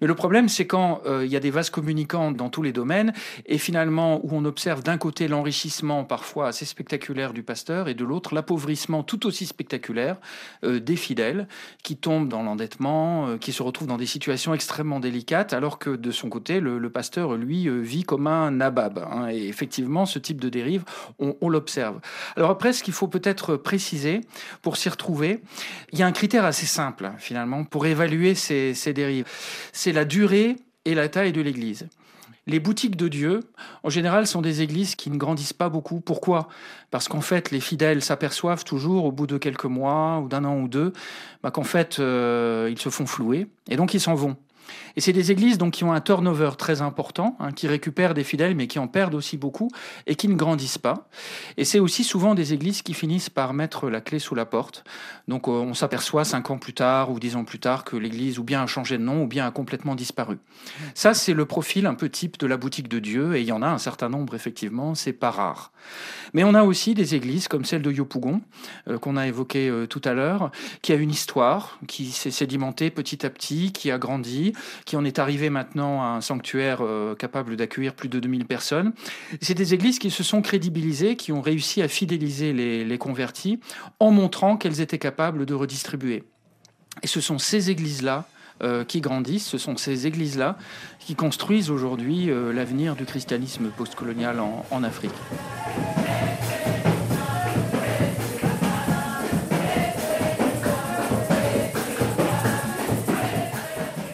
Mais 0.00 0.06
le 0.06 0.14
problème, 0.14 0.48
c'est 0.48 0.66
quand 0.66 1.02
il 1.06 1.28
y 1.28 1.36
a 1.36 1.40
des 1.40 1.50
vases 1.50 1.70
communicants 1.70 2.32
dans 2.32 2.48
tous 2.48 2.62
les 2.62 2.72
domaines, 2.72 3.12
et 3.46 3.58
finalement, 3.58 4.20
où 4.24 4.30
on 4.32 4.44
observe 4.44 4.82
d'un 4.82 4.98
côté 4.98 5.28
l'enrichissement 5.28 6.04
parfois 6.04 6.48
assez 6.48 6.64
spectaculaire 6.64 7.32
du 7.32 7.42
pasteur, 7.42 7.88
et 7.88 7.94
de 7.94 8.04
l'autre 8.04 8.34
l'appauvrissement 8.34 9.02
tout 9.04 9.26
aussi 9.26 9.46
spectaculaire 9.46 10.16
des 10.62 10.96
fidèles, 10.96 11.46
qui 11.84 11.96
tombent 11.96 12.28
dans 12.28 12.42
l'endettement, 12.42 13.36
qui 13.38 13.52
se 13.52 13.62
retrouvent 13.62 13.88
dans 13.88 13.96
des 13.96 14.06
situations 14.06 14.54
extrêmement 14.54 14.98
délicates, 14.98 15.52
alors 15.52 15.78
que 15.78 15.90
de 15.90 16.10
son 16.10 16.28
côté, 16.28 16.60
le, 16.60 16.90
pasteur, 16.90 17.36
lui, 17.42 17.68
euh, 17.68 17.80
vit 17.80 18.04
comme 18.04 18.26
un 18.26 18.50
nabab. 18.50 18.98
Hein. 18.98 19.28
et 19.28 19.48
effectivement, 19.48 20.06
ce 20.06 20.18
type 20.18 20.40
de 20.40 20.48
dérive, 20.48 20.84
on, 21.18 21.48
l'observe. 21.48 22.00
Alors 22.36 22.50
après, 22.50 22.72
ce 22.72 22.82
qu'il 22.82 22.94
faut 22.94 23.08
peut-être 23.08 23.56
préciser 23.56 24.22
pour 24.62 24.76
s'y 24.76 24.88
retrouver, 24.88 25.42
il 25.92 25.98
y 25.98 26.02
a 26.02 26.06
un 26.06 26.12
critère 26.12 26.44
assez 26.44 26.66
simple, 26.66 27.12
finalement, 27.18 27.64
pour 27.64 27.84
évaluer 27.86 28.34
ces, 28.34 28.92
dérives. 28.94 29.26
C'est 29.72 29.92
la 29.92 30.04
durée 30.04 30.56
et 30.84 30.94
la 30.94 31.08
taille 31.08 31.32
de 31.32 31.40
l'Église. 31.40 31.88
Les 32.46 32.58
boutiques 32.58 32.96
de 32.96 33.06
Dieu, 33.06 33.40
en 33.84 33.90
général, 33.90 34.26
sont 34.26 34.42
des 34.42 34.62
églises 34.62 34.96
qui 34.96 35.10
ne 35.10 35.16
grandissent 35.16 35.52
pas 35.52 35.68
beaucoup. 35.68 36.00
Pourquoi? 36.00 36.48
Parce 36.90 37.06
qu'en 37.06 37.20
fait, 37.20 37.52
les 37.52 37.60
fidèles 37.60 38.02
s'aperçoivent 38.02 38.64
toujours, 38.64 39.04
au 39.04 39.12
bout 39.12 39.28
de 39.28 39.38
quelques 39.38 39.66
mois 39.66 40.18
ou 40.18 40.28
d'un 40.28 40.44
an 40.44 40.58
ou 40.58 40.66
deux, 40.66 40.92
bah, 41.42 41.52
qu'en 41.52 41.62
fait, 41.62 41.98
euh, 42.00 42.68
ils 42.70 42.80
se 42.80 42.88
font 42.88 43.06
flouer, 43.06 43.46
et 43.68 43.76
donc 43.76 43.94
ils 43.94 44.00
s'en 44.00 44.14
vont. 44.14 44.36
Et 44.96 45.00
c'est 45.00 45.12
des 45.12 45.32
églises 45.32 45.58
donc 45.58 45.74
qui 45.74 45.84
ont 45.84 45.92
un 45.92 46.00
turnover 46.00 46.52
très 46.58 46.82
important, 46.82 47.36
hein, 47.40 47.52
qui 47.52 47.66
récupèrent 47.66 48.14
des 48.14 48.24
fidèles, 48.24 48.54
mais 48.54 48.66
qui 48.66 48.78
en 48.78 48.88
perdent 48.88 49.14
aussi 49.14 49.36
beaucoup 49.36 49.70
et 50.06 50.14
qui 50.14 50.28
ne 50.28 50.36
grandissent 50.36 50.78
pas. 50.78 51.08
Et 51.56 51.64
c'est 51.64 51.78
aussi 51.78 52.04
souvent 52.04 52.34
des 52.34 52.52
églises 52.52 52.82
qui 52.82 52.94
finissent 52.94 53.30
par 53.30 53.54
mettre 53.54 53.88
la 53.88 54.00
clé 54.00 54.18
sous 54.18 54.34
la 54.34 54.46
porte. 54.46 54.84
Donc 55.28 55.48
euh, 55.48 55.52
on 55.52 55.74
s'aperçoit 55.74 56.24
cinq 56.24 56.50
ans 56.50 56.58
plus 56.58 56.74
tard 56.74 57.10
ou 57.10 57.18
dix 57.18 57.36
ans 57.36 57.44
plus 57.44 57.58
tard 57.58 57.84
que 57.84 57.96
l'église 57.96 58.38
ou 58.38 58.44
bien 58.44 58.62
a 58.62 58.66
changé 58.66 58.98
de 58.98 59.02
nom 59.02 59.22
ou 59.22 59.26
bien 59.26 59.46
a 59.46 59.50
complètement 59.50 59.94
disparu. 59.94 60.38
Ça, 60.94 61.14
c'est 61.14 61.34
le 61.34 61.46
profil 61.46 61.86
un 61.86 61.94
peu 61.94 62.08
type 62.08 62.38
de 62.38 62.46
la 62.46 62.56
boutique 62.56 62.88
de 62.88 62.98
Dieu, 62.98 63.36
et 63.36 63.40
il 63.40 63.46
y 63.46 63.52
en 63.52 63.62
a 63.62 63.68
un 63.68 63.78
certain 63.78 64.08
nombre 64.08 64.34
effectivement, 64.34 64.94
c'est 64.94 65.12
pas 65.12 65.30
rare. 65.30 65.72
Mais 66.32 66.44
on 66.44 66.54
a 66.54 66.62
aussi 66.62 66.94
des 66.94 67.14
églises 67.14 67.48
comme 67.48 67.64
celle 67.64 67.82
de 67.82 67.90
Yopougon, 67.90 68.40
euh, 68.88 68.98
qu'on 68.98 69.16
a 69.16 69.26
évoquée 69.26 69.68
euh, 69.68 69.86
tout 69.86 70.00
à 70.04 70.12
l'heure, 70.12 70.50
qui 70.80 70.92
a 70.92 70.96
une 70.96 71.10
histoire, 71.10 71.78
qui 71.88 72.10
s'est 72.10 72.30
sédimentée 72.30 72.90
petit 72.90 73.24
à 73.26 73.30
petit, 73.30 73.72
qui 73.72 73.90
a 73.90 73.98
grandi, 73.98 74.52
qui 74.84 74.96
en 74.96 75.04
est 75.04 75.18
arrivé 75.18 75.50
maintenant 75.50 76.02
à 76.02 76.06
un 76.06 76.20
sanctuaire 76.20 76.78
euh, 76.80 77.14
capable 77.14 77.56
d'accueillir 77.56 77.94
plus 77.94 78.08
de 78.08 78.20
2000 78.20 78.46
personnes. 78.46 78.92
C'est 79.40 79.54
des 79.54 79.74
églises 79.74 79.98
qui 79.98 80.10
se 80.10 80.22
sont 80.22 80.42
crédibilisées, 80.42 81.16
qui 81.16 81.32
ont 81.32 81.40
réussi 81.40 81.82
à 81.82 81.88
fidéliser 81.88 82.52
les, 82.52 82.98
convertis 82.98 83.58
en 84.00 84.10
montrant 84.10 84.56
qu'elles 84.56 84.80
étaient 84.80 84.98
capables 84.98 85.46
de 85.46 85.54
redistribuer. 85.54 86.24
Et 87.02 87.06
ce 87.06 87.20
sont 87.20 87.38
ces 87.38 87.70
églises-là 87.70 88.26
qui 88.86 89.00
grandissent, 89.00 89.46
ce 89.46 89.58
sont 89.58 89.76
ces 89.76 90.06
églises-là 90.06 90.56
qui 91.00 91.16
construisent 91.16 91.70
aujourd'hui 91.70 92.26
l'avenir 92.26 92.94
du 92.94 93.04
christianisme 93.04 93.70
postcolonial 93.70 94.38
en, 94.38 94.64
en 94.70 94.84
Afrique. 94.84 95.10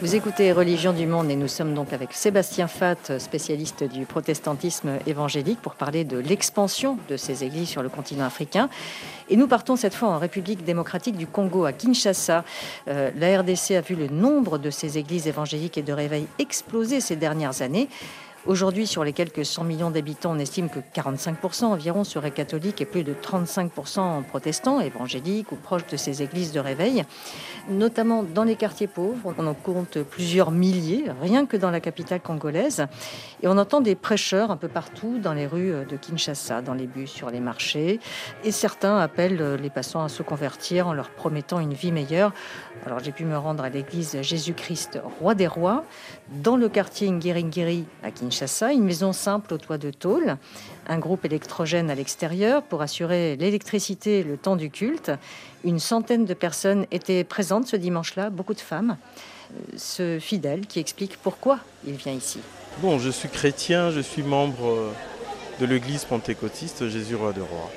Vous 0.09 0.17
écoutez 0.17 0.53
Religion 0.53 0.95
du 0.95 1.07
Monde 1.07 1.31
et 1.31 1.37
nous 1.37 1.49
sommes 1.49 1.75
donc 1.75 1.93
avec 1.93 2.15
Sébastien 2.15 2.67
Fatt, 2.67 3.19
spécialiste 3.19 3.85
du 3.85 4.07
protestantisme 4.07 4.93
évangélique, 5.07 5.61
pour 5.61 5.75
parler 5.75 6.05
de 6.05 6.17
l'expansion 6.17 6.97
de 7.11 7.19
ces 7.19 7.45
églises 7.45 7.69
sur 7.69 7.83
le 7.83 7.91
continent 7.91 8.25
africain. 8.25 8.71
Et 9.29 9.37
nous 9.37 9.47
partons 9.47 9.77
cette 9.77 9.93
fois 9.93 10.09
en 10.09 10.19
République 10.19 10.65
démocratique 10.65 11.19
du 11.19 11.27
Congo, 11.27 11.67
à 11.67 11.75
Kinshasa. 11.75 12.43
Euh, 12.89 13.11
la 13.17 13.39
RDC 13.39 13.73
a 13.73 13.83
vu 13.83 13.97
le 13.97 14.07
nombre 14.07 14.57
de 14.57 14.71
ces 14.71 14.97
églises 14.97 15.27
évangéliques 15.27 15.77
et 15.77 15.83
de 15.83 15.93
réveil 15.93 16.27
exploser 16.39 17.03
ces 17.03 17.17
dernières 17.17 17.61
années. 17.61 17.91
Aujourd'hui, 18.49 18.87
sur 18.87 19.05
les 19.05 19.13
quelques 19.13 19.45
100 19.45 19.65
millions 19.65 19.91
d'habitants, 19.91 20.33
on 20.33 20.39
estime 20.39 20.71
que 20.71 20.79
45% 20.79 21.67
environ 21.67 22.03
seraient 22.03 22.31
catholiques 22.31 22.81
et 22.81 22.87
plus 22.87 23.05
de 23.05 23.13
35% 23.13 24.23
protestants, 24.23 24.81
évangéliques 24.81 25.53
ou 25.53 25.57
proches 25.57 25.87
de 25.87 25.99
ces 25.99 26.23
églises 26.23 26.53
de 26.53 26.59
réveil, 26.59 27.05
notamment 27.69 28.23
dans 28.23 28.45
les 28.45 28.57
quartiers 28.57 28.87
pauvres. 28.87 29.35
On 29.37 29.47
en 29.47 29.53
compte 29.53 29.99
plusieurs 29.99 30.51
milliers, 30.51 31.05
rien 31.21 31.45
que 31.45 31.59
dans 31.59 31.71
la 31.71 31.81
capitale 31.81 32.23
congolaise. 32.23 32.87
Et 33.43 33.49
on 33.49 33.59
entend 33.59 33.83
des 33.83 33.95
prêcheurs 33.95 34.51
un 34.51 34.57
peu 34.57 34.69
partout 34.69 35.19
dans 35.19 35.35
les 35.35 35.47
rues 35.47 35.85
de 35.87 35.97
Kinshasa, 35.99 36.63
dans 36.63 36.73
les 36.73 36.87
bus, 36.87 37.11
sur 37.11 37.29
les 37.29 37.41
marchés. 37.41 38.01
Et 38.45 38.51
certains 38.51 38.97
appellent 38.97 39.57
les 39.57 39.71
passants 39.71 40.05
à 40.05 40.09
se 40.09 40.23
convertir 40.23 40.87
en 40.87 40.95
leur 40.95 41.11
promettant 41.11 41.61
une 41.61 41.75
vie 41.75 41.93
meilleure. 41.93 42.33
Alors 42.87 43.01
j'ai 43.01 43.13
pu 43.13 43.27
me 43.27 43.37
rendre 43.37 43.63
à 43.63 43.69
l'église 43.69 44.23
Jésus-Christ, 44.23 45.01
roi 45.21 45.35
des 45.35 45.49
rois, 45.49 45.85
dans 46.31 46.57
le 46.57 46.71
quartier 46.71 47.11
Ngiringiri 47.11 47.85
à 48.03 48.11
Kinshasa, 48.11 48.38
une 48.73 48.85
maison 48.85 49.13
simple 49.13 49.55
au 49.55 49.59
toit 49.59 49.79
de 49.79 49.91
tôle, 49.91 50.37
un 50.87 50.99
groupe 50.99 51.25
électrogène 51.25 51.91
à 51.91 51.95
l'extérieur 51.95 52.63
pour 52.63 52.83
assurer 52.83 53.37
l'électricité 53.37 54.23
le 54.23 54.37
temps 54.37 54.57
du 54.57 54.71
culte. 54.71 55.11
Une 55.65 55.79
centaine 55.79 56.25
de 56.25 56.35
personnes 56.35 56.87
étaient 56.91 57.25
présentes 57.25 57.67
ce 57.67 57.77
dimanche-là, 57.77 58.31
beaucoup 58.31 58.55
de 58.55 58.61
femmes. 58.61 58.97
Ce 59.77 60.19
fidèle 60.21 60.67
qui 60.67 60.79
explique 60.79 61.17
pourquoi 61.17 61.59
il 61.87 61.95
vient 61.95 62.13
ici. 62.13 62.41
Bon, 62.81 62.99
je 62.99 63.11
suis 63.11 63.29
chrétien, 63.29 63.91
je 63.91 64.01
suis 64.01 64.23
membre 64.23 64.69
euh, 64.69 64.93
de 65.59 65.67
l'église 65.67 66.05
pentecôtiste 66.05 66.89
Jésus 66.89 67.17
roi 67.17 67.33
des 67.33 67.41
rois, 67.41 67.71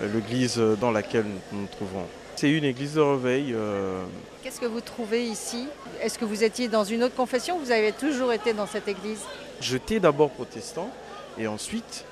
euh, 0.00 0.12
l'église 0.14 0.60
dans 0.80 0.90
laquelle 0.90 1.24
nous 1.50 1.62
nous 1.62 1.66
trouvons. 1.66 2.04
C'est 2.36 2.50
une 2.50 2.64
église 2.64 2.94
de 2.94 3.00
réveil. 3.00 3.52
Euh, 3.54 4.04
Qu'est-ce 4.42 4.60
que 4.60 4.66
vous 4.66 4.80
trouvez 4.80 5.24
ici? 5.24 5.66
Est-ce 6.02 6.18
que 6.18 6.24
vous 6.24 6.42
étiez 6.44 6.68
dans 6.68 6.84
une 6.84 7.04
autre 7.04 7.14
confession? 7.14 7.58
Vous 7.58 7.70
avez 7.70 7.92
toujours 7.92 8.32
été 8.32 8.52
dans 8.52 8.66
cette 8.66 8.88
église? 8.88 9.20
J'étais 9.64 9.98
d'abord 9.98 10.28
protestant 10.28 10.90
et 11.38 11.46
ensuite 11.46 12.04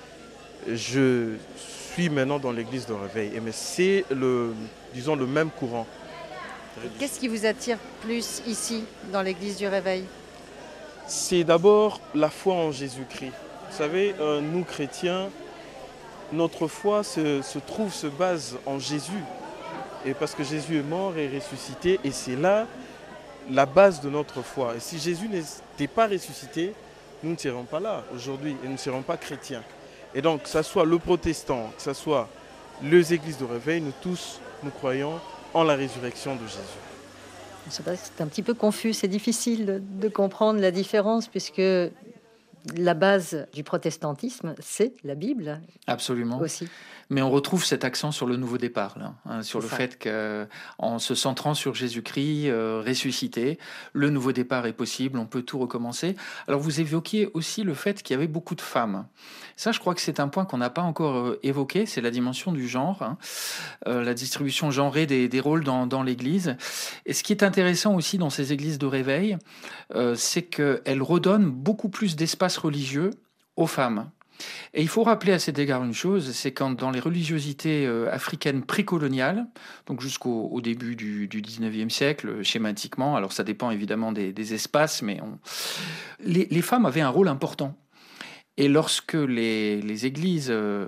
je 0.67 1.35
suis 1.93 2.09
maintenant 2.09 2.39
dans 2.39 2.51
l'église 2.51 2.87
de 2.87 2.95
réveil. 2.95 3.39
Mais 3.43 3.53
c'est 3.53 4.07
le, 4.11 4.55
disons, 4.95 5.17
le 5.17 5.27
même 5.27 5.51
courant. 5.51 5.87
Qu'est-ce 6.99 7.21
qui 7.21 7.29
vous 7.29 7.45
attire 7.45 7.77
plus 8.01 8.41
ici, 8.47 8.85
dans 9.13 9.21
l'église 9.21 9.59
du 9.59 9.67
réveil? 9.67 10.05
C'est 11.07 11.45
d'abord 11.45 12.01
la 12.15 12.31
foi 12.31 12.55
en 12.55 12.73
Jésus-Christ. 12.73 13.33
Vous 13.71 13.77
savez, 13.77 14.15
euh, 14.19 14.41
nous 14.41 14.65
chrétiens, 14.65 15.29
notre 16.33 16.69
foi 16.69 17.05
se, 17.05 17.43
se 17.43 17.59
trouve, 17.59 17.93
se 17.93 18.07
base 18.07 18.57
en 18.65 18.79
Jésus 18.79 19.23
et 20.07 20.15
parce 20.15 20.35
que 20.35 20.43
Jésus 20.43 20.79
est 20.79 20.83
mort 20.83 21.19
et 21.19 21.29
ressuscité, 21.29 22.01
et 22.03 22.13
c'est 22.13 22.37
là 22.37 22.67
la 23.51 23.67
base 23.67 24.01
de 24.01 24.09
notre 24.09 24.41
foi. 24.41 24.77
Et 24.77 24.81
si 24.81 24.99
Jésus 24.99 25.29
n'était 25.29 25.87
pas 25.87 26.07
ressuscité, 26.09 26.73
nous 27.23 27.33
ne 27.33 27.37
serons 27.37 27.65
pas 27.65 27.81
là 27.81 28.03
aujourd'hui 28.15 28.57
et 28.63 28.67
nous 28.67 28.73
ne 28.73 28.77
serons 28.79 29.03
pas 29.03 29.17
chrétiens. 29.17 29.63
Et 30.15 30.23
donc, 30.23 30.43
que 30.43 30.49
ce 30.49 30.63
soit 30.63 30.85
le 30.85 30.99
protestant, 30.99 31.71
que 31.77 31.83
ce 31.83 31.93
soit 31.93 32.29
les 32.83 33.15
églises 33.15 33.39
de 33.39 33.45
réveil, 33.45 33.81
nous 33.81 33.93
tous, 34.01 34.41
nous 34.63 34.71
croyons 34.71 35.21
en 35.55 35.65
la 35.65 35.75
résurrection 35.75 36.35
de 36.35 36.47
Jésus. 36.47 36.61
C'est 37.71 38.21
un 38.21 38.27
petit 38.27 38.43
peu 38.43 38.55
confus, 38.55 38.93
c'est 38.93 39.09
difficile 39.09 39.83
de, 40.01 40.09
comprendre 40.09 40.61
la 40.61 40.71
différence 40.71 41.29
puisque 41.29 41.63
la 42.77 42.95
base 42.95 43.47
du 43.53 43.65
protestantisme, 43.65 44.55
c'est 44.59 44.95
la 45.05 45.15
Bible. 45.15 45.61
Absolument. 45.87 46.41
Aussi. 46.41 46.69
Mais 47.11 47.21
on 47.21 47.31
retrouve 47.31 47.65
cet 47.65 47.85
accent 47.85 48.11
sur 48.11 48.27
le 48.27 48.37
nouveau 48.37 48.57
départ, 48.57 48.99
là, 48.99 49.15
hein, 49.27 49.43
sur 49.43 49.61
le 49.61 49.69
fait 49.69 50.03
qu'en 50.03 50.99
se 50.99 51.15
centrant 51.15 51.53
sur 51.53 51.75
Jésus-Christ 51.75 52.49
euh, 52.49 52.83
ressuscité, 52.87 53.59
le 53.93 54.09
nouveau 54.09 54.33
départ 54.33 54.67
est 54.67 54.73
possible, 54.73 55.19
on 55.19 55.27
peut 55.27 55.43
tout 55.43 55.59
recommencer. 55.59 56.17
Alors 56.49 56.61
vous 56.61 56.81
évoquiez 56.81 57.29
aussi 57.35 57.65
le 57.65 57.75
fait 57.75 58.03
qu'il 58.03 58.15
y 58.15 58.17
avait 58.17 58.29
beaucoup 58.29 58.55
de 58.55 58.63
femmes. 58.63 59.07
Ça, 59.57 59.73
je 59.73 59.79
crois 59.79 59.95
que 59.95 60.01
c'est 60.01 60.21
un 60.21 60.29
point 60.29 60.47
qu'on 60.47 60.57
n'a 60.59 60.71
pas 60.71 60.83
encore 60.83 61.17
euh, 61.17 61.41
évoqué, 61.43 61.85
c'est 61.85 62.01
la 62.01 62.11
dimension 62.11 62.51
du 62.51 62.67
genre, 62.67 63.03
hein, 63.03 63.19
euh, 63.87 64.03
la 64.03 64.15
distribution 64.15 64.71
genrée 64.71 65.05
des, 65.05 65.29
des 65.29 65.41
rôles 65.41 65.65
dans, 65.65 65.87
dans 65.87 66.03
l'Église. 66.03 66.57
Et 67.05 67.13
ce 67.13 67.23
qui 67.23 67.33
est 67.33 67.43
intéressant 67.43 67.95
aussi 67.95 68.17
dans 68.17 68.31
ces 68.31 68.55
églises 68.55 68.79
de 68.79 68.87
réveil, 68.87 69.37
c'est 70.15 70.43
qu'elles 70.43 71.03
redonnent 71.03 71.51
beaucoup 71.51 71.91
plus 71.91 72.17
d'espace 72.17 72.52
religieux 72.57 73.11
aux 73.57 73.67
femmes. 73.67 74.11
Et 74.75 74.83
il 74.83 74.89
faut 74.89 75.03
rappeler 75.03 75.33
à 75.33 75.39
cet 75.39 75.59
égard 75.59 75.85
une 75.85 75.95
chose, 75.95 76.33
c'est 76.33 76.53
quand 76.53 76.73
dans 76.73 76.91
les 76.91 77.01
religiosités 77.01 77.87
euh, 77.87 78.13
africaines 78.13 78.63
précoloniales, 78.63 79.47
donc 79.87 80.01
jusqu'au 80.01 80.61
début 80.61 80.97
du, 80.97 81.29
du 81.29 81.43
19e 81.43 81.91
siècle, 81.91 82.43
schématiquement, 82.43 83.17
alors 83.17 83.33
ça 83.33 83.45
dépend 83.45 83.71
évidemment 83.71 84.13
des, 84.13 84.55
espaces, 84.55 85.03
mais 85.03 85.21
les, 86.21 86.63
femmes 86.63 86.87
avaient 86.87 87.01
un 87.01 87.09
rôle 87.09 87.29
important. 87.29 87.77
Et 88.57 88.69
lorsque 88.69 89.15
les, 89.15 90.07
églises 90.07 90.49
euh, 90.51 90.87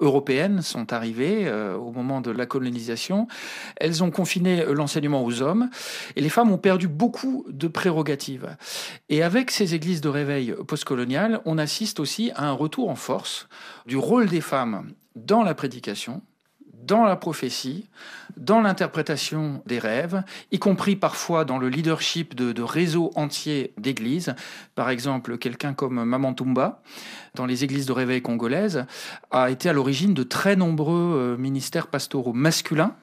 européennes 0.00 0.62
sont 0.62 0.92
arrivées 0.92 1.46
euh, 1.46 1.76
au 1.76 1.92
moment 1.92 2.20
de 2.20 2.30
la 2.30 2.46
colonisation. 2.46 3.28
Elles 3.76 4.02
ont 4.02 4.10
confiné 4.10 4.64
l'enseignement 4.66 5.24
aux 5.24 5.42
hommes 5.42 5.70
et 6.16 6.20
les 6.20 6.28
femmes 6.28 6.52
ont 6.52 6.58
perdu 6.58 6.88
beaucoup 6.88 7.44
de 7.48 7.68
prérogatives. 7.68 8.56
Et 9.08 9.22
avec 9.22 9.50
ces 9.50 9.74
églises 9.74 10.00
de 10.00 10.08
réveil 10.08 10.54
postcoloniales, 10.66 11.40
on 11.44 11.58
assiste 11.58 12.00
aussi 12.00 12.30
à 12.34 12.48
un 12.48 12.52
retour 12.52 12.88
en 12.88 12.96
force 12.96 13.48
du 13.86 13.96
rôle 13.96 14.26
des 14.26 14.40
femmes 14.40 14.90
dans 15.14 15.42
la 15.42 15.54
prédication, 15.54 16.22
dans 16.86 17.04
la 17.04 17.16
prophétie, 17.16 17.88
dans 18.36 18.60
l'interprétation 18.60 19.62
des 19.66 19.78
rêves, 19.78 20.22
y 20.52 20.58
compris 20.58 20.96
parfois 20.96 21.44
dans 21.44 21.58
le 21.58 21.68
leadership 21.68 22.34
de, 22.34 22.62
réseaux 22.62 23.10
entiers 23.14 23.72
d'églises. 23.78 24.34
Par 24.74 24.90
exemple, 24.90 25.38
quelqu'un 25.38 25.74
comme 25.74 26.04
Maman 26.04 26.34
Tumba, 26.34 26.80
dans 27.34 27.46
les 27.46 27.64
églises 27.64 27.86
de 27.86 27.92
réveil 27.92 28.22
congolaises, 28.22 28.86
a 29.30 29.50
été 29.50 29.68
à 29.68 29.72
l'origine 29.72 30.14
de 30.14 30.22
très 30.22 30.56
nombreux 30.56 31.14
euh, 31.16 31.36
ministères 31.36 31.88
pastoraux 31.88 32.32
masculins 32.32 32.94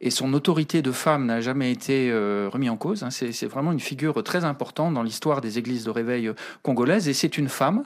et 0.00 0.10
son 0.10 0.32
autorité 0.34 0.82
de 0.82 0.92
femme 0.92 1.26
n'a 1.26 1.40
jamais 1.40 1.70
été 1.70 2.10
euh, 2.10 2.48
remis 2.52 2.68
en 2.68 2.76
cause. 2.76 3.02
Hein. 3.02 3.10
C'est 3.10 3.46
vraiment 3.46 3.72
une 3.72 3.80
figure 3.80 4.22
très 4.22 4.44
importante 4.44 4.94
dans 4.94 5.02
l'histoire 5.02 5.40
des 5.40 5.58
églises 5.58 5.84
de 5.84 5.90
réveil 5.90 6.28
euh, 6.28 6.34
congolaises. 6.62 7.08
Et 7.08 7.14
c'est 7.14 7.38
une 7.38 7.48
femme. 7.48 7.84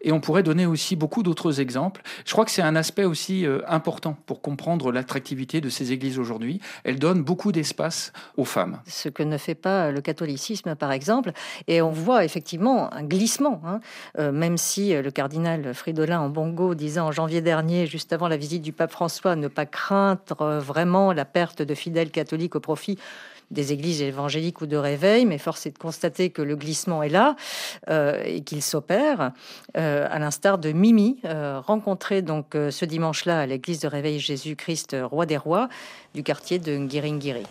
Et 0.00 0.12
on 0.12 0.20
pourrait 0.20 0.42
donner 0.42 0.66
aussi 0.66 0.96
beaucoup 0.96 1.22
d'autres 1.22 1.60
exemples. 1.60 2.02
Je 2.24 2.32
crois 2.32 2.44
que 2.44 2.50
c'est 2.50 2.62
un 2.62 2.76
aspect 2.76 3.04
aussi 3.04 3.46
euh, 3.46 3.60
important 3.66 4.16
pour 4.26 4.40
comprendre 4.40 4.92
l'attractivité 4.92 5.60
de 5.60 5.68
ces 5.68 5.92
églises 5.92 6.18
aujourd'hui. 6.18 6.60
Elles 6.84 6.98
donnent 6.98 7.22
beaucoup 7.22 7.52
d'espace 7.52 8.12
aux 8.36 8.44
femmes. 8.44 8.80
Ce 8.86 9.08
que 9.08 9.22
ne 9.22 9.38
fait 9.38 9.54
pas 9.54 9.90
le 9.90 10.00
catholicisme, 10.00 10.74
par 10.74 10.92
exemple. 10.92 11.32
Et 11.66 11.82
on 11.82 11.90
voit 11.90 12.24
effectivement 12.24 12.92
un 12.92 13.02
glissement. 13.02 13.62
Hein. 13.64 13.80
même 14.32 14.56
si 14.56 14.92
le 14.94 15.10
cardinal 15.10 15.74
Fridolin 15.74 16.20
en 16.20 16.28
Bongo 16.28 16.74
disait 16.74 17.00
en 17.00 17.12
janvier 17.12 17.40
dernier, 17.40 17.86
juste 17.86 18.12
avant 18.12 18.28
la 18.28 18.36
visite 18.36 18.62
du 18.62 18.72
pape 18.72 18.90
François, 18.90 19.36
ne 19.36 19.48
pas 19.48 19.66
craindre 19.66 20.60
vraiment 20.60 21.12
la 21.12 21.23
perte 21.24 21.62
de 21.62 21.74
fidèles 21.74 22.10
catholiques 22.10 22.56
au 22.56 22.60
profit 22.60 22.98
des 23.50 23.72
églises 23.72 24.02
évangéliques 24.02 24.60
ou 24.60 24.66
de 24.66 24.76
réveil, 24.76 25.26
mais 25.26 25.38
force 25.38 25.66
est 25.66 25.70
de 25.70 25.78
constater 25.78 26.30
que 26.30 26.42
le 26.42 26.56
glissement 26.56 27.02
est 27.02 27.08
là 27.08 27.36
euh, 27.88 28.22
et 28.24 28.42
qu'il 28.42 28.62
s'opère, 28.62 29.32
euh, 29.76 30.06
à 30.10 30.18
l'instar 30.18 30.58
de 30.58 30.72
Mimi, 30.72 31.18
euh, 31.24 31.60
rencontrée 31.60 32.22
donc 32.22 32.54
ce 32.54 32.84
dimanche-là 32.84 33.40
à 33.40 33.46
l'église 33.46 33.80
de 33.80 33.88
réveil 33.88 34.18
Jésus-Christ, 34.18 34.96
roi 35.02 35.26
des 35.26 35.36
rois, 35.36 35.68
du 36.14 36.22
quartier 36.22 36.58
de 36.58 36.76
Ngiringiri. 36.76 37.44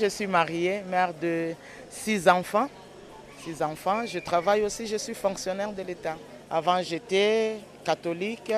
Je 0.00 0.06
suis 0.06 0.26
mariée, 0.26 0.82
mère 0.90 1.12
de 1.20 1.52
six 1.90 2.28
enfants. 2.28 2.68
Six 3.44 3.62
enfants. 3.62 4.06
Je 4.06 4.18
travaille 4.18 4.62
aussi, 4.62 4.86
je 4.86 4.96
suis 4.96 5.14
fonctionnaire 5.14 5.72
de 5.72 5.82
l'État. 5.82 6.16
Avant, 6.50 6.82
j'étais 6.82 7.56
catholique. 7.84 8.52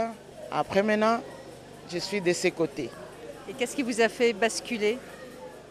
Après, 0.51 0.83
maintenant, 0.83 1.21
je 1.93 1.99
suis 1.99 2.21
de 2.21 2.33
ces 2.33 2.53
côtés. 2.53 2.91
Et 3.49 3.53
qu'est-ce 3.53 3.77
qui 3.77 3.83
vous 3.83 4.01
a 4.01 4.09
fait 4.09 4.33
basculer? 4.33 4.99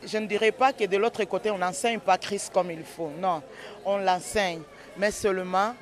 Je 0.06 0.18
ne 0.18 0.28
dirais 0.28 0.52
pas 0.52 0.72
que 0.72 0.86
de 0.86 0.96
l'autre 0.96 1.24
côté, 1.26 1.52
on 1.52 1.58
n'enseigne 1.58 2.00
pas 2.00 2.18
Christ 2.18 2.52
comme 2.54 2.72
il 2.72 2.84
faut. 2.84 3.12
Non, 3.20 3.42
on 3.84 3.98
l'enseigne. 3.98 4.62
Mais 4.98 5.12
seulement, 5.12 5.74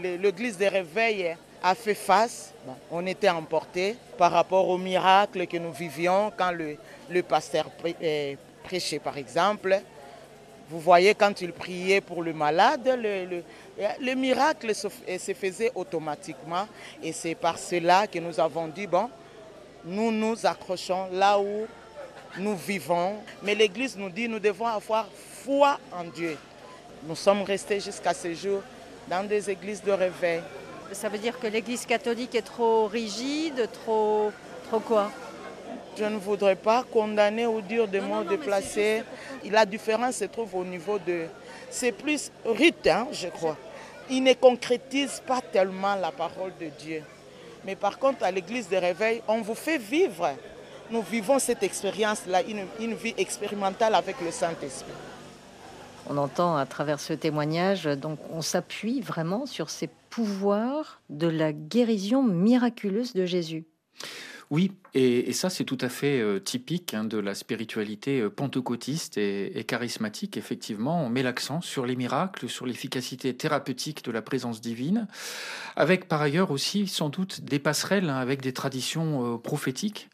l'église 0.00 0.56
des 0.56 0.68
réveils 0.68 1.34
a 1.60 1.74
fait 1.74 1.94
face. 1.94 2.52
on 2.90 3.04
était 3.04 3.28
emporté 3.28 3.96
par 4.16 4.30
rapport 4.30 4.68
au 4.68 4.78
miracle 4.78 5.46
que 5.48 5.56
nous 5.56 5.72
vivions 5.72 6.32
quand 6.36 6.52
le, 6.52 7.22
pasteur 7.22 7.68
euh, 8.00 8.34
prêchait, 8.62 9.00
par 9.00 9.16
exemple. 9.16 9.80
Vous 10.70 10.78
voyez, 10.78 11.14
quand 11.14 11.40
il 11.40 11.52
priait 11.52 12.00
pour 12.00 12.22
le 12.22 12.32
malade, 12.32 12.96
le, 13.02 13.42
le 14.00 14.14
miracle 14.14 14.72
se, 14.72 14.86
se, 15.18 15.34
faisait 15.34 15.72
automatiquement. 15.74 16.68
Et 17.02 17.12
c'est 17.12 17.34
par 17.34 17.58
cela 17.58 18.06
que 18.06 18.20
nous 18.20 18.38
avons 18.38 18.68
dit, 18.68 18.86
bon, 18.86 19.08
nous 19.88 20.12
nous 20.12 20.46
accrochons 20.46 21.08
là 21.12 21.38
où 21.38 21.66
nous 22.38 22.56
vivons. 22.56 23.16
Mais 23.42 23.54
l'Église 23.54 23.96
nous 23.96 24.10
dit 24.10 24.28
nous 24.28 24.38
devons 24.38 24.66
avoir 24.66 25.06
foi 25.44 25.78
en 25.92 26.04
Dieu. 26.04 26.36
Nous 27.04 27.16
sommes 27.16 27.42
restés 27.42 27.80
jusqu'à 27.80 28.12
ce 28.12 28.32
jour 28.34 28.60
dans 29.08 29.26
des 29.26 29.48
églises 29.50 29.82
de 29.82 29.92
réveil. 29.92 30.42
Ça 30.92 31.08
veut 31.08 31.18
dire 31.18 31.38
que 31.38 31.46
l'Église 31.46 31.86
catholique 31.86 32.34
est 32.34 32.42
trop 32.42 32.86
rigide, 32.86 33.68
trop, 33.72 34.32
trop 34.68 34.80
quoi? 34.80 35.10
Je 35.96 36.04
ne 36.04 36.16
voudrais 36.16 36.56
pas 36.56 36.84
condamner 36.84 37.46
ou 37.46 37.60
dire 37.60 37.88
des 37.88 38.00
mots 38.00 38.24
déplacés. 38.24 39.02
La 39.44 39.66
différence 39.66 40.16
se 40.16 40.24
trouve 40.24 40.54
au 40.54 40.64
niveau 40.64 40.98
de... 40.98 41.26
C'est 41.70 41.92
plus 41.92 42.30
rite, 42.44 42.86
hein, 42.86 43.08
je 43.12 43.28
crois. 43.28 43.56
Il 44.08 44.22
ne 44.22 44.32
concrétise 44.34 45.22
pas 45.26 45.40
tellement 45.40 45.94
la 45.96 46.10
parole 46.10 46.52
de 46.58 46.66
Dieu. 46.66 47.02
Mais 47.64 47.76
par 47.76 47.98
contre, 47.98 48.24
à 48.24 48.30
l'église 48.30 48.68
de 48.68 48.76
réveil, 48.76 49.22
on 49.28 49.40
vous 49.40 49.54
fait 49.54 49.78
vivre. 49.78 50.30
Nous 50.90 51.02
vivons 51.02 51.38
cette 51.38 51.62
expérience-là, 51.62 52.42
une, 52.42 52.94
vie 52.94 53.14
expérimentale 53.18 53.94
avec 53.94 54.20
le 54.20 54.30
Saint-Esprit. 54.30 54.92
On 56.08 56.16
entend 56.16 56.56
à 56.56 56.64
travers 56.64 57.00
ce 57.00 57.12
témoignage, 57.12 57.84
donc 57.84 58.18
on 58.32 58.40
s'appuie 58.40 59.02
vraiment 59.02 59.44
sur 59.44 59.68
ces 59.68 59.90
pouvoirs 60.08 61.02
de 61.10 61.26
la 61.26 61.52
guérison 61.52 62.22
miraculeuse 62.22 63.12
de 63.12 63.26
Jésus. 63.26 63.66
Oui, 64.50 64.72
et, 64.94 65.32
ça, 65.32 65.50
c'est 65.50 65.64
tout 65.64 65.78
à 65.80 65.88
fait 65.88 66.20
euh, 66.20 66.38
typique 66.38 66.94
hein, 66.94 67.04
de 67.04 67.18
la 67.18 67.34
spiritualité 67.34 68.20
euh, 68.20 68.30
pentecôtiste 68.30 69.18
et, 69.18 69.64
charismatique. 69.66 70.36
Effectivement, 70.36 71.04
on 71.04 71.10
met 71.10 71.22
l'accent 71.22 71.60
sur 71.60 71.84
les 71.84 71.94
miracles, 71.94 72.48
sur 72.48 72.64
l'efficacité 72.64 73.34
thérapeutique 73.34 74.02
de 74.04 74.10
la 74.10 74.22
présence 74.22 74.60
divine, 74.60 75.06
avec 75.76 76.08
par 76.08 76.22
ailleurs 76.22 76.50
aussi 76.50 76.86
sans 76.86 77.10
doute 77.10 77.42
des 77.42 77.58
passerelles 77.58 78.08
hein, 78.08 78.16
avec 78.16 78.40
des 78.40 78.52
traditions 78.52 79.34
euh, 79.34 79.38
prophétiques 79.38 80.08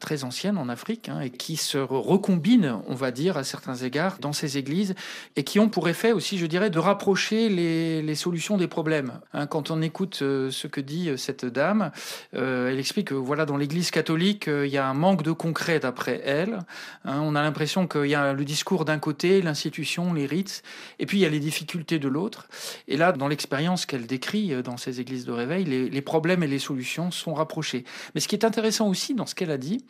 très 0.00 0.24
anciennes 0.24 0.58
en 0.58 0.68
Afrique 0.68 1.08
hein, 1.08 1.20
et 1.20 1.30
qui 1.30 1.56
se 1.56 1.78
recombinent, 1.78 2.80
on 2.88 2.94
va 2.94 3.10
dire, 3.10 3.36
à 3.36 3.44
certains 3.44 3.76
égards 3.76 4.18
dans 4.20 4.32
ces 4.32 4.58
églises 4.58 4.94
et 5.36 5.44
qui 5.44 5.58
ont 5.58 5.68
pour 5.68 5.88
effet 5.88 6.12
aussi, 6.12 6.38
je 6.38 6.46
dirais, 6.46 6.70
de 6.70 6.78
rapprocher 6.78 7.48
les, 7.48 8.14
solutions 8.14 8.56
des 8.56 8.68
problèmes. 8.68 9.20
quand 9.50 9.72
on 9.72 9.82
écoute 9.82 10.16
ce 10.18 10.66
que 10.68 10.80
dit 10.80 11.10
cette 11.16 11.44
dame, 11.44 11.90
elle 12.32 12.78
explique 12.78 13.08
que 13.08 13.14
voilà, 13.14 13.44
dans 13.44 13.56
l'église 13.56 13.90
catholique, 13.90 14.13
il 14.20 14.70
y 14.70 14.78
a 14.78 14.86
un 14.86 14.94
manque 14.94 15.22
de 15.22 15.32
concret 15.32 15.80
d'après 15.80 16.20
elle. 16.24 16.60
Hein. 17.04 17.20
on 17.22 17.34
a 17.34 17.42
l'impression 17.42 17.86
qu'il 17.86 18.06
y 18.06 18.14
a 18.14 18.32
le 18.32 18.44
discours 18.44 18.84
d'un 18.84 18.98
côté, 18.98 19.42
l'institution, 19.42 20.12
les 20.12 20.26
rites, 20.26 20.62
et 20.98 21.06
puis 21.06 21.18
il 21.18 21.20
y 21.20 21.26
a 21.26 21.28
les 21.28 21.40
difficultés 21.40 21.98
de 21.98 22.08
l'autre. 22.08 22.48
Et 22.88 22.96
là, 22.96 23.12
dans 23.12 23.28
l'expérience 23.28 23.86
qu'elle 23.86 24.06
décrit 24.06 24.52
euh, 24.52 24.62
dans 24.62 24.76
ces 24.76 25.00
églises 25.00 25.24
de 25.24 25.32
réveil, 25.32 25.64
les 25.64 26.02
problèmes 26.02 26.42
et 26.42 26.46
les 26.46 26.58
solutions 26.58 27.10
sont 27.10 27.34
rapprochés. 27.34 27.84
Mais 28.14 28.20
ce 28.20 28.28
qui 28.28 28.34
est 28.34 28.44
intéressant 28.44 28.88
aussi 28.88 29.14
dans 29.14 29.26
ce 29.26 29.34
qu'elle 29.34 29.50
a 29.50 29.58
dit, 29.58 29.84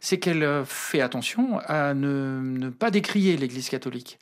c'est 0.00 0.18
qu'elle 0.18 0.42
euh, 0.42 0.64
fait 0.64 1.00
attention 1.00 1.60
à 1.66 1.94
ne, 1.94 2.68
pas 2.70 2.90
décrier 2.90 3.36
l'Église 3.36 3.68
catholique. 3.68 4.18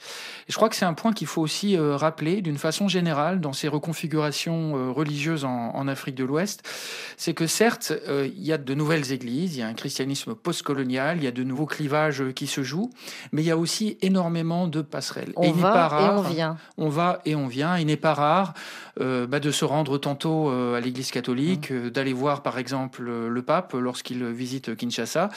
Et 0.49 0.53
je 0.53 0.57
crois 0.57 0.68
que 0.68 0.77
c'est 0.77 0.85
un 0.85 0.95
point 0.95 1.12
qu'il 1.12 1.27
faut 1.27 1.43
aussi 1.43 1.77
euh, 1.77 1.97
rappeler 1.97 2.41
d'une 2.43 2.59
façon 2.59 2.89
générale 2.89 3.41
dans 3.41 3.53
ces 3.53 3.68
reconfigurations 3.68 4.77
euh, 4.77 4.91
religieuses 4.91 5.45
en, 5.45 5.87
Afrique 5.87 6.16
de 6.16 6.24
l'Ouest, 6.24 6.68
c'est 7.16 7.33
que 7.33 7.47
certes, 7.47 7.93
il 8.09 8.45
y 8.45 8.53
a 8.53 8.59
de 8.59 8.74
nouvelles 8.74 9.12
églises, 9.12 9.55
il 9.55 9.61
y 9.61 9.62
a 9.62 9.68
un 9.68 9.74
christianisme 9.74 10.35
postcolonial, 10.35 11.18
il 11.18 11.22
y 11.22 11.29
a 11.29 11.31
de 11.31 11.45
nouveaux 11.45 11.66
clivages 11.66 12.24
qui 12.35 12.49
se 12.49 12.64
jouent, 12.64 12.91
mais 13.31 13.43
il 13.43 13.45
y 13.45 13.53
a 13.53 13.57
aussi 13.57 13.97
énormément 14.03 14.66
de 14.66 14.83
passerelles. 14.83 15.33
On 15.37 15.53
va 15.53 15.91
et 16.01 16.09
on 16.09 16.22
vient. 16.22 16.57
On 16.77 16.89
va 16.89 17.20
et 17.24 17.37
on 17.37 17.47
vient. 17.47 17.79
Il 17.79 17.87
n'est 17.87 17.97
pas 17.97 18.14
rare 18.14 18.55
bah, 18.99 19.39
de 19.39 19.51
se 19.53 19.64
rendre 19.64 19.97
tantôt 19.99 20.49
à 20.49 20.81
l'Église 20.81 21.12
catholique, 21.12 21.70
mmh. 21.70 21.91
d'aller 21.91 22.12
voir 22.12 22.43
par 22.43 22.59
exemple 22.59 23.05
le 23.05 23.43
pape 23.43 23.74
lorsqu'il 23.74 24.24
visite 24.24 24.74
Kinshasa, 24.74 25.29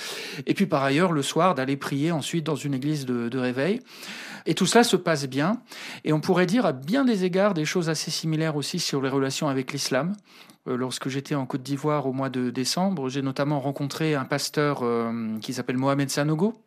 et 0.45 0.53
puis 0.53 0.65
par 0.65 0.83
ailleurs, 0.83 1.11
le 1.11 1.21
soir, 1.21 1.55
d'aller 1.55 1.77
prier 1.77 2.11
ensuite 2.11 2.45
dans 2.45 2.55
une 2.55 2.73
église 2.73 3.05
de, 3.05 3.37
réveil. 3.37 3.79
Et 4.45 4.53
tout 4.53 4.65
cela 4.65 4.83
se 4.83 4.95
passe 4.95 5.27
bien. 5.27 5.61
Et 6.03 6.13
on 6.13 6.19
pourrait 6.19 6.45
dire 6.45 6.65
à 6.65 6.71
bien 6.71 7.05
des 7.05 7.23
égards 7.23 7.53
des 7.53 7.65
choses 7.65 7.89
assez 7.89 8.11
similaires 8.11 8.55
aussi 8.55 8.79
sur 8.79 9.01
les 9.01 9.09
relations 9.09 9.47
avec 9.47 9.71
l'islam. 9.71 10.15
Euh, 10.67 10.77
lorsque 10.77 11.09
j'étais 11.09 11.35
en 11.35 11.45
Côte 11.45 11.63
d'Ivoire 11.63 12.05
au 12.05 12.13
mois 12.13 12.29
de 12.29 12.49
décembre, 12.49 13.09
j'ai 13.09 13.21
notamment 13.21 13.59
rencontré 13.59 14.15
un 14.15 14.25
pasteur 14.25 14.79
euh, 14.83 15.37
qui 15.41 15.53
s'appelle 15.53 15.77
Mohamed 15.77 16.09
Sanogo, 16.09 16.61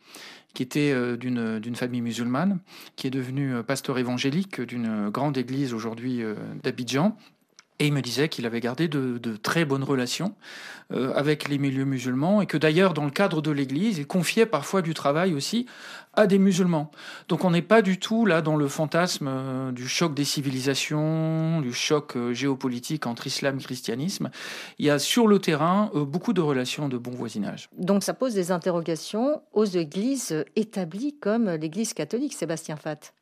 qui 0.54 0.62
était 0.62 0.92
euh, 0.92 1.16
d'une 1.16 1.76
famille 1.76 2.00
musulmane, 2.00 2.60
qui 2.96 3.06
est 3.06 3.10
devenu 3.10 3.62
pasteur 3.62 3.98
évangélique 3.98 4.60
d'une 4.60 5.10
grande 5.10 5.36
église 5.36 5.74
aujourd'hui 5.74 6.22
d'Abidjan. 6.62 7.16
Et 7.82 7.86
il 7.86 7.92
me 7.92 8.00
disait 8.00 8.28
qu'il 8.28 8.46
avait 8.46 8.60
gardé 8.60 8.86
de, 8.86 9.18
très 9.36 9.64
bonnes 9.64 9.82
relations 9.82 10.36
avec 11.14 11.48
les 11.48 11.58
milieux 11.58 11.84
musulmans 11.84 12.42
et 12.42 12.46
que 12.46 12.56
d'ailleurs, 12.56 12.94
dans 12.94 13.04
le 13.04 13.10
cadre 13.10 13.42
de 13.42 13.50
l'Église, 13.50 13.98
il 13.98 14.06
confiait 14.06 14.46
parfois 14.46 14.82
du 14.82 14.94
travail 14.94 15.34
aussi 15.34 15.66
à 16.14 16.26
des 16.26 16.38
musulmans. 16.38 16.90
Donc 17.28 17.44
on 17.44 17.50
n'est 17.50 17.62
pas 17.62 17.80
du 17.80 17.98
tout 17.98 18.26
là 18.26 18.42
dans 18.42 18.56
le 18.56 18.68
fantasme 18.68 19.28
euh, 19.28 19.72
du 19.72 19.88
choc 19.88 20.14
des 20.14 20.24
civilisations, 20.24 21.60
du 21.62 21.72
choc 21.72 22.16
euh, 22.16 22.34
géopolitique 22.34 23.06
entre 23.06 23.26
islam 23.26 23.58
et 23.58 23.62
christianisme. 23.62 24.30
Il 24.78 24.86
y 24.86 24.90
a 24.90 24.98
sur 24.98 25.26
le 25.26 25.38
terrain 25.38 25.90
beaucoup 25.94 26.32
de 26.32 26.40
relations 26.40 26.88
de 26.88 26.98
bon 26.98 27.12
voisinage. 27.12 27.68
Donc 27.78 28.02
ça 28.02 28.14
pose 28.14 28.34
des 28.34 28.52
interrogations 28.52 29.40
aux 29.52 29.64
églises 29.64 30.44
établies 30.54 31.16
comme 31.18 31.50
l'Église 31.50 31.94
catholique, 31.94 32.34
Sébastien 32.34 32.76
Fat. 32.76 33.12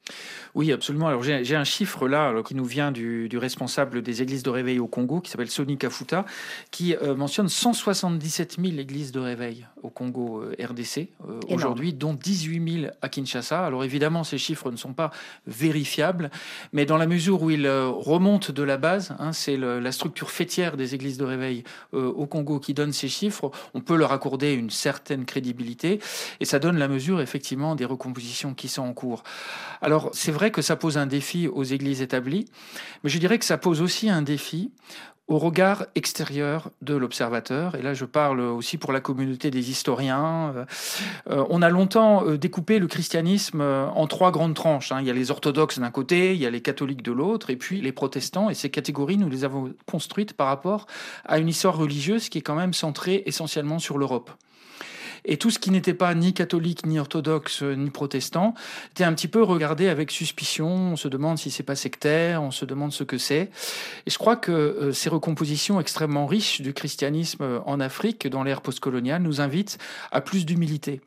Oui, 0.54 0.72
absolument. 0.72 1.08
Alors 1.08 1.22
j'ai 1.22 1.56
un 1.56 1.64
chiffre 1.64 2.08
là 2.08 2.34
qui 2.42 2.54
nous 2.54 2.64
vient 2.64 2.90
du, 2.92 3.28
responsable 3.34 4.02
des 4.02 4.22
églises 4.22 4.42
de 4.42 4.50
réveil 4.50 4.78
au 4.78 4.86
Congo, 4.86 5.20
qui 5.20 5.30
s'appelle 5.30 5.50
Sonny 5.50 5.78
Kafuta, 5.78 6.24
qui 6.70 6.94
euh, 6.96 7.14
mentionne 7.14 7.48
177 7.60 8.56
000 8.58 8.78
églises 8.78 9.12
de 9.12 9.20
réveil 9.20 9.66
au 9.82 9.90
Congo 9.90 10.40
euh, 10.40 10.56
RDC 10.58 11.08
euh, 11.28 11.40
aujourd'hui, 11.48 11.92
dont 11.92 12.14
18 12.14 12.80
000 12.82 12.92
à 13.02 13.08
Kinshasa. 13.08 13.64
Alors 13.64 13.84
évidemment, 13.84 14.24
ces 14.24 14.38
chiffres 14.38 14.70
ne 14.70 14.76
sont 14.76 14.94
pas 14.94 15.10
vérifiables, 15.46 16.30
mais 16.72 16.86
dans 16.86 16.96
la 16.96 17.06
mesure 17.06 17.42
où 17.42 17.50
ils 17.50 17.68
remontent 17.68 18.52
de 18.52 18.62
la 18.62 18.78
base, 18.78 19.14
hein, 19.18 19.32
c'est 19.32 19.56
la 19.56 19.92
structure 19.92 20.30
fêtière 20.30 20.76
des 20.76 20.94
églises 20.94 21.18
de 21.18 21.24
réveil 21.24 21.64
au 21.92 22.26
Congo 22.26 22.58
qui 22.58 22.72
donne 22.72 22.92
ces 22.92 23.08
chiffres, 23.08 23.50
on 23.74 23.80
peut 23.80 23.96
leur 23.96 24.12
accorder 24.12 24.52
une 24.52 24.70
certaine 24.70 25.24
crédibilité, 25.24 26.00
et 26.40 26.44
ça 26.44 26.58
donne 26.58 26.78
la 26.78 26.88
mesure 26.88 27.20
effectivement 27.20 27.74
des 27.74 27.84
recompositions 27.84 28.54
qui 28.54 28.68
sont 28.68 28.82
en 28.82 28.92
cours. 28.94 29.22
Alors 29.82 29.90
alors, 29.90 30.10
c'est 30.12 30.30
vrai 30.30 30.52
que 30.52 30.62
ça 30.62 30.76
pose 30.76 30.98
un 30.98 31.06
défi 31.06 31.48
aux 31.48 31.64
églises 31.64 32.00
établies, 32.00 32.44
mais 33.02 33.10
je 33.10 33.18
dirais 33.18 33.40
que 33.40 33.44
ça 33.44 33.58
pose 33.58 33.82
aussi 33.82 34.08
un 34.08 34.22
défi 34.22 34.70
au 35.30 35.38
regard 35.38 35.86
extérieur 35.94 36.70
de 36.82 36.94
l'observateur. 36.96 37.76
Et 37.76 37.82
là, 37.82 37.94
je 37.94 38.04
parle 38.04 38.40
aussi 38.40 38.78
pour 38.78 38.92
la 38.92 39.00
communauté 39.00 39.52
des 39.52 39.70
historiens. 39.70 40.52
Euh, 40.56 40.64
euh, 41.30 41.44
on 41.48 41.62
a 41.62 41.68
longtemps 41.68 42.26
euh, 42.26 42.36
découpé 42.36 42.80
le 42.80 42.88
christianisme 42.88 43.60
en 43.60 44.06
trois 44.08 44.32
grandes 44.32 44.54
tranches. 44.54 44.90
Hein. 44.90 44.98
Il 45.00 45.06
y 45.06 45.10
a 45.10 45.14
les 45.14 45.30
orthodoxes 45.30 45.78
d'un 45.78 45.92
côté, 45.92 46.34
il 46.34 46.40
y 46.40 46.46
a 46.46 46.50
les 46.50 46.60
catholiques 46.60 47.02
de 47.02 47.12
l'autre, 47.12 47.50
et 47.50 47.56
puis 47.56 47.80
les 47.80 47.92
protestants. 47.92 48.50
Et 48.50 48.54
ces 48.54 48.70
catégories, 48.70 49.18
nous 49.18 49.30
les 49.30 49.44
avons 49.44 49.72
construites 49.86 50.32
par 50.32 50.48
rapport 50.48 50.86
à 51.24 51.38
une 51.38 51.48
histoire 51.48 51.76
religieuse 51.76 52.28
qui 52.28 52.38
est 52.38 52.42
quand 52.42 52.56
même 52.56 52.74
centrée 52.74 53.22
essentiellement 53.26 53.78
sur 53.78 53.98
l'Europe. 53.98 54.32
Et 55.24 55.36
tout 55.36 55.50
ce 55.50 55.58
qui 55.58 55.70
n'était 55.70 55.94
pas 55.94 56.14
ni 56.14 56.32
catholique, 56.32 56.86
ni 56.86 56.98
orthodoxe, 56.98 57.62
ni 57.62 57.90
protestant, 57.90 58.54
était 58.92 59.04
un 59.04 59.12
petit 59.12 59.28
peu 59.28 59.42
regardé 59.42 59.88
avec 59.88 60.10
suspicion. 60.10 60.68
On 60.68 60.96
se 60.96 61.08
demande 61.08 61.38
si 61.38 61.50
c'est 61.50 61.62
pas 61.62 61.76
sectaire, 61.76 62.42
on 62.42 62.50
se 62.50 62.64
demande 62.64 62.92
ce 62.92 63.04
que 63.04 63.18
c'est. 63.18 63.50
Et 64.06 64.10
je 64.10 64.18
crois 64.18 64.36
que 64.36 64.52
euh, 64.52 64.92
ces 64.92 65.08
recompositions 65.08 65.80
extrêmement 65.80 66.26
riches 66.26 66.60
du 66.60 66.72
christianisme 66.72 67.60
en 67.66 67.80
Afrique, 67.80 68.28
dans 68.28 68.42
l'ère 68.42 68.60
postcoloniale, 68.60 69.22
nous 69.22 69.40
invitent 69.40 69.78
à 70.12 70.20
plus 70.20 70.46
d'humilité 70.46 71.00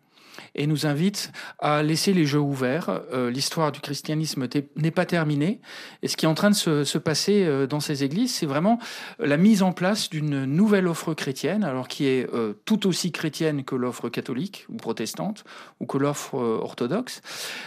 et 0.56 0.68
nous 0.68 0.86
invite 0.86 1.32
à 1.60 1.84
laisser 1.84 2.14
les 2.14 2.26
jeux 2.26 2.40
ouverts. 2.40 3.02
Euh, 3.12 3.30
l'histoire 3.30 3.72
du 3.72 3.80
christianisme 3.80 4.48
n'est 4.76 4.92
pas 4.92 5.06
terminée. 5.06 5.62
Et 6.02 6.08
ce 6.08 6.18
qui 6.18 6.26
est 6.26 6.30
en 6.30 6.34
train 6.34 6.50
de 6.50 6.56
se, 6.56 6.98
passer 6.98 7.44
euh, 7.44 7.68
dans 7.68 7.80
ces 7.80 8.04
églises, 8.04 8.34
c'est 8.34 8.46
vraiment 8.46 8.80
la 9.20 9.38
mise 9.38 9.64
en 9.64 9.72
place 9.72 10.10
d'une 10.10 10.46
nouvelle 10.46 10.88
offre 10.88 11.14
chrétienne, 11.14 11.64
alors 11.64 11.88
qui 11.88 12.06
est 12.06 12.28
euh, 12.34 12.54
tout 12.66 12.88
aussi 12.88 13.12
chrétienne 13.12 13.64
que 13.64 13.76
l'offre 13.76 14.10
catholique 14.10 14.66
ou 14.70 14.78
protestante 14.78 15.44
ou 15.80 15.86
que 15.86 15.98
l'offre 15.98 16.36
orthodoxe, 16.36 17.22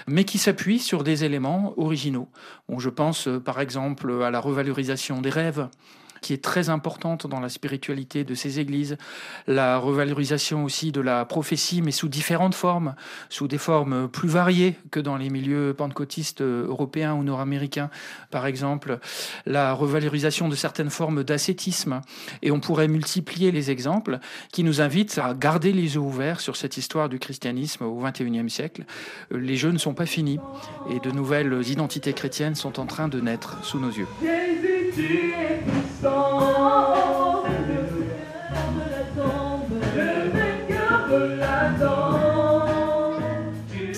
mais 0.06 0.24
qui 0.24 0.38
s'appuie 0.38 0.78
sur 0.78 1.04
des 1.04 1.24
éléments 1.24 1.74
originaux. 1.76 2.28
Je 2.78 2.90
pense 2.90 3.28
par 3.44 3.60
exemple 3.60 4.22
à 4.22 4.30
la 4.30 4.40
revalorisation 4.40 5.20
des 5.20 5.30
rêves 5.30 5.68
qui 6.20 6.32
est 6.32 6.42
très 6.42 6.68
importante 6.68 7.26
dans 7.26 7.40
la 7.40 7.48
spiritualité 7.48 8.24
de 8.24 8.34
ces 8.34 8.60
églises, 8.60 8.96
la 9.46 9.78
revalorisation 9.78 10.64
aussi 10.64 10.92
de 10.92 11.00
la 11.00 11.24
prophétie, 11.24 11.82
mais 11.82 11.90
sous 11.90 12.08
différentes 12.08 12.54
formes, 12.54 12.94
sous 13.28 13.48
des 13.48 13.58
formes 13.58 14.08
plus 14.08 14.28
variées 14.28 14.76
que 14.90 15.00
dans 15.00 15.16
les 15.16 15.30
milieux 15.30 15.74
pentecôtistes 15.74 16.42
européens 16.42 17.14
ou 17.14 17.22
nord-américains, 17.22 17.90
par 18.30 18.46
exemple, 18.46 18.98
la 19.44 19.72
revalorisation 19.72 20.48
de 20.48 20.54
certaines 20.54 20.90
formes 20.90 21.24
d'ascétisme. 21.24 22.00
Et 22.42 22.50
on 22.50 22.60
pourrait 22.60 22.88
multiplier 22.88 23.52
les 23.52 23.70
exemples 23.70 24.18
qui 24.52 24.64
nous 24.64 24.80
invitent 24.80 25.18
à 25.18 25.34
garder 25.34 25.72
les 25.72 25.94
yeux 25.94 26.00
ouverts 26.00 26.40
sur 26.40 26.56
cette 26.56 26.76
histoire 26.76 27.08
du 27.08 27.18
christianisme 27.18 27.84
au 27.84 28.00
XXIe 28.00 28.50
siècle. 28.50 28.84
Les 29.30 29.56
jeux 29.56 29.70
ne 29.70 29.78
sont 29.78 29.94
pas 29.94 30.06
finis 30.06 30.38
et 30.90 31.00
de 31.00 31.10
nouvelles 31.10 31.62
identités 31.68 32.12
chrétiennes 32.12 32.54
sont 32.54 32.80
en 32.80 32.86
train 32.86 33.08
de 33.08 33.20
naître 33.20 33.64
sous 33.64 33.78
nos 33.78 33.90
yeux. 33.90 34.08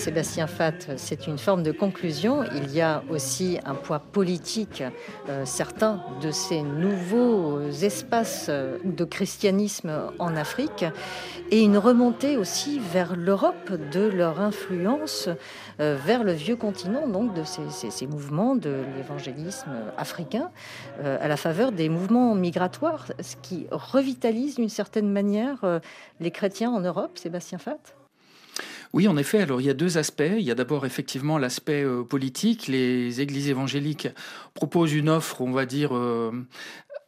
Sébastien 0.09 0.47
Fat, 0.47 0.95
c'est 0.95 1.27
une 1.27 1.37
forme 1.37 1.61
de 1.61 1.71
conclusion. 1.71 2.43
Il 2.55 2.73
y 2.73 2.81
a 2.81 3.03
aussi 3.09 3.59
un 3.65 3.75
poids 3.75 3.99
politique. 3.99 4.81
Euh, 5.29 5.43
certains 5.45 6.01
de 6.21 6.31
ces 6.31 6.63
nouveaux 6.63 7.69
espaces 7.69 8.49
de 8.49 9.03
christianisme 9.03 9.91
en 10.17 10.35
Afrique 10.35 10.85
et 11.51 11.61
une 11.61 11.77
remontée 11.77 12.37
aussi 12.37 12.79
vers 12.79 13.15
l'Europe 13.15 13.71
de 13.91 14.01
leur 14.01 14.39
influence 14.41 15.27
euh, 15.27 15.35
vers 15.79 16.23
le 16.23 16.33
vieux 16.33 16.55
continent, 16.55 17.07
donc 17.07 17.33
de 17.33 17.43
ces, 17.43 18.07
mouvements 18.07 18.55
de 18.55 18.83
l'évangélisme 18.97 19.71
africain 19.97 20.51
euh, 20.99 21.17
à 21.21 21.27
la 21.27 21.37
faveur 21.37 21.71
des 21.71 21.89
mouvements 21.89 22.35
migratoires, 22.35 23.07
ce 23.21 23.35
qui 23.41 23.67
revitalise 23.71 24.55
d'une 24.55 24.69
certaine 24.69 25.09
manière 25.09 25.63
euh, 25.63 25.79
les 26.19 26.31
chrétiens 26.31 26.71
en 26.71 26.81
Europe, 26.81 27.17
Sébastien 27.17 27.57
Fat? 27.57 27.79
Oui, 28.91 29.07
en 29.07 29.17
effet. 29.17 29.41
Alors, 29.41 29.61
il 29.61 29.67
y 29.67 29.69
a 29.69 29.75
deux 29.75 29.99
aspects. 29.99 30.23
Il 30.37 30.41
y 30.41 30.49
a 30.49 30.55
d'abord 30.55 30.85
effectivement 30.85 31.37
l'aspect 31.37 31.85
politique. 32.09 32.67
Les 32.67 33.21
églises 33.21 33.47
évangéliques 33.47 34.07
proposent 34.55 34.93
une 34.93 35.09
offre, 35.09 35.41
on 35.41 35.51
va 35.51 35.67
dire, 35.67 35.91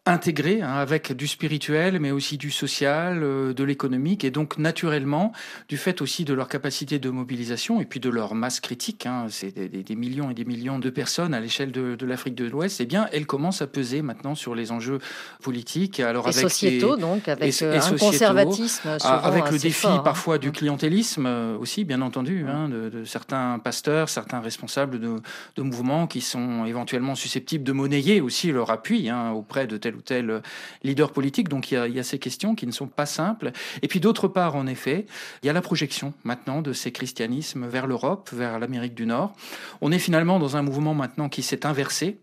intégré 0.07 0.61
hein, 0.61 0.73
avec 0.73 1.15
du 1.15 1.27
spirituel, 1.27 1.99
mais 1.99 2.09
aussi 2.09 2.39
du 2.39 2.49
social, 2.49 3.21
euh, 3.21 3.53
de 3.53 3.63
l'économique, 3.63 4.23
et 4.23 4.31
donc 4.31 4.57
naturellement, 4.57 5.31
du 5.69 5.77
fait 5.77 6.01
aussi 6.01 6.25
de 6.25 6.33
leur 6.33 6.47
capacité 6.47 6.97
de 6.97 7.09
mobilisation 7.11 7.79
et 7.79 7.85
puis 7.85 7.99
de 7.99 8.09
leur 8.09 8.33
masse 8.33 8.59
critique, 8.59 9.05
hein, 9.05 9.27
c'est 9.29 9.53
des, 9.53 9.95
millions 9.95 10.31
et 10.31 10.33
des 10.33 10.45
millions 10.45 10.79
de 10.79 10.89
personnes 10.89 11.35
à 11.35 11.39
l'échelle 11.39 11.71
de, 11.71 12.05
l'Afrique 12.05 12.33
de 12.33 12.45
l'Ouest, 12.45 12.81
eh 12.81 12.87
bien, 12.87 13.07
elles 13.11 13.27
commencent 13.27 13.61
à 13.61 13.67
peser 13.67 14.01
maintenant 14.01 14.33
sur 14.33 14.55
les 14.55 14.71
enjeux 14.71 14.97
politiques. 15.43 15.99
Alors 15.99 16.25
et 16.25 16.31
avec 16.31 16.41
sociétaux, 16.41 16.97
donc, 16.97 17.27
avec 17.27 17.61
euh, 17.61 17.79
un 17.79 17.97
conservatisme 17.97 18.97
ah, 19.03 19.19
Avec 19.19 19.51
le 19.51 19.59
défi 19.59 19.85
hein. 19.85 19.99
parfois 19.99 20.39
du 20.39 20.51
clientélisme 20.51 21.27
euh, 21.27 21.57
aussi, 21.59 21.85
bien 21.85 22.01
entendu, 22.01 22.43
de, 22.43 23.03
certains 23.05 23.59
pasteurs, 23.59 24.09
certains 24.09 24.39
responsables 24.39 24.99
de, 24.99 25.17
de, 25.55 25.61
mouvements 25.61 26.07
qui 26.07 26.21
sont 26.21 26.65
éventuellement 26.65 27.13
susceptibles 27.13 27.63
de 27.63 27.71
monnayer 27.71 28.19
aussi 28.19 28.51
leur 28.51 28.71
appui 28.71 29.11
auprès 29.11 29.67
de 29.67 29.77
tel 29.91 29.95
ou 29.95 30.01
tel 30.01 30.29
euh, 30.29 30.39
leader 30.83 31.11
politique. 31.11 31.49
Donc 31.49 31.71
il 31.71 31.93
y, 31.93 31.99
a, 31.99 32.03
ces 32.03 32.19
questions 32.19 32.55
qui 32.55 32.65
ne 32.67 32.71
sont 32.71 32.87
pas 32.87 33.05
simples. 33.05 33.51
Et 33.81 33.87
puis 33.87 33.99
d'autre 33.99 34.27
part, 34.27 34.55
en 34.55 34.67
effet, 34.67 35.05
il 35.43 35.47
y 35.47 35.49
a 35.49 35.53
la 35.53 35.61
projection 35.61 36.13
maintenant 36.23 36.61
de 36.61 36.73
ces 36.73 36.91
christianismes 36.91 37.67
vers 37.67 37.87
l'Europe, 37.87 38.29
vers 38.33 38.59
l'Amérique 38.59 38.95
du 38.95 39.05
Nord. 39.05 39.33
On 39.81 39.91
est 39.91 39.99
finalement 39.99 40.39
dans 40.39 40.57
un 40.57 40.61
mouvement 40.61 40.93
maintenant 40.93 41.29
qui 41.29 41.43
s'est 41.43 41.65
inversé. 41.65 42.17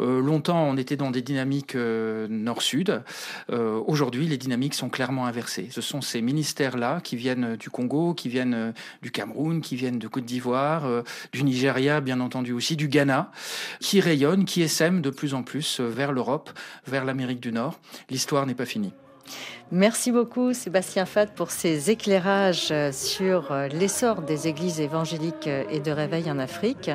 Euh, 0.00 0.20
longtemps, 0.20 0.62
on 0.62 0.76
était 0.76 0.96
dans 0.96 1.10
des 1.10 1.22
dynamiques 1.22 1.74
euh, 1.74 2.28
nord-sud. 2.28 3.02
Aujourd'hui, 3.48 4.26
les 4.26 4.36
dynamiques 4.36 4.74
sont 4.74 4.88
clairement 4.88 5.26
inversées. 5.26 5.68
Ce 5.70 5.80
sont 5.80 6.00
ces 6.00 6.22
ministères-là 6.22 7.00
qui 7.02 7.16
viennent 7.16 7.56
du 7.56 7.70
Congo, 7.70 8.14
qui 8.14 8.28
viennent 8.28 8.72
du 9.02 9.10
Cameroun, 9.10 9.60
qui 9.60 9.76
viennent 9.76 9.98
de 9.98 10.06
Côte 10.06 10.24
d'Ivoire, 10.24 11.02
du 11.32 11.42
Nigeria, 11.42 12.00
bien 12.00 12.20
entendu 12.20 12.52
aussi, 12.52 12.76
du 12.76 12.88
Ghana, 12.88 13.30
qui 13.80 14.00
rayonnent, 14.00 14.44
qui 14.44 14.62
essaiment 14.62 15.00
de 15.00 15.10
plus 15.10 15.34
en 15.34 15.42
plus 15.42 15.80
vers 15.80 16.12
l'Europe, 16.12 16.50
vers 16.86 17.04
l'Amérique 17.08 17.40
du 17.40 17.50
Nord. 17.50 17.80
L'histoire 18.08 18.46
n'est 18.46 18.54
pas 18.54 18.66
finie. 18.66 18.92
Merci 19.70 20.12
beaucoup 20.12 20.54
Sébastien 20.54 21.04
Fat 21.04 21.26
pour 21.26 21.50
ces 21.50 21.90
éclairages 21.90 22.72
sur 22.92 23.52
l'essor 23.70 24.22
des 24.22 24.48
églises 24.48 24.80
évangéliques 24.80 25.46
et 25.46 25.80
de 25.80 25.90
réveil 25.90 26.30
en 26.30 26.38
Afrique. 26.38 26.90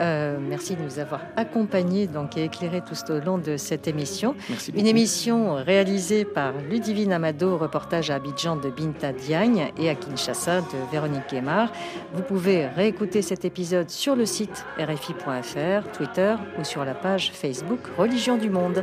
Euh, 0.00 0.36
merci 0.40 0.74
de 0.74 0.82
nous 0.82 0.98
avoir 0.98 1.20
accompagnés 1.36 2.08
donc, 2.08 2.36
et 2.36 2.44
éclairés 2.44 2.82
tout 2.82 3.12
au 3.12 3.20
long 3.20 3.38
de 3.38 3.56
cette 3.56 3.86
émission. 3.86 4.34
Une 4.74 4.88
émission 4.88 5.54
réalisée 5.54 6.24
par 6.24 6.54
Ludivine 6.68 7.12
Amado, 7.12 7.56
reportage 7.56 8.10
à 8.10 8.16
Abidjan 8.16 8.56
de 8.56 8.70
Binta 8.70 9.12
Diagne 9.12 9.70
et 9.78 9.88
à 9.88 9.94
Kinshasa 9.94 10.62
de 10.62 10.90
Véronique 10.90 11.30
Guémard. 11.30 11.70
Vous 12.14 12.22
pouvez 12.22 12.66
réécouter 12.66 13.22
cet 13.22 13.44
épisode 13.44 13.90
sur 13.90 14.16
le 14.16 14.26
site 14.26 14.66
rfi.fr, 14.76 15.92
Twitter 15.92 16.34
ou 16.58 16.64
sur 16.64 16.84
la 16.84 16.94
page 16.94 17.30
Facebook 17.32 17.80
Religion 17.96 18.36
du 18.36 18.50
Monde. 18.50 18.82